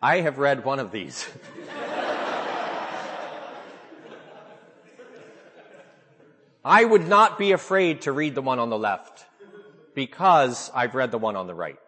I 0.00 0.20
have 0.20 0.38
read 0.38 0.64
one 0.64 0.78
of 0.78 0.92
these. 0.92 1.26
I 6.66 6.84
would 6.84 7.06
not 7.06 7.38
be 7.38 7.52
afraid 7.52 8.00
to 8.02 8.12
read 8.12 8.34
the 8.34 8.42
one 8.42 8.58
on 8.58 8.70
the 8.70 8.78
left 8.78 9.24
because 9.94 10.68
I've 10.74 10.96
read 10.96 11.12
the 11.12 11.18
one 11.18 11.36
on 11.36 11.46
the 11.46 11.54
right. 11.54 11.78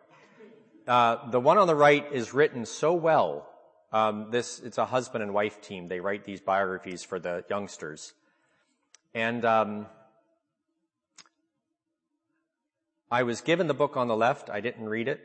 Uh, 0.87 1.29
the 1.31 1.41
one 1.41 1.59
on 1.59 1.67
the 1.67 1.75
right 1.75 2.07
is 2.13 2.33
written 2.33 2.65
so 2.65 2.93
well. 2.93 3.51
Um, 3.93 4.31
this 4.31 4.61
it's 4.61 4.79
a 4.79 4.87
husband 4.87 5.25
and 5.25 5.35
wife 5.35 5.61
team. 5.61 5.89
They 5.89 5.99
write 5.99 6.23
these 6.23 6.41
biographies 6.41 7.03
for 7.03 7.19
the 7.19 7.45
youngsters, 7.51 8.13
and 9.15 9.45
um, 9.45 9.87
I 13.11 13.25
was 13.25 13.41
given 13.41 13.67
the 13.67 13.75
book 13.75 13.97
on 13.97 14.07
the 14.07 14.17
left. 14.17 14.49
I 14.49 14.61
didn't 14.61 14.89
read 14.89 15.09
it. 15.09 15.21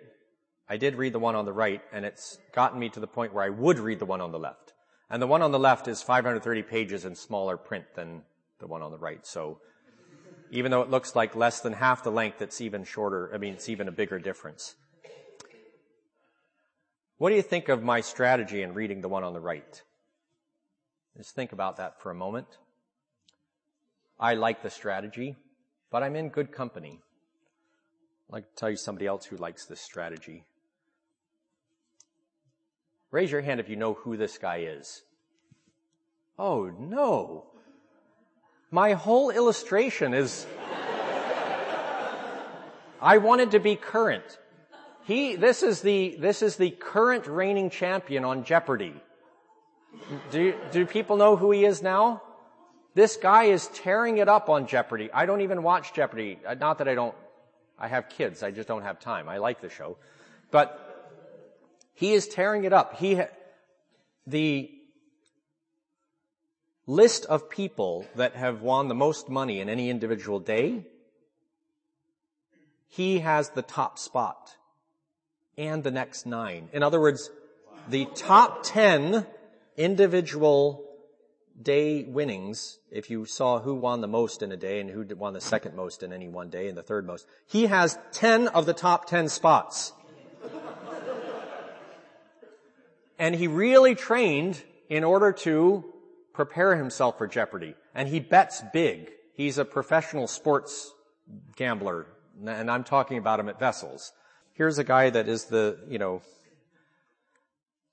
I 0.67 0.77
did 0.77 0.95
read 0.95 1.13
the 1.13 1.19
one 1.19 1.35
on 1.35 1.45
the 1.45 1.53
right, 1.53 1.83
and 1.91 2.05
it's 2.05 2.39
gotten 2.55 2.79
me 2.79 2.89
to 2.89 2.99
the 2.99 3.05
point 3.05 3.35
where 3.35 3.43
I 3.43 3.49
would 3.49 3.77
read 3.77 3.99
the 3.99 4.05
one 4.05 4.19
on 4.19 4.31
the 4.31 4.39
left. 4.39 4.73
And 5.11 5.21
the 5.21 5.27
one 5.27 5.43
on 5.43 5.51
the 5.51 5.59
left 5.59 5.87
is 5.87 6.01
530 6.01 6.63
pages 6.63 7.05
in 7.05 7.13
smaller 7.13 7.55
print 7.55 7.85
than 7.93 8.23
the 8.63 8.67
one 8.67 8.81
on 8.81 8.91
the 8.91 8.97
right. 8.97 9.27
So 9.27 9.59
even 10.49 10.71
though 10.71 10.81
it 10.81 10.89
looks 10.89 11.17
like 11.17 11.35
less 11.35 11.59
than 11.59 11.73
half 11.73 12.03
the 12.03 12.11
length, 12.11 12.41
it's 12.41 12.61
even 12.61 12.85
shorter. 12.85 13.29
I 13.33 13.37
mean, 13.37 13.53
it's 13.53 13.67
even 13.67 13.89
a 13.89 13.91
bigger 13.91 14.19
difference. 14.19 14.75
What 17.17 17.29
do 17.29 17.35
you 17.35 17.41
think 17.41 17.67
of 17.67 17.83
my 17.83 17.99
strategy 17.99 18.61
in 18.61 18.73
reading 18.73 19.01
the 19.01 19.09
one 19.09 19.25
on 19.25 19.33
the 19.33 19.41
right? 19.41 19.81
Just 21.17 21.35
think 21.35 21.51
about 21.51 21.75
that 21.77 22.01
for 22.01 22.09
a 22.09 22.15
moment. 22.15 22.47
I 24.17 24.35
like 24.35 24.63
the 24.63 24.69
strategy, 24.69 25.35
but 25.91 26.01
I'm 26.01 26.15
in 26.15 26.29
good 26.29 26.53
company. 26.53 27.01
I'd 28.29 28.33
like 28.33 28.49
to 28.49 28.55
tell 28.55 28.69
you 28.69 28.77
somebody 28.77 29.07
else 29.07 29.25
who 29.25 29.35
likes 29.35 29.65
this 29.65 29.81
strategy. 29.81 30.45
Raise 33.11 33.31
your 33.31 33.41
hand 33.41 33.59
if 33.59 33.69
you 33.69 33.75
know 33.75 33.93
who 33.93 34.15
this 34.15 34.37
guy 34.37 34.59
is. 34.59 35.03
Oh 36.39 36.71
no. 36.79 37.52
My 38.73 38.93
whole 38.93 39.29
illustration 39.29 40.15
is, 40.15 40.47
I 42.99 43.19
wanted 43.19 43.51
to 43.51 43.59
be 43.59 43.75
current. 43.75 44.23
He, 45.03 45.35
this 45.35 45.61
is 45.61 45.81
the, 45.81 46.15
this 46.17 46.41
is 46.41 46.55
the 46.55 46.71
current 46.71 47.27
reigning 47.27 47.69
champion 47.69 48.25
on 48.25 48.45
Jeopardy. 48.45 48.95
Do, 50.31 50.55
do 50.71 50.87
people 50.87 51.17
know 51.17 51.35
who 51.35 51.51
he 51.51 51.65
is 51.65 51.83
now? 51.83 52.23
This 52.95 53.15
guy 53.15 53.43
is 53.43 53.67
tearing 53.75 54.17
it 54.17 54.27
up 54.27 54.49
on 54.49 54.65
Jeopardy. 54.65 55.11
I 55.13 55.27
don't 55.27 55.41
even 55.41 55.61
watch 55.61 55.93
Jeopardy. 55.93 56.39
Uh, 56.43 56.55
not 56.55 56.79
that 56.79 56.87
I 56.87 56.95
don't, 56.95 57.13
I 57.77 57.87
have 57.87 58.09
kids. 58.09 58.41
I 58.41 58.49
just 58.49 58.67
don't 58.67 58.81
have 58.81 58.99
time. 58.99 59.29
I 59.29 59.37
like 59.37 59.61
the 59.61 59.69
show. 59.69 59.97
But 60.49 60.79
he 61.93 62.13
is 62.13 62.27
tearing 62.27 62.63
it 62.63 62.73
up. 62.73 62.97
He, 62.97 63.21
the 64.25 64.71
list 66.85 67.25
of 67.25 67.49
people 67.49 68.05
that 68.15 68.35
have 68.35 68.61
won 68.61 68.87
the 68.87 68.95
most 68.95 69.29
money 69.29 69.59
in 69.59 69.69
any 69.69 69.89
individual 69.89 70.39
day, 70.39 70.85
he 72.87 73.19
has 73.19 73.49
the 73.49 73.61
top 73.61 73.97
spot 73.97 74.55
and 75.57 75.83
the 75.83 75.91
next 75.91 76.25
nine. 76.25 76.69
In 76.73 76.83
other 76.83 76.99
words, 76.99 77.29
the 77.87 78.05
top 78.15 78.63
10 78.63 79.25
individual 79.77 80.85
day 81.61 82.03
winnings, 82.03 82.79
if 82.91 83.09
you 83.09 83.25
saw 83.25 83.59
who 83.59 83.75
won 83.75 84.01
the 84.01 84.07
most 84.07 84.41
in 84.41 84.51
a 84.51 84.57
day 84.57 84.79
and 84.79 84.89
who 84.89 85.05
won 85.15 85.33
the 85.33 85.41
second 85.41 85.75
most 85.75 86.03
in 86.03 86.11
any 86.11 86.27
one 86.27 86.49
day 86.49 86.67
and 86.67 86.77
the 86.77 86.83
third 86.83 87.05
most, 87.05 87.25
he 87.45 87.67
has 87.67 87.97
10 88.11 88.47
of 88.49 88.65
the 88.65 88.73
top 88.73 89.05
10 89.05 89.29
spots. 89.29 89.93
and 93.19 93.35
he 93.35 93.47
really 93.47 93.95
trained 93.95 94.63
in 94.89 95.03
order 95.03 95.31
to 95.31 95.92
prepare 96.33 96.75
himself 96.75 97.17
for 97.17 97.27
Jeopardy. 97.27 97.75
And 97.95 98.09
he 98.09 98.19
bets 98.19 98.61
big. 98.73 99.11
He's 99.35 99.57
a 99.57 99.65
professional 99.65 100.27
sports 100.27 100.91
gambler. 101.55 102.07
And 102.45 102.69
I'm 102.69 102.83
talking 102.83 103.17
about 103.17 103.39
him 103.39 103.49
at 103.49 103.59
Vessels. 103.59 104.11
Here's 104.53 104.77
a 104.77 104.83
guy 104.83 105.09
that 105.09 105.27
is 105.27 105.45
the, 105.45 105.79
you 105.87 105.97
know, 105.97 106.21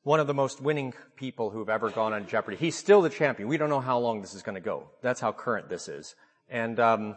one 0.03 0.21
of 0.21 0.27
the 0.27 0.35
most 0.35 0.61
winning 0.61 0.95
people 1.17 1.51
who've 1.51 1.69
ever 1.69 1.91
gone 1.91 2.13
on 2.13 2.27
Jeopardy. 2.27 2.57
He's 2.57 2.77
still 2.77 3.03
the 3.03 3.11
champion. 3.11 3.49
We 3.49 3.59
don't 3.59 3.69
know 3.69 3.81
how 3.81 3.99
long 3.99 4.23
this 4.23 4.35
is 4.35 4.43
going 4.43 4.55
to 4.55 4.61
go. 4.61 4.89
That's 5.03 5.21
how 5.21 5.33
current 5.33 5.69
this 5.69 5.89
is. 5.89 6.15
And 6.49 6.81
um, 6.81 7.17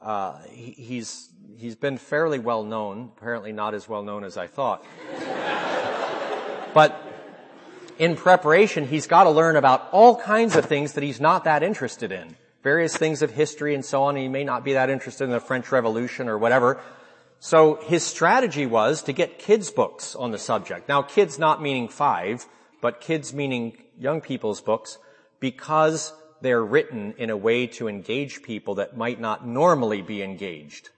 uh, 0.00 0.38
he, 0.50 0.72
he's 0.72 1.28
he's 1.56 1.76
been 1.76 1.98
fairly 1.98 2.38
well 2.38 2.64
known. 2.64 3.12
Apparently, 3.16 3.52
not 3.52 3.74
as 3.74 3.88
well 3.88 4.02
known 4.02 4.24
as 4.24 4.36
I 4.36 4.46
thought. 4.46 4.84
but 6.74 7.11
in 7.98 8.16
preparation, 8.16 8.86
he's 8.86 9.06
got 9.06 9.24
to 9.24 9.30
learn 9.30 9.56
about 9.56 9.88
all 9.92 10.16
kinds 10.16 10.56
of 10.56 10.64
things 10.64 10.94
that 10.94 11.04
he's 11.04 11.20
not 11.20 11.44
that 11.44 11.62
interested 11.62 12.12
in. 12.12 12.36
Various 12.62 12.96
things 12.96 13.22
of 13.22 13.30
history 13.30 13.74
and 13.74 13.84
so 13.84 14.04
on. 14.04 14.16
He 14.16 14.28
may 14.28 14.44
not 14.44 14.64
be 14.64 14.74
that 14.74 14.90
interested 14.90 15.24
in 15.24 15.30
the 15.30 15.40
French 15.40 15.72
Revolution 15.72 16.28
or 16.28 16.38
whatever. 16.38 16.80
So 17.40 17.80
his 17.82 18.04
strategy 18.04 18.66
was 18.66 19.02
to 19.02 19.12
get 19.12 19.38
kids 19.38 19.70
books 19.70 20.14
on 20.14 20.30
the 20.30 20.38
subject. 20.38 20.88
Now 20.88 21.02
kids 21.02 21.38
not 21.38 21.60
meaning 21.60 21.88
five, 21.88 22.46
but 22.80 23.00
kids 23.00 23.34
meaning 23.34 23.82
young 23.98 24.20
people's 24.20 24.60
books 24.60 24.98
because 25.40 26.12
they're 26.40 26.64
written 26.64 27.14
in 27.18 27.30
a 27.30 27.36
way 27.36 27.66
to 27.66 27.88
engage 27.88 28.42
people 28.42 28.76
that 28.76 28.96
might 28.96 29.20
not 29.20 29.46
normally 29.46 30.02
be 30.02 30.22
engaged. 30.22 30.90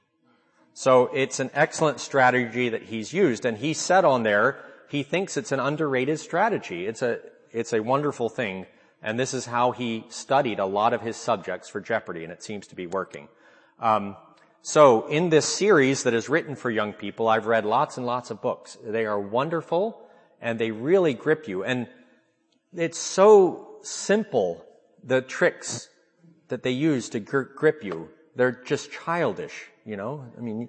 So 0.74 1.06
it's 1.14 1.40
an 1.40 1.50
excellent 1.54 2.00
strategy 2.00 2.68
that 2.68 2.82
he's 2.82 3.12
used 3.12 3.46
and 3.46 3.56
he 3.56 3.72
said 3.72 4.04
on 4.04 4.22
there, 4.22 4.58
he 4.88 5.02
thinks 5.02 5.36
it's 5.36 5.52
an 5.52 5.60
underrated 5.60 6.20
strategy. 6.20 6.86
It's 6.86 7.02
a, 7.02 7.20
it's 7.52 7.72
a 7.72 7.80
wonderful 7.80 8.28
thing. 8.28 8.66
And 9.02 9.18
this 9.18 9.34
is 9.34 9.46
how 9.46 9.72
he 9.72 10.04
studied 10.08 10.58
a 10.58 10.66
lot 10.66 10.92
of 10.94 11.02
his 11.02 11.16
subjects 11.16 11.68
for 11.68 11.80
Jeopardy, 11.80 12.24
and 12.24 12.32
it 12.32 12.42
seems 12.42 12.66
to 12.68 12.74
be 12.74 12.86
working. 12.86 13.28
Um, 13.78 14.16
so 14.62 15.06
in 15.08 15.28
this 15.28 15.44
series 15.44 16.04
that 16.04 16.14
is 16.14 16.28
written 16.28 16.56
for 16.56 16.70
young 16.70 16.94
people, 16.94 17.28
I've 17.28 17.46
read 17.46 17.66
lots 17.66 17.98
and 17.98 18.06
lots 18.06 18.30
of 18.30 18.40
books. 18.40 18.78
They 18.82 19.04
are 19.04 19.20
wonderful, 19.20 20.00
and 20.40 20.58
they 20.58 20.70
really 20.70 21.12
grip 21.12 21.48
you. 21.48 21.64
And 21.64 21.86
it's 22.74 22.98
so 22.98 23.76
simple, 23.82 24.64
the 25.02 25.20
tricks 25.20 25.88
that 26.48 26.62
they 26.62 26.70
use 26.70 27.08
to 27.10 27.20
grip 27.20 27.84
you. 27.84 28.08
They're 28.36 28.52
just 28.64 28.90
childish, 28.90 29.66
you 29.84 29.96
know? 29.96 30.24
I 30.36 30.40
mean, 30.40 30.68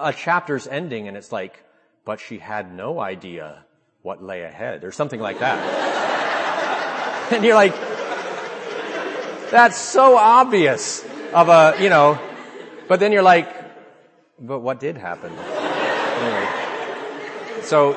a 0.00 0.12
chapter's 0.12 0.66
ending 0.66 1.08
and 1.08 1.16
it's 1.16 1.32
like, 1.32 1.63
but 2.04 2.20
she 2.20 2.38
had 2.38 2.72
no 2.72 3.00
idea 3.00 3.64
what 4.02 4.22
lay 4.22 4.42
ahead 4.42 4.84
or 4.84 4.92
something 4.92 5.20
like 5.20 5.38
that. 5.38 5.58
and 7.32 7.44
you're 7.44 7.54
like, 7.54 7.74
that's 9.50 9.78
so 9.78 10.16
obvious 10.16 11.04
of 11.32 11.48
a, 11.48 11.74
you 11.80 11.88
know, 11.88 12.18
but 12.88 13.00
then 13.00 13.12
you're 13.12 13.22
like, 13.22 13.48
but 14.38 14.60
what 14.60 14.80
did 14.80 14.96
happen? 14.96 15.32
anyway, 15.32 16.48
so 17.62 17.96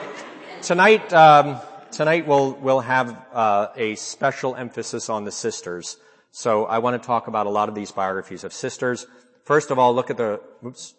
tonight, 0.61 1.11
um, 1.13 1.59
tonight 1.91 2.27
we'll 2.27 2.53
we'll 2.53 2.79
have 2.79 3.17
uh, 3.33 3.67
a 3.75 3.95
special 3.95 4.55
emphasis 4.55 5.09
on 5.09 5.23
the 5.23 5.31
sisters. 5.31 5.97
So 6.31 6.65
I 6.65 6.77
want 6.79 7.01
to 7.01 7.05
talk 7.05 7.27
about 7.27 7.47
a 7.47 7.49
lot 7.49 7.69
of 7.69 7.75
these 7.75 7.91
biographies 7.91 8.43
of 8.43 8.53
sisters. 8.53 9.07
First 9.43 9.71
of 9.71 9.79
all, 9.79 9.95
look 9.95 10.09
at 10.09 10.17
the. 10.17 10.39
Oops. 10.65 10.93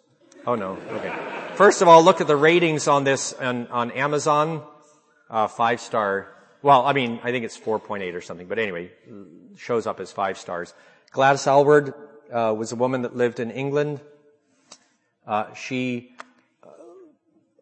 Oh 0.49 0.55
no. 0.55 0.79
Okay. 0.89 1.15
First 1.53 1.83
of 1.83 1.87
all, 1.87 2.03
look 2.03 2.21
at 2.21 2.27
the 2.27 2.35
ratings 2.35 2.87
on 2.87 3.03
this 3.03 3.33
on, 3.33 3.67
on 3.67 3.91
Amazon. 3.91 4.63
Uh, 5.29 5.47
five 5.47 5.79
star. 5.79 6.33
Well, 6.63 6.87
I 6.87 6.93
mean, 6.93 7.19
I 7.23 7.29
think 7.29 7.45
it's 7.45 7.55
4.8 7.55 8.15
or 8.15 8.21
something, 8.21 8.47
but 8.47 8.57
anyway, 8.57 8.89
shows 9.57 9.85
up 9.85 9.99
as 9.99 10.11
five 10.11 10.39
stars. 10.39 10.73
Gladys 11.11 11.45
Aylward 11.45 11.93
uh, 12.33 12.55
was 12.57 12.71
a 12.71 12.75
woman 12.75 13.03
that 13.03 13.15
lived 13.15 13.39
in 13.39 13.51
England. 13.51 14.01
Uh, 15.27 15.53
she 15.53 16.15
uh, 16.63 16.69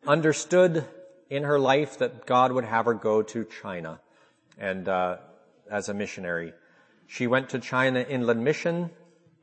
understood 0.09 0.85
in 1.29 1.43
her 1.43 1.59
life 1.59 1.97
that 1.97 2.25
God 2.25 2.53
would 2.53 2.63
have 2.63 2.85
her 2.85 2.93
go 2.93 3.21
to 3.21 3.43
China 3.61 3.99
and 4.57 4.88
uh, 4.88 5.17
as 5.69 5.89
a 5.89 5.93
missionary. 5.93 6.53
She 7.05 7.27
went 7.27 7.49
to 7.49 7.59
China 7.59 7.99
Inland 7.99 8.45
Mission 8.45 8.91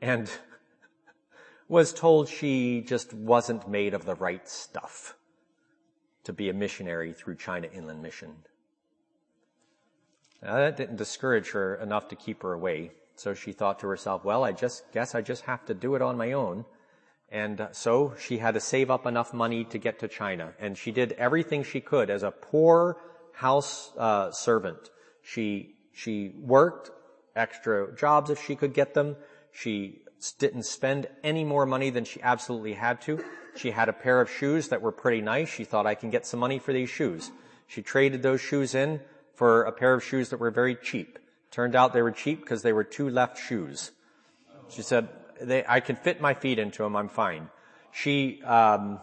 and 0.01 0.31
was 1.67 1.93
told 1.93 2.29
she 2.29 2.81
just 2.81 3.13
wasn't 3.13 3.67
made 3.67 3.93
of 3.93 4.05
the 4.05 4.15
right 4.15 4.47
stuff 4.47 5.15
to 6.23 6.33
be 6.33 6.49
a 6.49 6.53
missionary 6.53 7.13
through 7.13 7.35
China 7.35 7.67
Inland 7.73 8.01
Mission. 8.01 8.35
Now, 10.41 10.57
that 10.57 10.77
didn't 10.77 10.97
discourage 10.97 11.51
her 11.51 11.75
enough 11.75 12.07
to 12.09 12.15
keep 12.15 12.43
her 12.43 12.53
away. 12.53 12.91
So 13.15 13.33
she 13.33 13.51
thought 13.53 13.79
to 13.79 13.87
herself, 13.87 14.23
well, 14.25 14.43
I 14.43 14.51
just 14.51 14.91
guess 14.91 15.15
I 15.15 15.21
just 15.21 15.43
have 15.43 15.65
to 15.65 15.73
do 15.73 15.95
it 15.95 16.01
on 16.01 16.17
my 16.17 16.33
own. 16.33 16.65
And 17.31 17.61
uh, 17.61 17.71
so 17.71 18.13
she 18.19 18.37
had 18.37 18.53
to 18.53 18.59
save 18.59 18.91
up 18.91 19.05
enough 19.05 19.33
money 19.33 19.63
to 19.65 19.77
get 19.77 19.99
to 19.99 20.07
China. 20.07 20.53
And 20.59 20.77
she 20.77 20.91
did 20.91 21.13
everything 21.13 21.63
she 21.63 21.81
could 21.81 22.09
as 22.09 22.23
a 22.23 22.31
poor 22.31 22.97
house 23.33 23.91
uh, 23.97 24.31
servant. 24.31 24.89
She 25.21 25.75
she 25.93 26.33
worked 26.39 26.91
extra 27.35 27.95
jobs 27.95 28.29
if 28.29 28.43
she 28.45 28.55
could 28.55 28.73
get 28.73 28.93
them. 28.93 29.15
She 29.51 30.01
didn't 30.31 30.63
spend 30.63 31.07
any 31.23 31.43
more 31.43 31.65
money 31.65 31.89
than 31.89 32.05
she 32.05 32.21
absolutely 32.21 32.73
had 32.73 33.01
to. 33.01 33.23
She 33.55 33.71
had 33.71 33.89
a 33.89 33.93
pair 33.93 34.21
of 34.21 34.29
shoes 34.29 34.69
that 34.69 34.81
were 34.81 34.91
pretty 34.91 35.21
nice. 35.21 35.49
She 35.49 35.63
thought 35.63 35.85
I 35.85 35.95
can 35.95 36.09
get 36.09 36.25
some 36.25 36.39
money 36.39 36.59
for 36.59 36.73
these 36.73 36.89
shoes. 36.89 37.31
She 37.67 37.81
traded 37.81 38.21
those 38.21 38.41
shoes 38.41 38.75
in 38.75 39.01
for 39.33 39.63
a 39.63 39.71
pair 39.71 39.93
of 39.93 40.03
shoes 40.03 40.29
that 40.29 40.39
were 40.39 40.51
very 40.51 40.75
cheap. 40.75 41.19
Turned 41.51 41.75
out 41.75 41.93
they 41.93 42.01
were 42.01 42.11
cheap 42.11 42.41
because 42.41 42.61
they 42.61 42.73
were 42.73 42.83
two 42.83 43.09
left 43.09 43.37
shoes. 43.37 43.91
She 44.69 44.81
said, 44.81 45.09
I 45.67 45.79
can 45.79 45.95
fit 45.95 46.19
my 46.21 46.33
feet 46.33 46.59
into 46.59 46.83
them. 46.83 46.95
I'm 46.95 47.09
fine. 47.09 47.49
She 47.91 48.41
um, 48.43 48.99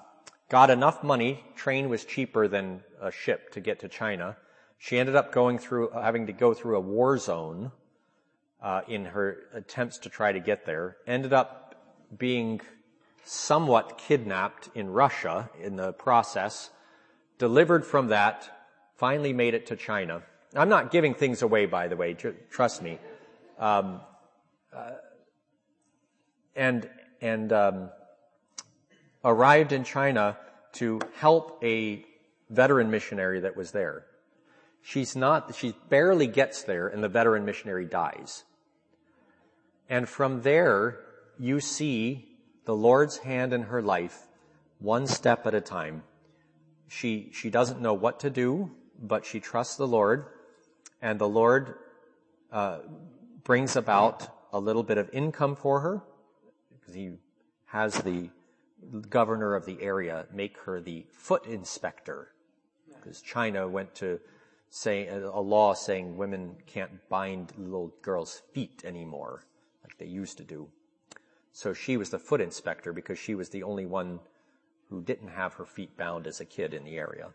got 0.49 0.71
enough 0.71 1.03
money. 1.03 1.45
Train 1.57 1.89
was 1.89 2.05
cheaper 2.05 2.49
than 2.49 2.83
a 3.01 3.11
ship 3.11 3.53
to 3.53 3.61
get 3.61 3.81
to 3.81 3.89
China. 3.89 4.37
She 4.79 4.99
ended 4.99 5.17
up 5.17 5.33
going 5.33 5.59
through, 5.59 5.91
having 5.91 6.27
to 6.27 6.33
go 6.33 6.53
through 6.53 6.77
a 6.77 6.81
war 6.81 7.17
zone 7.17 7.73
uh, 8.63 8.83
in 8.89 9.05
her 9.05 9.39
attempts 9.53 9.99
to 9.99 10.09
try 10.09 10.33
to 10.33 10.41
get 10.41 10.65
there. 10.65 10.97
Ended 11.07 11.33
up 11.33 11.75
being 12.17 12.61
somewhat 13.25 13.99
kidnapped 13.99 14.69
in 14.75 14.91
Russia 14.91 15.51
in 15.61 15.77
the 15.77 15.93
process. 15.93 16.71
Delivered 17.39 17.85
from 17.85 18.09
that, 18.09 18.49
finally 18.97 19.33
made 19.33 19.55
it 19.55 19.67
to 19.67 19.77
China. 19.77 20.23
I'm 20.55 20.69
not 20.69 20.91
giving 20.91 21.15
things 21.15 21.43
away, 21.43 21.67
by 21.67 21.89
the 21.89 21.97
way. 21.97 22.15
Trust 22.51 22.83
me. 22.83 22.99
Um, 23.59 24.01
uh, 24.75 24.93
and 26.55 26.89
and 27.21 27.53
um, 27.53 27.91
arrived 29.25 29.73
in 29.73 29.85
China 29.85 30.37
to 30.75 31.01
help 31.15 31.63
a 31.63 32.05
veteran 32.51 32.91
missionary 32.91 33.41
that 33.41 33.57
was 33.57 33.71
there. 33.71 34.05
She's 34.83 35.17
not. 35.17 35.55
She 35.55 35.75
barely 35.89 36.27
gets 36.27 36.65
there, 36.65 36.89
and 36.89 37.03
the 37.03 37.09
veteran 37.09 37.45
missionary 37.45 37.87
dies. 37.87 38.45
And 39.89 40.09
from 40.09 40.43
there, 40.43 41.01
you 41.39 41.61
see 41.61 42.29
the 42.65 42.75
Lord's 42.75 43.19
hand 43.19 43.53
in 43.53 43.65
her 43.65 43.83
life, 43.83 44.27
one 44.79 45.07
step 45.07 45.47
at 45.47 45.55
a 45.55 45.61
time. 45.61 46.05
She 46.89 47.31
she 47.33 47.51
doesn't 47.51 47.81
know 47.81 47.95
what 47.95 48.21
to 48.21 48.31
do, 48.31 48.71
but 49.01 49.25
she 49.25 49.41
trusts 49.41 49.77
the 49.77 49.87
Lord. 49.87 50.27
And 51.01 51.19
the 51.19 51.29
Lord 51.29 51.75
uh, 52.53 52.81
brings 53.45 53.77
about 53.77 54.29
a 54.53 54.61
little 54.61 54.83
bit 54.83 54.99
of 54.99 55.11
income 55.13 55.57
for 55.57 55.81
her 55.81 56.03
because 56.71 56.95
he 56.95 57.15
has 57.67 57.95
the 58.03 58.31
governor 59.09 59.55
of 59.55 59.65
the 59.65 59.83
area 59.83 60.27
make 60.33 60.59
her 60.59 60.81
the 60.81 61.07
foot 61.11 61.47
inspector. 61.47 62.29
Because 62.95 63.21
China 63.21 63.67
went 63.67 63.95
to 63.97 64.21
say 64.71 65.09
a 65.09 65.41
law 65.41 65.75
saying 65.75 66.17
women 66.17 66.57
can't 66.67 67.09
bind 67.09 67.53
little 67.59 67.93
girls' 68.03 68.43
feet 68.53 68.83
anymore 68.85 69.45
they 70.03 70.09
used 70.09 70.37
to 70.39 70.45
do. 70.45 70.69
So 71.53 71.73
she 71.73 71.97
was 71.97 72.11
the 72.11 72.19
foot 72.19 72.41
inspector 72.41 72.93
because 72.93 73.19
she 73.19 73.35
was 73.35 73.51
the 73.51 73.63
only 73.63 73.87
one 73.87 74.19
who 74.91 75.03
didn't 75.03 75.29
have 75.29 75.55
her 75.55 75.65
feet 75.65 75.97
bound 75.97 76.27
as 76.27 76.41
a 76.41 76.45
kid 76.45 76.75
in 76.75 76.85
the 76.85 76.99
area. 76.99 77.29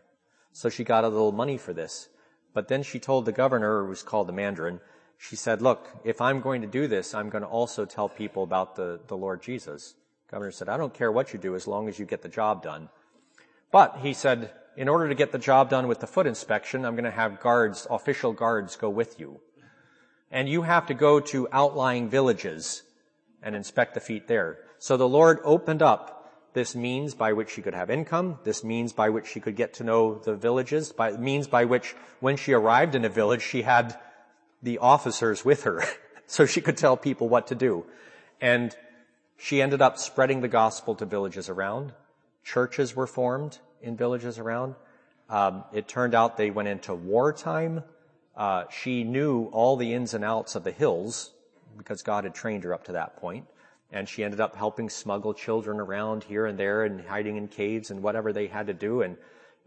So 0.52 0.68
she 0.68 0.84
got 0.84 1.04
a 1.04 1.08
little 1.08 1.32
money 1.32 1.56
for 1.56 1.72
this. 1.72 2.08
But 2.52 2.68
then 2.68 2.82
she 2.82 2.98
told 2.98 3.24
the 3.24 3.32
governor, 3.32 3.82
who 3.82 3.88
was 3.88 4.02
called 4.02 4.28
the 4.28 4.32
Mandarin, 4.32 4.80
she 5.16 5.34
said, 5.34 5.62
look, 5.62 5.88
if 6.04 6.20
I'm 6.20 6.40
going 6.40 6.60
to 6.62 6.68
do 6.68 6.86
this, 6.86 7.14
I'm 7.14 7.30
going 7.30 7.42
to 7.42 7.48
also 7.48 7.84
tell 7.84 8.08
people 8.08 8.42
about 8.42 8.76
the, 8.76 9.00
the 9.06 9.16
Lord 9.16 9.42
Jesus. 9.42 9.94
Governor 10.30 10.52
said, 10.52 10.68
I 10.68 10.76
don't 10.76 10.94
care 10.94 11.10
what 11.10 11.32
you 11.32 11.38
do 11.38 11.54
as 11.54 11.66
long 11.66 11.88
as 11.88 11.98
you 11.98 12.04
get 12.04 12.22
the 12.22 12.28
job 12.28 12.62
done. 12.62 12.88
But 13.72 13.98
he 14.02 14.12
said, 14.12 14.52
in 14.76 14.88
order 14.88 15.08
to 15.08 15.14
get 15.14 15.32
the 15.32 15.38
job 15.38 15.70
done 15.70 15.88
with 15.88 16.00
the 16.00 16.06
foot 16.06 16.26
inspection, 16.26 16.84
I'm 16.84 16.94
going 16.94 17.04
to 17.04 17.10
have 17.10 17.40
guards, 17.40 17.86
official 17.90 18.32
guards 18.32 18.76
go 18.76 18.90
with 18.90 19.18
you. 19.18 19.40
And 20.30 20.48
you 20.48 20.62
have 20.62 20.86
to 20.86 20.94
go 20.94 21.20
to 21.20 21.48
outlying 21.52 22.08
villages 22.08 22.82
and 23.42 23.54
inspect 23.54 23.94
the 23.94 24.00
feet 24.00 24.28
there. 24.28 24.58
So 24.78 24.96
the 24.96 25.08
Lord 25.08 25.40
opened 25.44 25.82
up 25.82 26.18
this 26.54 26.74
means 26.74 27.14
by 27.14 27.34
which 27.34 27.50
she 27.50 27.62
could 27.62 27.74
have 27.74 27.90
income. 27.90 28.38
This 28.42 28.64
means 28.64 28.92
by 28.92 29.10
which 29.10 29.26
she 29.26 29.40
could 29.40 29.54
get 29.54 29.74
to 29.74 29.84
know 29.84 30.18
the 30.18 30.34
villages. 30.34 30.92
By 30.92 31.12
means 31.12 31.46
by 31.46 31.66
which 31.66 31.94
when 32.20 32.36
she 32.36 32.52
arrived 32.52 32.94
in 32.94 33.04
a 33.04 33.08
village, 33.08 33.42
she 33.42 33.62
had 33.62 33.96
the 34.62 34.78
officers 34.78 35.44
with 35.44 35.62
her 35.64 35.84
so 36.26 36.46
she 36.46 36.60
could 36.60 36.76
tell 36.76 36.96
people 36.96 37.28
what 37.28 37.46
to 37.48 37.54
do. 37.54 37.84
And 38.40 38.74
she 39.36 39.62
ended 39.62 39.82
up 39.82 39.98
spreading 39.98 40.40
the 40.40 40.48
gospel 40.48 40.94
to 40.96 41.06
villages 41.06 41.48
around. 41.48 41.92
Churches 42.42 42.96
were 42.96 43.06
formed 43.06 43.58
in 43.80 43.96
villages 43.96 44.38
around. 44.38 44.74
Um, 45.28 45.64
it 45.72 45.86
turned 45.86 46.14
out 46.14 46.36
they 46.36 46.50
went 46.50 46.68
into 46.68 46.94
wartime. 46.94 47.84
Uh, 48.38 48.64
she 48.70 49.02
knew 49.02 49.46
all 49.46 49.76
the 49.76 49.92
ins 49.92 50.14
and 50.14 50.24
outs 50.24 50.54
of 50.54 50.62
the 50.62 50.70
hills 50.70 51.32
because 51.76 52.02
God 52.02 52.22
had 52.24 52.34
trained 52.34 52.64
her 52.64 52.72
up 52.72 52.84
to 52.84 52.92
that 52.92 53.16
point 53.16 53.44
and 53.90 54.08
she 54.08 54.22
ended 54.22 54.40
up 54.40 54.54
helping 54.54 54.88
smuggle 54.88 55.34
children 55.34 55.80
around 55.80 56.22
here 56.22 56.46
and 56.46 56.58
there 56.58 56.84
and 56.84 57.00
hiding 57.00 57.36
in 57.36 57.48
caves 57.48 57.90
and 57.90 58.02
whatever 58.02 58.32
they 58.32 58.46
had 58.46 58.68
to 58.68 58.74
do. 58.74 59.02
And 59.02 59.16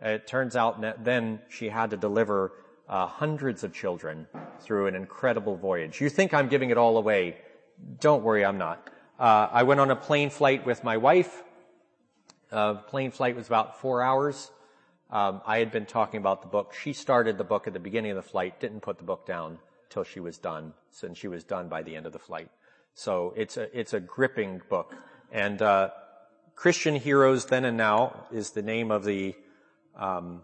it 0.02 0.26
turns 0.26 0.56
out 0.56 0.82
that 0.82 1.04
then 1.04 1.42
she 1.50 1.70
had 1.70 1.90
to 1.90 1.98
deliver 1.98 2.54
uh, 2.88 3.08
hundreds 3.08 3.64
of 3.64 3.74
children 3.74 4.28
through 4.62 4.88
an 4.88 4.96
incredible 4.96 5.58
voyage. 5.58 6.00
You 6.00 6.10
think 6.10 6.34
I'm 6.34 6.48
giving 6.48 6.70
it 6.70 6.78
all 6.78 6.98
away? 6.98 7.38
Don't 8.00 8.24
worry, 8.24 8.46
I'm 8.46 8.58
not. 8.58 8.90
Uh, 9.20 9.48
I 9.52 9.64
went 9.64 9.80
on 9.80 9.92
a 9.92 9.96
plane 9.96 10.30
flight 10.30 10.66
with 10.66 10.84
my 10.84 10.98
wife. 10.98 11.44
Uh, 12.52 12.76
plane 12.76 13.12
flight 13.12 13.36
was 13.36 13.48
about 13.48 13.80
four 13.80 14.02
hours. 14.02 14.52
Um, 15.12 15.42
I 15.46 15.58
had 15.58 15.72
been 15.72 15.86
talking 15.86 16.20
about 16.20 16.42
the 16.42 16.48
book. 16.48 16.74
She 16.74 16.94
started 16.94 17.38
the 17.38 17.44
book 17.44 17.68
at 17.68 17.74
the 17.74 17.80
beginning 17.80 18.12
of 18.12 18.16
the 18.16 18.30
flight, 18.30 18.62
didn't 18.62 18.80
put 18.80 18.98
the 18.98 19.04
book 19.04 19.26
down 19.26 19.60
till 19.90 20.06
she 20.06 20.22
was 20.22 20.38
done, 20.38 20.74
since 20.90 21.18
she 21.18 21.28
was 21.28 21.44
done 21.44 21.68
by 21.68 21.84
the 21.84 21.98
end 21.98 22.06
of 22.06 22.14
the 22.14 22.20
flight. 22.20 22.50
So 22.94 23.34
it's 23.36 23.58
a, 23.58 23.78
it's 23.78 23.94
a 23.94 24.00
gripping 24.00 24.62
book. 24.70 24.96
And, 25.32 25.62
uh, 25.62 25.90
Christian 26.56 26.96
Heroes 26.96 27.46
Then 27.46 27.66
and 27.66 27.76
Now 27.76 28.26
is 28.32 28.52
the 28.52 28.62
name 28.62 28.90
of 28.90 29.04
the, 29.04 29.36
um, 29.98 30.44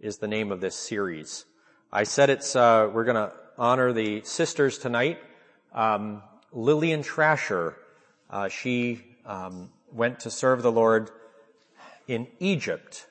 is 0.00 0.18
the 0.18 0.28
name 0.28 0.50
of 0.50 0.60
this 0.60 0.74
series. 0.74 1.44
I 1.92 2.04
said 2.04 2.30
it's, 2.30 2.56
uh, 2.56 2.90
we're 2.92 3.04
gonna 3.04 3.32
honor 3.56 3.92
the 3.92 4.22
sisters 4.22 4.78
tonight. 4.78 5.18
Um, 5.72 6.22
Lillian 6.52 7.02
Trasher, 7.02 7.74
uh, 8.30 8.48
she, 8.48 9.02
um, 9.24 9.70
went 9.92 10.20
to 10.20 10.30
serve 10.30 10.62
the 10.62 10.72
Lord 10.72 11.10
in 12.08 12.26
Egypt. 12.40 13.06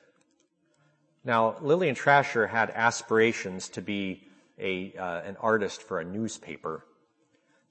Now, 1.24 1.56
Lillian 1.60 1.94
Trasher 1.94 2.48
had 2.48 2.70
aspirations 2.70 3.68
to 3.70 3.82
be 3.82 4.24
a, 4.58 4.94
uh, 4.94 5.20
an 5.22 5.36
artist 5.40 5.82
for 5.82 6.00
a 6.00 6.04
newspaper 6.04 6.84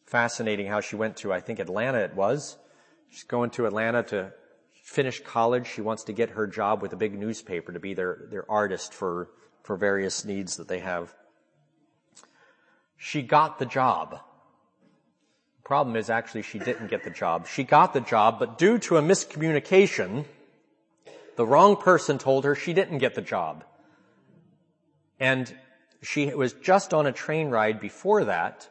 fascinating 0.07 0.67
how 0.67 0.79
she 0.79 0.95
went 0.95 1.17
to, 1.17 1.31
I 1.31 1.41
think 1.41 1.59
Atlanta 1.59 1.99
it 1.99 2.15
was. 2.15 2.57
She's 3.09 3.23
going 3.23 3.51
to 3.51 3.67
Atlanta 3.67 4.03
to 4.03 4.33
finish 4.81 5.19
college. 5.19 5.67
She 5.67 5.81
wants 5.81 6.05
to 6.05 6.13
get 6.13 6.31
her 6.31 6.47
job 6.47 6.81
with 6.81 6.93
a 6.93 6.95
big 6.95 7.17
newspaper 7.17 7.73
to 7.73 7.79
be 7.79 7.93
their, 7.93 8.25
their 8.31 8.49
artist 8.49 8.93
for, 8.93 9.29
for 9.63 9.75
various 9.75 10.25
needs 10.25 10.57
that 10.57 10.69
they 10.69 10.79
have. 10.79 11.13
She 12.95 13.21
got 13.21 13.59
the 13.59 13.65
job. 13.65 14.19
Problem 15.63 15.97
is 15.97 16.09
actually 16.09 16.43
she 16.43 16.59
didn't 16.59 16.89
get 16.89 17.03
the 17.03 17.09
job. 17.09 17.45
She 17.47 17.63
got 17.63 17.93
the 17.93 17.99
job, 17.99 18.39
but 18.39 18.57
due 18.57 18.79
to 18.79 18.95
a 18.95 19.01
miscommunication, 19.01 20.23
the 21.37 21.45
wrong 21.45 21.77
person 21.77 22.17
told 22.17 22.43
her 22.43 22.55
she 22.55 22.73
didn't 22.73 22.97
get 22.97 23.15
the 23.15 23.21
job. 23.21 23.63
And 25.19 25.51
she 26.01 26.33
was 26.33 26.53
just 26.53 26.93
on 26.93 27.07
a 27.07 27.11
train 27.11 27.49
ride 27.49 27.79
before 27.79 28.25
that 28.25 28.69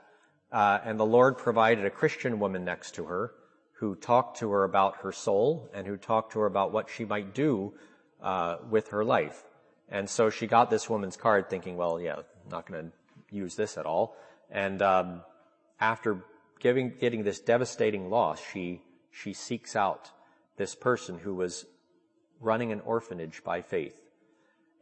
uh, 0.53 0.79
and 0.85 0.99
the 0.99 1.07
Lord 1.07 1.39
provided 1.39 1.85
a 1.85 1.91
Christian 1.91 2.39
woman 2.39 2.65
next 2.65 2.95
to 2.97 3.05
her 3.05 3.33
who 3.79 3.95
talked 3.95 4.39
to 4.39 4.51
her 4.51 4.65
about 4.65 4.97
her 5.03 5.13
soul 5.13 5.69
and 5.75 5.87
who 5.87 5.97
talked 5.97 6.33
to 6.33 6.41
her 6.41 6.47
about 6.47 6.73
what 6.73 6.89
she 6.89 7.05
might 7.05 7.35
do 7.35 7.75
uh, 8.23 8.57
with 8.71 8.89
her 8.89 9.05
life. 9.05 9.45
And 9.89 10.09
so 10.09 10.31
she 10.31 10.47
got 10.47 10.71
this 10.71 10.89
woman's 10.89 11.17
card 11.17 11.51
thinking, 11.51 11.77
well, 11.77 12.01
yeah, 12.01 12.17
I'm 12.17 12.51
not 12.51 12.67
going 12.67 12.87
to 12.87 13.37
use 13.37 13.55
this 13.55 13.77
at 13.77 13.87
all. 13.87 14.17
And 14.51 14.81
um, 14.83 15.23
after 15.79 16.25
giving, 16.59 16.95
getting 16.99 17.23
this 17.23 17.41
devastating 17.41 18.09
loss, 18.09 18.41
she 18.53 18.83
she 19.11 19.33
seeks 19.33 19.77
out 19.77 20.11
this 20.57 20.75
person 20.75 21.19
who 21.19 21.35
was 21.35 21.65
running 22.41 22.73
an 22.73 22.81
orphanage 22.81 23.43
by 23.45 23.63
faith. 23.63 23.97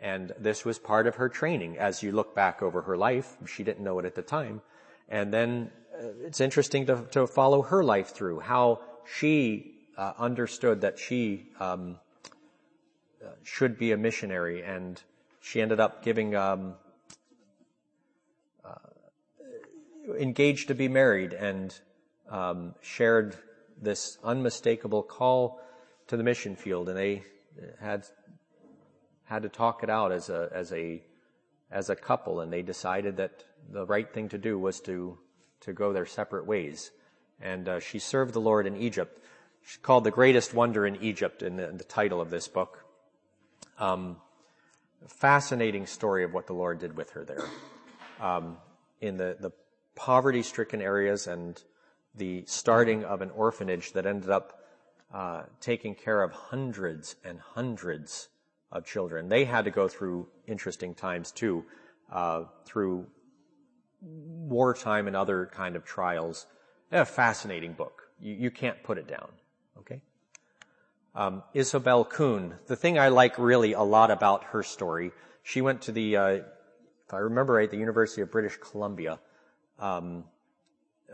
And 0.00 0.32
this 0.38 0.64
was 0.64 0.78
part 0.78 1.06
of 1.06 1.16
her 1.16 1.28
training. 1.28 1.78
As 1.78 2.02
you 2.02 2.12
look 2.12 2.34
back 2.34 2.62
over 2.62 2.82
her 2.82 2.96
life, 2.96 3.36
she 3.46 3.64
didn't 3.64 3.84
know 3.84 3.98
it 3.98 4.04
at 4.04 4.14
the 4.14 4.22
time, 4.22 4.60
and 5.08 5.32
then 5.32 5.70
uh, 5.94 6.08
it's 6.24 6.40
interesting 6.40 6.86
to, 6.86 7.06
to, 7.12 7.26
follow 7.26 7.62
her 7.62 7.84
life 7.84 8.08
through, 8.08 8.40
how 8.40 8.80
she 9.16 9.72
uh, 9.96 10.12
understood 10.18 10.80
that 10.80 10.98
she 10.98 11.46
um, 11.60 11.96
uh, 13.24 13.28
should 13.44 13.78
be 13.78 13.92
a 13.92 13.96
missionary, 13.96 14.62
and 14.62 15.00
she 15.40 15.62
ended 15.62 15.78
up 15.78 16.02
giving 16.02 16.34
um, 16.34 16.74
engaged 20.18 20.68
to 20.68 20.74
be 20.74 20.88
married 20.88 21.32
and 21.32 21.78
um, 22.30 22.74
shared 22.82 23.36
this 23.80 24.18
unmistakable 24.22 25.02
call 25.02 25.60
to 26.08 26.16
the 26.16 26.22
mission 26.22 26.56
field, 26.56 26.88
and 26.88 26.98
they 26.98 27.22
had 27.80 28.06
had 29.24 29.42
to 29.42 29.48
talk 29.48 29.82
it 29.82 29.90
out 29.90 30.12
as 30.12 30.28
a 30.28 30.48
as 30.52 30.72
a 30.72 31.02
as 31.70 31.90
a 31.90 31.96
couple, 31.96 32.40
and 32.40 32.52
they 32.52 32.62
decided 32.62 33.16
that 33.16 33.44
the 33.70 33.86
right 33.86 34.12
thing 34.12 34.28
to 34.28 34.38
do 34.38 34.58
was 34.58 34.80
to 34.80 35.18
to 35.60 35.72
go 35.72 35.92
their 35.92 36.06
separate 36.06 36.46
ways. 36.46 36.90
And 37.40 37.68
uh, 37.68 37.80
she 37.80 37.98
served 37.98 38.32
the 38.32 38.40
Lord 38.40 38.66
in 38.66 38.76
Egypt. 38.76 39.20
She's 39.62 39.78
called 39.78 40.04
the 40.04 40.10
greatest 40.10 40.54
wonder 40.54 40.86
in 40.86 40.96
Egypt 41.02 41.42
in 41.42 41.56
the, 41.56 41.68
in 41.68 41.78
the 41.78 41.84
title 41.84 42.20
of 42.20 42.30
this 42.30 42.48
book. 42.48 42.84
Um, 43.78 44.18
fascinating 45.08 45.86
story 45.86 46.24
of 46.24 46.32
what 46.32 46.46
the 46.46 46.52
Lord 46.52 46.78
did 46.78 46.96
with 46.96 47.10
her 47.10 47.24
there. 47.24 47.44
Um, 48.20 48.58
in 49.00 49.16
the, 49.16 49.36
the 49.40 49.52
poverty 49.94 50.42
stricken 50.42 50.80
areas 50.80 51.26
and 51.26 51.60
the 52.14 52.44
starting 52.46 53.04
of 53.04 53.22
an 53.22 53.30
orphanage 53.30 53.92
that 53.92 54.06
ended 54.06 54.30
up 54.30 54.63
uh, 55.14 55.44
taking 55.60 55.94
care 55.94 56.22
of 56.22 56.32
hundreds 56.32 57.14
and 57.24 57.38
hundreds 57.38 58.28
of 58.72 58.84
children. 58.84 59.28
They 59.28 59.44
had 59.44 59.64
to 59.64 59.70
go 59.70 59.86
through 59.86 60.26
interesting 60.48 60.92
times 60.92 61.30
too, 61.30 61.64
uh, 62.12 62.44
through 62.64 63.06
wartime 64.00 65.06
and 65.06 65.14
other 65.14 65.48
kind 65.54 65.76
of 65.76 65.84
trials. 65.84 66.46
A 66.90 67.04
fascinating 67.04 67.74
book. 67.74 68.02
You, 68.20 68.34
you 68.34 68.50
can't 68.50 68.82
put 68.82 68.98
it 68.98 69.06
down. 69.06 69.28
Okay. 69.78 70.02
Um, 71.14 71.44
Isobel 71.54 72.08
Kuhn. 72.08 72.54
The 72.66 72.74
thing 72.74 72.98
I 72.98 73.08
like 73.08 73.38
really 73.38 73.72
a 73.72 73.82
lot 73.82 74.10
about 74.10 74.42
her 74.44 74.64
story, 74.64 75.12
she 75.44 75.60
went 75.60 75.82
to 75.82 75.92
the, 75.92 76.16
uh, 76.16 76.28
if 76.28 77.12
I 77.12 77.18
remember 77.18 77.52
right, 77.52 77.70
the 77.70 77.76
University 77.76 78.20
of 78.20 78.32
British 78.32 78.56
Columbia, 78.56 79.20
um, 79.78 80.24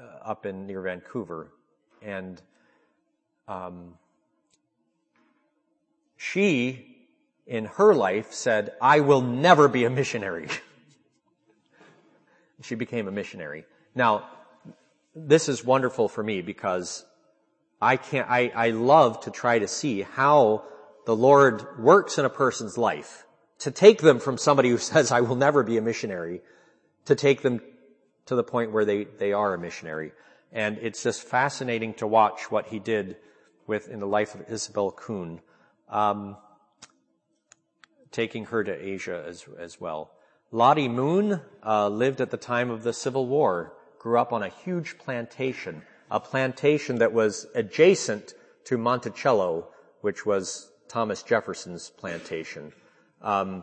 uh, 0.01 0.31
up 0.31 0.47
in 0.47 0.67
near 0.67 0.81
Vancouver, 0.81 1.53
and 2.01 2.41
um, 3.49 3.95
she, 6.17 6.87
in 7.47 7.65
her 7.65 7.95
life, 7.95 8.33
said, 8.33 8.73
"I 8.81 9.01
will 9.01 9.23
never 9.23 9.69
be 9.69 9.85
a 9.85 9.91
missionary." 9.91 10.49
she 12.63 12.75
became 12.75 13.09
a 13.09 13.13
missionary. 13.13 13.65
Now, 13.95 14.29
this 15.15 15.49
is 15.49 15.65
wonderful 15.65 16.09
for 16.09 16.23
me 16.23 16.43
because 16.43 17.05
I 17.81 17.97
can't, 17.97 18.31
I, 18.31 18.53
I 18.55 18.71
love 18.71 19.21
to 19.21 19.31
try 19.31 19.59
to 19.59 19.69
see 19.69 20.03
how 20.03 20.65
the 21.07 21.17
Lord 21.17 21.79
works 21.79 22.19
in 22.19 22.25
a 22.25 22.31
person's 22.31 22.77
life 22.77 23.27
to 23.61 23.71
take 23.71 24.01
them 24.01 24.19
from 24.21 24.39
somebody 24.39 24.69
who 24.69 24.79
says, 24.93 25.11
I 25.11 25.21
will 25.23 25.37
never 25.37 25.63
be 25.63 25.77
a 25.77 25.83
missionary, 25.83 26.43
to 27.07 27.15
take 27.15 27.43
them 27.43 27.61
to 28.27 28.35
the 28.35 28.45
point 28.45 28.73
where 28.73 28.85
they, 28.85 29.05
they 29.05 29.33
are 29.33 29.55
a 29.55 29.59
missionary. 29.59 30.13
And 30.53 30.79
it's 30.79 31.03
just 31.03 31.23
fascinating 31.23 31.95
to 31.95 32.07
watch 32.07 32.51
what 32.51 32.67
he 32.67 32.79
did 32.79 33.17
with, 33.71 33.89
in 33.89 34.01
the 34.01 34.07
life 34.07 34.35
of 34.35 34.41
Isobel 34.51 34.91
Kuhn, 34.97 35.41
um, 35.89 36.37
taking 38.11 38.47
her 38.47 38.65
to 38.65 38.75
Asia 38.75 39.25
as, 39.25 39.47
as 39.61 39.81
well. 39.81 40.11
Lottie 40.51 40.89
Moon 40.89 41.41
uh, 41.65 41.89
lived 41.89 42.21
at 42.21 42.33
the 42.33 42.37
time 42.37 42.69
of 42.69 42.83
the 42.83 42.93
Civil 42.93 43.29
War, 43.29 43.73
grew 44.01 44.19
up 44.19 44.33
on 44.33 44.43
a 44.43 44.49
huge 44.49 44.99
plantation, 44.99 45.83
a 46.11 46.19
plantation 46.19 46.99
that 46.99 47.13
was 47.13 47.47
adjacent 47.55 48.35
to 48.65 48.77
Monticello, 48.77 49.69
which 50.01 50.27
was 50.27 50.73
Thomas 50.89 51.23
Jefferson's 51.23 51.91
plantation. 51.91 52.73
Um, 53.23 53.63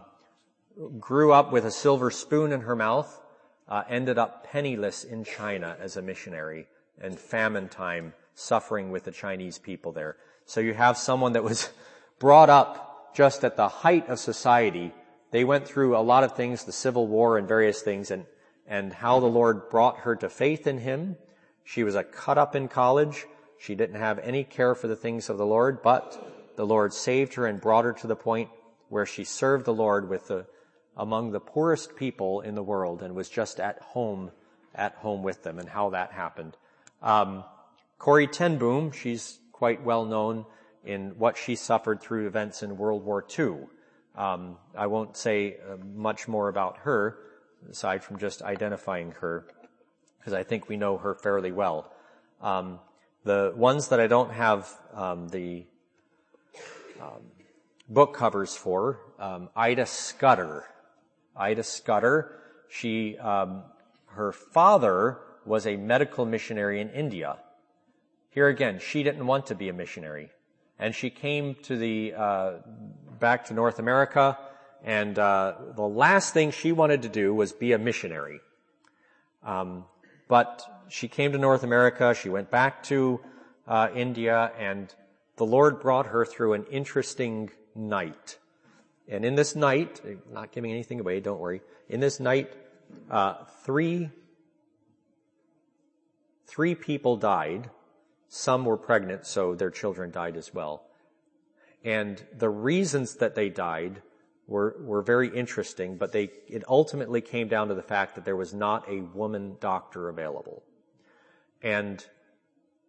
grew 1.02 1.34
up 1.34 1.52
with 1.52 1.66
a 1.66 1.72
silver 1.72 2.12
spoon 2.12 2.54
in 2.54 2.62
her 2.62 2.78
mouth, 2.78 3.20
uh, 3.68 3.84
ended 3.90 4.18
up 4.18 4.46
penniless 4.46 5.04
in 5.04 5.26
China 5.26 5.76
as 5.82 5.98
a 5.98 6.02
missionary, 6.02 6.68
and 6.98 7.20
famine 7.20 7.68
time 7.68 8.14
suffering 8.38 8.92
with 8.92 9.04
the 9.04 9.12
Chinese 9.12 9.58
people 9.58 9.92
there. 9.92 10.18
So 10.46 10.62
you 10.62 10.74
have 10.74 10.98
someone 10.98 11.34
that 11.34 11.44
was 11.44 11.70
brought 12.20 12.50
up 12.50 13.14
just 13.16 13.44
at 13.44 13.58
the 13.58 13.68
height 13.68 14.08
of 14.10 14.20
society 14.20 14.94
they 15.32 15.44
went 15.44 15.68
through 15.68 15.98
a 15.98 16.00
lot 16.00 16.24
of 16.24 16.36
things, 16.36 16.64
the 16.64 16.72
Civil 16.72 17.08
War 17.08 17.38
and 17.38 17.48
various 17.48 17.82
things, 17.82 18.12
and, 18.12 18.26
and 18.66 18.94
how 18.94 19.20
the 19.20 19.28
Lord 19.28 19.70
brought 19.70 20.00
her 20.00 20.16
to 20.16 20.30
faith 20.30 20.68
in 20.68 20.80
Him. 20.80 21.18
She 21.64 21.84
was 21.84 21.96
a 21.96 22.04
cut 22.04 22.38
up 22.38 22.56
in 22.56 22.68
college. 22.68 23.26
She 23.60 23.76
didn't 23.76 24.00
have 24.00 24.20
any 24.20 24.44
care 24.44 24.76
for 24.76 24.88
the 24.88 24.96
things 24.96 25.30
of 25.30 25.38
the 25.38 25.46
Lord, 25.46 25.82
but 25.82 26.56
the 26.56 26.66
Lord 26.66 26.94
saved 26.94 27.34
her 27.34 27.46
and 27.46 27.60
brought 27.60 27.86
her 27.86 27.94
to 27.94 28.08
the 28.08 28.16
point 28.16 28.50
where 28.90 29.06
she 29.06 29.26
served 29.26 29.66
the 29.66 29.74
Lord 29.74 30.10
with 30.10 30.28
the, 30.28 30.46
among 30.96 31.32
the 31.32 31.42
poorest 31.42 31.96
people 31.96 32.40
in 32.42 32.56
the 32.56 32.64
world 32.64 33.04
and 33.04 33.14
was 33.14 33.28
just 33.28 33.60
at 33.60 33.82
home, 33.82 34.32
at 34.74 34.96
home 34.96 35.24
with 35.24 35.44
them 35.44 35.60
and 35.60 35.68
how 35.68 35.90
that 35.90 36.14
happened. 36.14 36.56
Um, 37.02 37.44
Corrie 37.98 38.28
ten 38.28 38.58
Boom, 38.58 38.92
she's 38.92 39.40
quite 39.52 39.84
well 39.84 40.06
known 40.06 40.46
in 40.86 41.18
what 41.18 41.38
she 41.38 41.56
suffered 41.56 42.00
through 42.00 42.28
events 42.28 42.64
in 42.64 42.78
World 42.78 43.04
War 43.04 43.26
II. 43.38 43.58
Um, 44.16 44.58
I 44.76 44.88
won't 44.88 45.18
say 45.18 45.58
uh, 45.58 45.78
much 45.96 46.28
more 46.28 46.48
about 46.48 46.78
her, 46.80 47.18
aside 47.70 48.04
from 48.04 48.18
just 48.18 48.42
identifying 48.42 49.12
her, 49.20 49.48
because 50.20 50.34
I 50.34 50.44
think 50.44 50.70
we 50.70 50.78
know 50.78 50.98
her 50.98 51.16
fairly 51.16 51.52
well. 51.52 51.92
Um, 52.42 52.80
the 53.24 53.54
ones 53.56 53.90
that 53.90 54.00
I 54.00 54.08
don't 54.08 54.32
have 54.32 54.70
um, 54.94 55.28
the 55.30 55.66
um, 57.02 57.22
book 57.90 58.14
covers 58.14 58.56
for, 58.56 59.00
um, 59.20 59.50
Ida 59.56 59.86
Scudder. 59.86 60.66
Ida 61.36 61.64
Scudder, 61.64 62.40
she, 62.70 63.18
um, 63.18 63.64
her 64.08 64.32
father 64.32 65.20
was 65.46 65.68
a 65.68 65.76
medical 65.76 66.26
missionary 66.26 66.80
in 66.80 66.90
India. 66.90 67.38
Here 68.30 68.48
again, 68.48 68.80
she 68.80 69.04
didn't 69.04 69.26
want 69.26 69.48
to 69.48 69.56
be 69.56 69.70
a 69.70 69.74
missionary 69.74 70.32
and 70.80 70.94
she 70.94 71.10
came 71.10 71.56
to 71.64 71.78
the 71.78 72.14
uh, 72.16 72.54
back 73.20 73.46
to 73.46 73.54
North 73.54 73.80
America, 73.80 74.38
and 74.84 75.18
uh, 75.18 75.56
the 75.76 75.88
last 75.88 76.34
thing 76.34 76.52
she 76.52 76.72
wanted 76.72 77.02
to 77.02 77.10
do 77.10 77.34
was 77.34 77.52
be 77.52 77.72
a 77.74 77.80
missionary. 77.80 78.40
Um, 79.44 79.86
but 80.28 80.64
she 80.90 81.08
came 81.08 81.32
to 81.32 81.38
North 81.38 81.64
America. 81.64 82.14
She 82.14 82.30
went 82.30 82.52
back 82.52 82.84
to 82.84 83.20
uh, 83.68 83.90
India, 83.96 84.52
and 84.58 84.94
the 85.38 85.46
Lord 85.46 85.80
brought 85.80 86.08
her 86.08 86.26
through 86.26 86.54
an 86.54 86.66
interesting 86.66 87.50
night. 87.76 88.38
And 89.08 89.24
in 89.24 89.36
this 89.36 89.56
night, 89.56 90.02
not 90.32 90.52
giving 90.52 90.72
anything 90.72 91.00
away, 91.00 91.22
don't 91.22 91.40
worry. 91.40 91.62
In 91.90 92.00
this 92.02 92.20
night, 92.20 92.54
uh, 93.10 93.46
three 93.64 94.10
three 96.46 96.76
people 96.76 97.18
died 97.18 97.70
some 98.28 98.66
were 98.66 98.78
pregnant, 98.78 99.26
so 99.26 99.56
their 99.56 99.72
children 99.72 100.12
died 100.12 100.38
as 100.38 100.54
well. 100.54 100.84
And 101.84 102.24
the 102.38 102.50
reasons 102.50 103.16
that 103.16 103.36
they 103.36 103.50
died 103.50 104.02
were, 104.48 104.76
were 104.80 105.02
very 105.02 105.30
interesting, 105.30 105.98
but 105.98 106.12
they, 106.12 106.32
it 106.48 106.64
ultimately 106.68 107.22
came 107.22 107.48
down 107.48 107.68
to 107.68 107.76
the 107.76 107.82
fact 107.82 108.16
that 108.16 108.26
there 108.26 108.36
was 108.36 108.54
not 108.54 108.90
a 108.90 109.02
woman 109.02 109.58
doctor 109.60 110.10
available. 110.10 110.64
And 111.62 112.06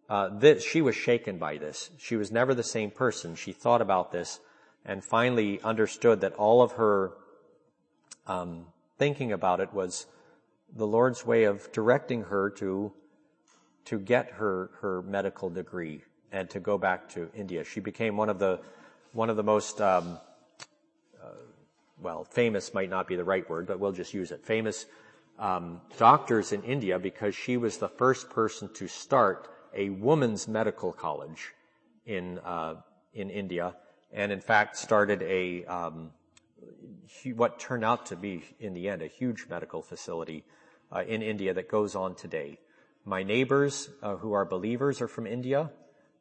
uh, 0.09 0.29
this, 0.39 0.63
she 0.63 0.81
was 0.81 0.95
shaken 0.95 1.37
by 1.37 1.57
this. 1.57 1.91
She 1.97 2.15
was 2.15 2.31
never 2.31 2.53
the 2.53 2.63
same 2.63 2.91
person. 2.91 3.35
She 3.35 3.51
thought 3.51 3.81
about 3.81 4.11
this 4.11 4.39
and 4.85 5.03
finally 5.03 5.61
understood 5.61 6.21
that 6.21 6.33
all 6.33 6.61
of 6.61 6.73
her 6.73 7.13
um, 8.25 8.65
thinking 8.97 9.31
about 9.31 9.59
it 9.59 9.73
was 9.73 10.07
the 10.75 10.87
Lord's 10.87 11.25
way 11.25 11.43
of 11.43 11.71
directing 11.71 12.23
her 12.23 12.49
to 12.51 12.91
to 13.85 13.99
get 13.99 14.31
her, 14.31 14.71
her 14.81 15.01
medical 15.01 15.49
degree 15.49 16.03
and 16.31 16.49
to 16.49 16.59
go 16.59 16.77
back 16.77 17.09
to 17.09 17.29
India. 17.33 17.63
She 17.63 17.79
became 17.79 18.17
one 18.17 18.29
of 18.29 18.39
the, 18.39 18.59
one 19.13 19.29
of 19.29 19.35
the 19.35 19.43
most, 19.43 19.81
um, 19.81 20.19
uh, 21.23 21.27
well, 22.01 22.23
famous 22.23 22.73
might 22.73 22.89
not 22.89 23.07
be 23.07 23.15
the 23.15 23.23
right 23.23 23.49
word, 23.49 23.67
but 23.67 23.79
we'll 23.79 23.91
just 23.91 24.13
use 24.13 24.31
it. 24.31 24.45
Famous 24.45 24.85
um, 25.39 25.81
doctors 25.97 26.51
in 26.51 26.63
India 26.63 26.99
because 26.99 27.33
she 27.33 27.57
was 27.57 27.77
the 27.77 27.87
first 27.89 28.29
person 28.29 28.69
to 28.73 28.87
start 28.87 29.49
a 29.73 29.89
women's 29.89 30.47
medical 30.47 30.91
college 30.91 31.53
in 32.05 32.39
uh, 32.39 32.75
in 33.13 33.29
India, 33.29 33.75
and 34.11 34.31
in 34.31 34.41
fact 34.41 34.77
started 34.77 35.21
a 35.23 35.65
um, 35.65 36.11
what 37.35 37.59
turned 37.59 37.85
out 37.85 38.05
to 38.07 38.15
be 38.15 38.43
in 38.59 38.73
the 38.73 38.89
end 38.89 39.01
a 39.01 39.07
huge 39.07 39.47
medical 39.49 39.81
facility 39.81 40.43
uh, 40.91 41.03
in 41.07 41.21
India 41.21 41.53
that 41.53 41.69
goes 41.69 41.95
on 41.95 42.15
today. 42.15 42.59
My 43.09 43.23
neighbors 43.23 43.89
uh, 44.03 44.17
who 44.17 44.33
are 44.33 44.45
believers 44.45 45.01
are 45.01 45.07
from 45.07 45.25
India, 45.25 45.71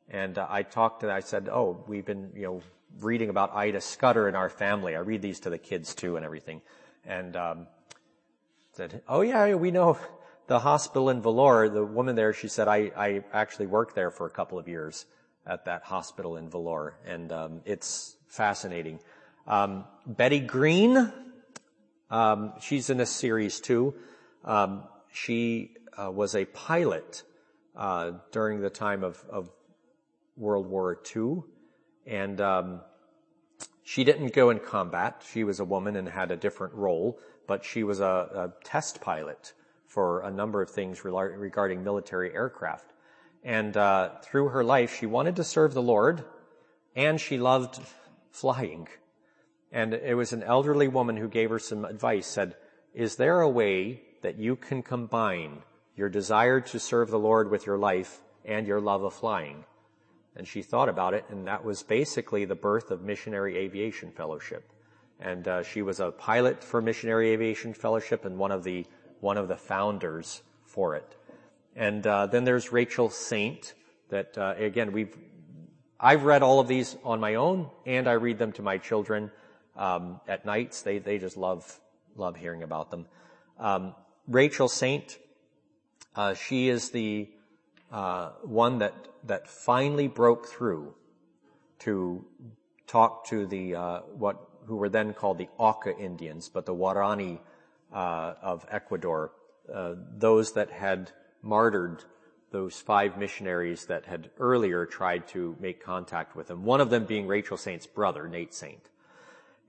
and 0.09 0.39
uh, 0.39 0.47
I 0.49 0.63
talked 0.63 1.03
to. 1.03 1.13
I 1.13 1.21
said, 1.21 1.47
"Oh, 1.53 1.85
we've 1.87 2.07
been, 2.07 2.31
you 2.35 2.45
know, 2.45 2.63
reading 3.01 3.29
about 3.29 3.55
Ida 3.55 3.83
Scudder 3.83 4.27
in 4.27 4.35
our 4.35 4.49
family. 4.49 4.97
I 4.97 5.01
read 5.01 5.21
these 5.21 5.41
to 5.41 5.51
the 5.51 5.59
kids 5.59 5.95
too, 5.95 6.17
and 6.17 6.25
everything." 6.25 6.63
And 7.05 7.37
um, 7.37 7.67
said, 8.73 9.03
"Oh 9.07 9.21
yeah, 9.21 9.53
we 9.53 9.71
know 9.71 9.99
the 10.47 10.61
hospital 10.61 11.11
in 11.11 11.21
Vellore. 11.21 11.71
The 11.71 11.85
woman 11.85 12.17
there, 12.17 12.33
she 12.33 12.49
said, 12.49 12.69
I, 12.69 12.91
I 12.97 13.23
actually 13.35 13.67
worked 13.67 13.95
there 13.95 14.11
for 14.11 14.27
a 14.27 14.31
couple 14.31 14.59
of 14.59 14.67
years 14.67 15.05
at 15.47 15.67
that 15.67 15.83
hospital 15.83 16.39
in 16.39 16.49
Vellore, 16.49 16.95
and 17.05 17.31
um, 17.33 17.61
it's 17.67 18.17
fascinating." 18.29 18.99
Um, 19.47 19.85
Betty 20.07 20.41
Greene, 20.41 21.13
um, 22.11 22.55
she's 22.63 22.89
in 22.89 22.97
this 22.97 23.11
series 23.11 23.61
too. 23.61 23.95
Um, 24.43 24.85
she 25.13 25.75
uh, 25.97 26.11
was 26.11 26.35
a 26.35 26.45
pilot 26.47 27.23
uh, 27.77 28.13
during 28.33 28.61
the 28.61 28.71
time 28.71 29.05
of, 29.05 29.25
of, 29.31 29.51
World 30.37 30.69
War 30.69 30.97
II, 31.17 31.43
and 32.07 32.41
um, 32.41 32.81
she 33.83 34.05
didn't 34.05 34.33
go 34.35 34.51
in 34.51 34.61
combat. 34.61 35.25
She 35.33 35.43
was 35.43 35.59
a 35.59 35.65
woman 35.65 35.97
and 35.97 36.09
had 36.09 36.31
a 36.31 36.37
different 36.37 36.75
role, 36.75 37.19
but 37.49 37.65
she 37.65 37.83
was 37.83 37.99
a, 37.99 38.05
a 38.05 38.53
test 38.65 39.01
pilot 39.01 39.53
for 39.87 40.21
a 40.21 40.31
number 40.31 40.63
of 40.63 40.71
things 40.71 41.05
regarding 41.05 41.83
military 41.83 42.33
aircraft. 42.33 42.93
And 43.43 43.77
uh, 43.77 44.11
through 44.23 44.51
her 44.51 44.63
life, 44.63 44.97
she 44.97 45.07
wanted 45.07 45.35
to 45.37 45.45
serve 45.45 45.75
the 45.75 45.83
Lord, 45.83 46.25
and 46.95 47.21
she 47.21 47.37
loved 47.37 47.81
flying. 48.31 48.87
And 49.73 49.95
it 49.95 50.15
was 50.15 50.33
an 50.33 50.43
elderly 50.43 50.87
woman 50.87 51.17
who 51.17 51.29
gave 51.29 51.51
her 51.51 51.59
some 51.59 51.85
advice, 51.85 52.27
said, 52.27 52.55
is 52.95 53.17
there 53.17 53.41
a 53.41 53.49
way 53.49 54.03
that 54.23 54.39
you 54.39 54.57
can 54.57 54.83
combine 54.83 55.63
your 55.99 56.09
desire 56.09 56.61
to 56.61 56.79
serve 56.79 57.11
the 57.11 57.19
Lord 57.19 57.51
with 57.51 57.67
your 57.67 57.77
life 57.77 58.21
and 58.45 58.67
your 58.67 58.81
love 58.81 59.03
of 59.03 59.13
flying? 59.13 59.65
And 60.37 60.47
she 60.47 60.63
thought 60.63 60.89
about 60.89 61.15
it, 61.15 61.25
and 61.29 61.47
that 61.49 61.65
was 61.65 61.83
basically 61.83 62.45
the 62.45 62.55
birth 62.55 62.91
of 62.93 63.03
Missionary 63.03 63.57
Aviation 63.59 64.13
Fellowship. 64.13 64.73
And 65.21 65.49
uh, 65.49 65.63
she 65.65 65.83
was 65.83 65.99
a 65.99 66.13
pilot 66.13 66.63
for 66.63 66.81
Missionary 66.81 67.31
Aviation 67.31 67.75
Fellowship 67.75 68.25
and 68.25 68.39
one 68.39 68.53
of 68.53 68.63
the 68.63 68.87
one 69.21 69.37
of 69.37 69.49
the 69.49 69.57
founders 69.57 70.43
for 70.65 70.95
it. 70.95 71.17
And 71.75 72.07
uh, 72.07 72.27
then 72.27 72.45
there's 72.45 72.71
Rachel 72.71 73.11
Saint. 73.11 73.75
That 74.11 74.39
uh, 74.39 74.55
again, 74.57 74.93
we've 74.93 75.17
I've 75.99 76.23
read 76.23 76.43
all 76.45 76.61
of 76.61 76.69
these 76.69 76.97
on 77.03 77.19
my 77.19 77.35
own, 77.35 77.69
and 77.85 78.09
I 78.09 78.13
read 78.13 78.39
them 78.39 78.53
to 78.53 78.63
my 78.63 78.79
children 78.79 79.33
um, 79.77 80.21
at 80.29 80.47
nights. 80.47 80.83
They 80.83 80.99
they 80.99 81.19
just 81.19 81.37
love 81.37 81.81
love 82.15 82.37
hearing 82.37 82.63
about 82.63 82.93
them. 82.93 83.07
Um, 83.59 83.95
Rachel 84.29 84.69
Saint, 84.69 85.19
uh, 86.17 86.35
she 86.35 86.69
is 86.69 86.91
the 86.91 87.29
uh, 87.93 88.31
one 88.43 88.79
that 88.79 88.95
that 89.25 89.49
finally 89.49 90.09
broke 90.09 90.47
through 90.47 90.95
to 91.81 92.25
talk 92.87 93.27
to 93.27 93.47
the 93.47 93.75
uh, 93.75 94.01
what 94.17 94.49
who 94.67 94.77
were 94.77 94.89
then 94.89 95.15
called 95.15 95.39
the 95.39 95.49
Auca 95.59 95.97
Indians, 95.97 96.49
but 96.49 96.67
the 96.67 96.75
Waorani 96.75 97.39
uh, 97.93 98.35
of 98.43 98.67
Ecuador, 98.71 99.33
uh, 99.73 99.95
those 100.17 100.53
that 100.53 100.71
had 100.71 101.11
martyred 101.43 102.05
those 102.51 102.81
five 102.81 103.17
missionaries 103.19 103.87
that 103.87 104.07
had 104.07 104.31
earlier 104.39 104.87
tried 104.87 105.27
to 105.29 105.57
make 105.61 105.83
contact 105.83 106.37
with 106.37 106.51
him. 106.51 106.65
One 106.65 106.81
of 106.81 106.91
them 106.91 107.05
being 107.05 107.27
Rachel 107.27 107.57
Saint's 107.57 107.87
brother, 107.87 108.29
Nate 108.29 108.55
Saint. 108.55 108.91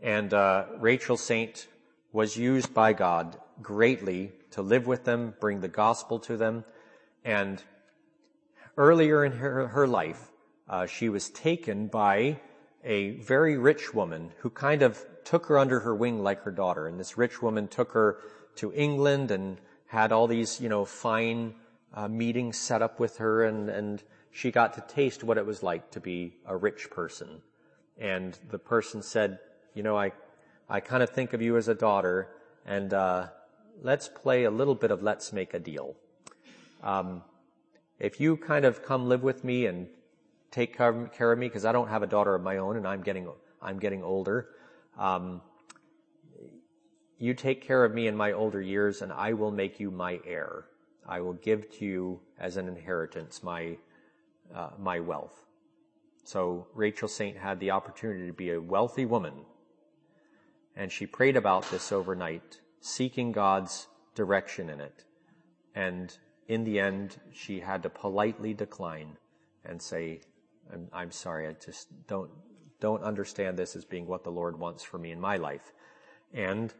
And 0.01 0.33
uh, 0.33 0.65
Rachel 0.79 1.17
Saint 1.17 1.67
was 2.11 2.37
used 2.37 2.73
by 2.73 2.93
God 2.93 3.37
greatly 3.61 4.31
to 4.51 4.61
live 4.61 4.87
with 4.87 5.03
them, 5.03 5.33
bring 5.39 5.61
the 5.61 5.67
gospel 5.67 6.19
to 6.19 6.37
them, 6.37 6.63
and 7.23 7.63
earlier 8.77 9.25
in 9.25 9.33
her, 9.33 9.67
her 9.67 9.87
life, 9.87 10.31
uh, 10.67 10.85
she 10.85 11.09
was 11.09 11.29
taken 11.29 11.87
by 11.87 12.39
a 12.83 13.11
very 13.17 13.57
rich 13.57 13.93
woman 13.93 14.31
who 14.39 14.49
kind 14.49 14.81
of 14.81 15.03
took 15.25 15.47
her 15.47 15.57
under 15.57 15.81
her 15.81 15.93
wing 15.93 16.23
like 16.23 16.41
her 16.43 16.51
daughter. 16.51 16.87
And 16.87 16.99
this 16.99 17.17
rich 17.17 17.41
woman 17.41 17.67
took 17.67 17.91
her 17.91 18.19
to 18.55 18.73
England 18.73 19.31
and 19.31 19.57
had 19.87 20.11
all 20.11 20.27
these, 20.27 20.61
you 20.61 20.69
know, 20.69 20.85
fine 20.85 21.55
uh, 21.93 22.07
meetings 22.07 22.57
set 22.57 22.81
up 22.81 22.99
with 22.99 23.17
her, 23.17 23.43
and 23.43 23.69
and 23.69 24.03
she 24.31 24.51
got 24.51 24.73
to 24.73 24.81
taste 24.81 25.23
what 25.23 25.37
it 25.37 25.45
was 25.45 25.63
like 25.63 25.91
to 25.91 25.99
be 25.99 26.35
a 26.45 26.55
rich 26.55 26.89
person. 26.91 27.41
And 27.97 28.37
the 28.49 28.59
person 28.59 29.01
said, 29.01 29.39
you 29.73 29.83
know, 29.83 29.97
I 29.97 30.11
I 30.69 30.79
kind 30.79 31.01
of 31.01 31.09
think 31.09 31.33
of 31.33 31.41
you 31.41 31.57
as 31.57 31.67
a 31.67 31.75
daughter, 31.75 32.29
and 32.65 32.93
uh, 32.93 33.27
let's 33.81 34.07
play 34.07 34.43
a 34.43 34.51
little 34.51 34.75
bit 34.75 34.91
of 34.91 35.01
let's 35.03 35.33
make 35.33 35.53
a 35.53 35.59
deal. 35.59 35.95
Um, 36.83 37.23
if 37.99 38.19
you 38.19 38.37
kind 38.37 38.65
of 38.65 38.83
come 38.83 39.09
live 39.09 39.23
with 39.23 39.43
me 39.43 39.65
and 39.65 39.87
take 40.51 40.75
care 40.75 41.31
of 41.31 41.39
me, 41.39 41.47
because 41.47 41.65
I 41.65 41.71
don't 41.71 41.89
have 41.89 42.03
a 42.03 42.07
daughter 42.07 42.33
of 42.33 42.41
my 42.41 42.57
own, 42.57 42.77
and 42.77 42.87
I'm 42.87 43.01
getting 43.01 43.29
I'm 43.61 43.79
getting 43.79 44.03
older. 44.03 44.49
Um, 44.97 45.41
you 47.17 47.33
take 47.33 47.61
care 47.61 47.83
of 47.83 47.93
me 47.93 48.07
in 48.07 48.15
my 48.15 48.31
older 48.31 48.61
years, 48.61 49.01
and 49.01 49.11
I 49.11 49.33
will 49.33 49.51
make 49.51 49.79
you 49.79 49.91
my 49.91 50.19
heir. 50.25 50.65
I 51.07 51.19
will 51.21 51.33
give 51.33 51.69
to 51.77 51.85
you 51.85 52.19
as 52.39 52.57
an 52.57 52.67
inheritance 52.67 53.43
my 53.43 53.77
uh, 54.55 54.69
my 54.79 54.99
wealth. 54.99 55.45
So 56.23 56.67
Rachel 56.73 57.07
Saint 57.07 57.37
had 57.37 57.59
the 57.59 57.71
opportunity 57.71 58.27
to 58.27 58.33
be 58.33 58.51
a 58.51 58.61
wealthy 58.61 59.05
woman 59.05 59.33
and 60.79 60.91
she 60.91 61.05
prayed 61.05 61.35
about 61.35 61.69
this 61.71 61.91
overnight, 61.91 62.61
seeking 62.81 63.31
God's 63.31 63.87
direction 64.15 64.69
in 64.69 64.81
it. 64.81 65.03
And 65.75 66.15
in 66.47 66.63
the 66.63 66.79
end, 66.79 67.17
she 67.33 67.59
had 67.59 67.83
to 67.83 67.89
politely 67.89 68.53
decline 68.53 69.17
and 69.65 69.81
say, 69.81 70.21
I'm, 70.73 70.87
I'm 70.91 71.11
sorry, 71.11 71.47
I 71.47 71.53
just 71.53 71.87
don't, 72.07 72.29
don't 72.79 73.03
understand 73.03 73.57
this 73.57 73.75
as 73.75 73.85
being 73.85 74.07
what 74.07 74.23
the 74.23 74.31
Lord 74.31 74.59
wants 74.59 74.83
for 74.83 74.97
me 74.97 75.11
in 75.11 75.19
my 75.19 75.37
life. 75.37 75.73
And 76.33 76.73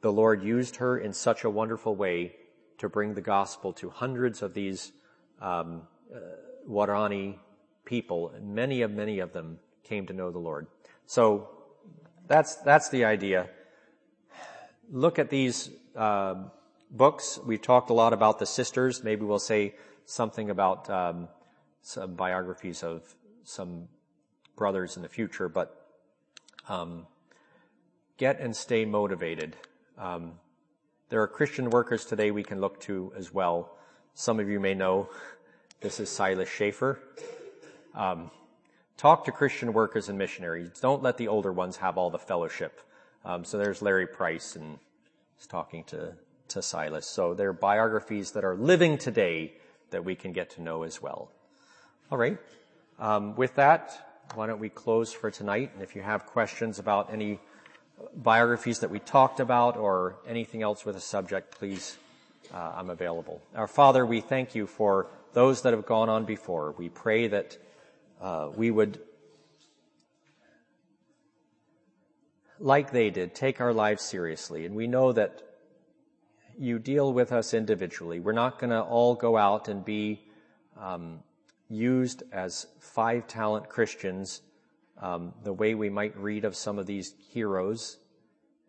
the 0.00 0.12
Lord 0.12 0.42
used 0.42 0.76
her 0.76 0.98
in 0.98 1.12
such 1.12 1.44
a 1.44 1.50
wonderful 1.50 1.94
way 1.96 2.36
to 2.78 2.88
bring 2.88 3.14
the 3.14 3.20
gospel 3.20 3.72
to 3.74 3.90
hundreds 3.90 4.42
of 4.42 4.52
these 4.54 4.92
um, 5.40 5.82
uh, 6.14 6.18
Waorani 6.68 7.38
people, 7.84 8.32
many 8.42 8.82
of 8.82 8.90
many 8.90 9.20
of 9.20 9.32
them 9.32 9.58
came 9.82 10.06
to 10.06 10.12
know 10.12 10.30
the 10.30 10.38
Lord. 10.38 10.66
So 11.06 11.48
that's, 12.26 12.56
that's 12.56 12.88
the 12.88 13.04
idea. 13.04 13.48
Look 14.94 15.18
at 15.18 15.28
these 15.28 15.70
uh, 15.96 16.36
books. 16.88 17.40
We've 17.44 17.60
talked 17.60 17.90
a 17.90 17.92
lot 17.92 18.12
about 18.12 18.38
the 18.38 18.46
sisters. 18.46 19.02
Maybe 19.02 19.24
we'll 19.24 19.40
say 19.40 19.74
something 20.04 20.50
about 20.50 20.88
um, 20.88 21.26
some 21.82 22.14
biographies 22.14 22.84
of 22.84 23.02
some 23.42 23.88
brothers 24.54 24.94
in 24.94 25.02
the 25.02 25.08
future, 25.08 25.48
but 25.48 25.84
um, 26.68 27.08
get 28.18 28.38
and 28.38 28.54
stay 28.54 28.84
motivated. 28.84 29.56
Um, 29.98 30.34
there 31.08 31.20
are 31.22 31.26
Christian 31.26 31.70
workers 31.70 32.04
today 32.04 32.30
we 32.30 32.44
can 32.44 32.60
look 32.60 32.78
to 32.82 33.12
as 33.16 33.34
well. 33.34 33.76
Some 34.14 34.38
of 34.38 34.48
you 34.48 34.60
may 34.60 34.74
know 34.74 35.08
this 35.80 35.98
is 35.98 36.08
Silas 36.08 36.48
Schaefer. 36.48 37.00
Um, 37.96 38.30
Talk 38.96 39.24
to 39.24 39.32
Christian 39.32 39.72
workers 39.72 40.08
and 40.08 40.16
missionaries. 40.16 40.70
Don't 40.80 41.02
let 41.02 41.16
the 41.16 41.26
older 41.26 41.52
ones 41.52 41.78
have 41.78 41.98
all 41.98 42.10
the 42.10 42.18
fellowship. 42.18 42.80
Um, 43.24 43.44
so 43.44 43.58
there's 43.58 43.80
Larry 43.80 44.06
Price 44.06 44.56
and 44.56 44.78
he's 45.36 45.46
talking 45.46 45.84
to, 45.84 46.12
to 46.48 46.62
Silas. 46.62 47.06
So 47.06 47.34
they're 47.34 47.52
biographies 47.52 48.32
that 48.32 48.44
are 48.44 48.54
living 48.54 48.98
today 48.98 49.54
that 49.90 50.04
we 50.04 50.14
can 50.14 50.32
get 50.32 50.50
to 50.50 50.62
know 50.62 50.82
as 50.82 51.00
well. 51.00 51.30
All 52.10 52.18
right. 52.18 52.38
Um, 52.98 53.34
with 53.36 53.54
that, 53.56 54.24
why 54.34 54.46
don't 54.46 54.60
we 54.60 54.68
close 54.68 55.12
for 55.12 55.30
tonight? 55.30 55.70
And 55.74 55.82
if 55.82 55.96
you 55.96 56.02
have 56.02 56.26
questions 56.26 56.78
about 56.78 57.12
any 57.12 57.40
biographies 58.16 58.80
that 58.80 58.90
we 58.90 58.98
talked 58.98 59.40
about 59.40 59.76
or 59.76 60.16
anything 60.26 60.62
else 60.62 60.84
with 60.84 60.96
a 60.96 61.00
subject, 61.00 61.58
please, 61.58 61.96
uh, 62.52 62.72
I'm 62.76 62.90
available. 62.90 63.40
Our 63.54 63.68
Father, 63.68 64.04
we 64.04 64.20
thank 64.20 64.54
you 64.54 64.66
for 64.66 65.06
those 65.32 65.62
that 65.62 65.72
have 65.72 65.86
gone 65.86 66.08
on 66.08 66.24
before. 66.24 66.74
We 66.76 66.88
pray 66.88 67.28
that 67.28 67.56
uh, 68.20 68.50
we 68.54 68.70
would, 68.70 69.00
like 72.64 72.92
they 72.92 73.10
did, 73.10 73.34
take 73.34 73.60
our 73.60 73.74
lives 73.74 74.02
seriously. 74.02 74.64
And 74.64 74.74
we 74.74 74.86
know 74.86 75.12
that 75.12 75.42
you 76.58 76.78
deal 76.78 77.12
with 77.12 77.30
us 77.30 77.52
individually. 77.52 78.20
We're 78.20 78.32
not 78.32 78.58
going 78.58 78.70
to 78.70 78.80
all 78.80 79.14
go 79.14 79.36
out 79.36 79.68
and 79.68 79.84
be 79.84 80.22
um, 80.80 81.20
used 81.68 82.22
as 82.32 82.66
five 82.80 83.26
talent 83.26 83.68
Christians 83.68 84.40
um, 84.98 85.34
the 85.42 85.52
way 85.52 85.74
we 85.74 85.90
might 85.90 86.16
read 86.16 86.46
of 86.46 86.56
some 86.56 86.78
of 86.78 86.86
these 86.86 87.12
heroes. 87.28 87.98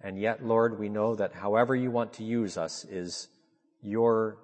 And 0.01 0.19
yet, 0.19 0.45
Lord, 0.45 0.77
we 0.77 0.89
know 0.89 1.15
that 1.15 1.31
however 1.31 1.73
you 1.73 1.89
want 1.89 2.11
to 2.13 2.25
use 2.25 2.57
us 2.57 2.83
is 2.83 3.29
your 3.81 4.39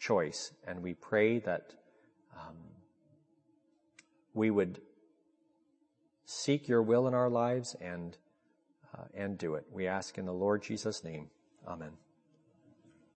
choice. 0.00 0.50
And 0.66 0.82
we 0.82 0.94
pray 0.94 1.38
that 1.40 1.74
um, 2.36 2.56
we 4.34 4.50
would 4.50 4.80
seek 6.28 6.68
your 6.68 6.82
will 6.82 7.08
in 7.08 7.14
our 7.14 7.30
lives 7.30 7.74
and, 7.80 8.18
uh, 8.94 9.04
and 9.14 9.38
do 9.38 9.54
it. 9.54 9.64
We 9.72 9.86
ask 9.86 10.18
in 10.18 10.26
the 10.26 10.32
Lord 10.32 10.62
Jesus' 10.62 11.02
name. 11.02 11.30
Amen. 11.66 11.92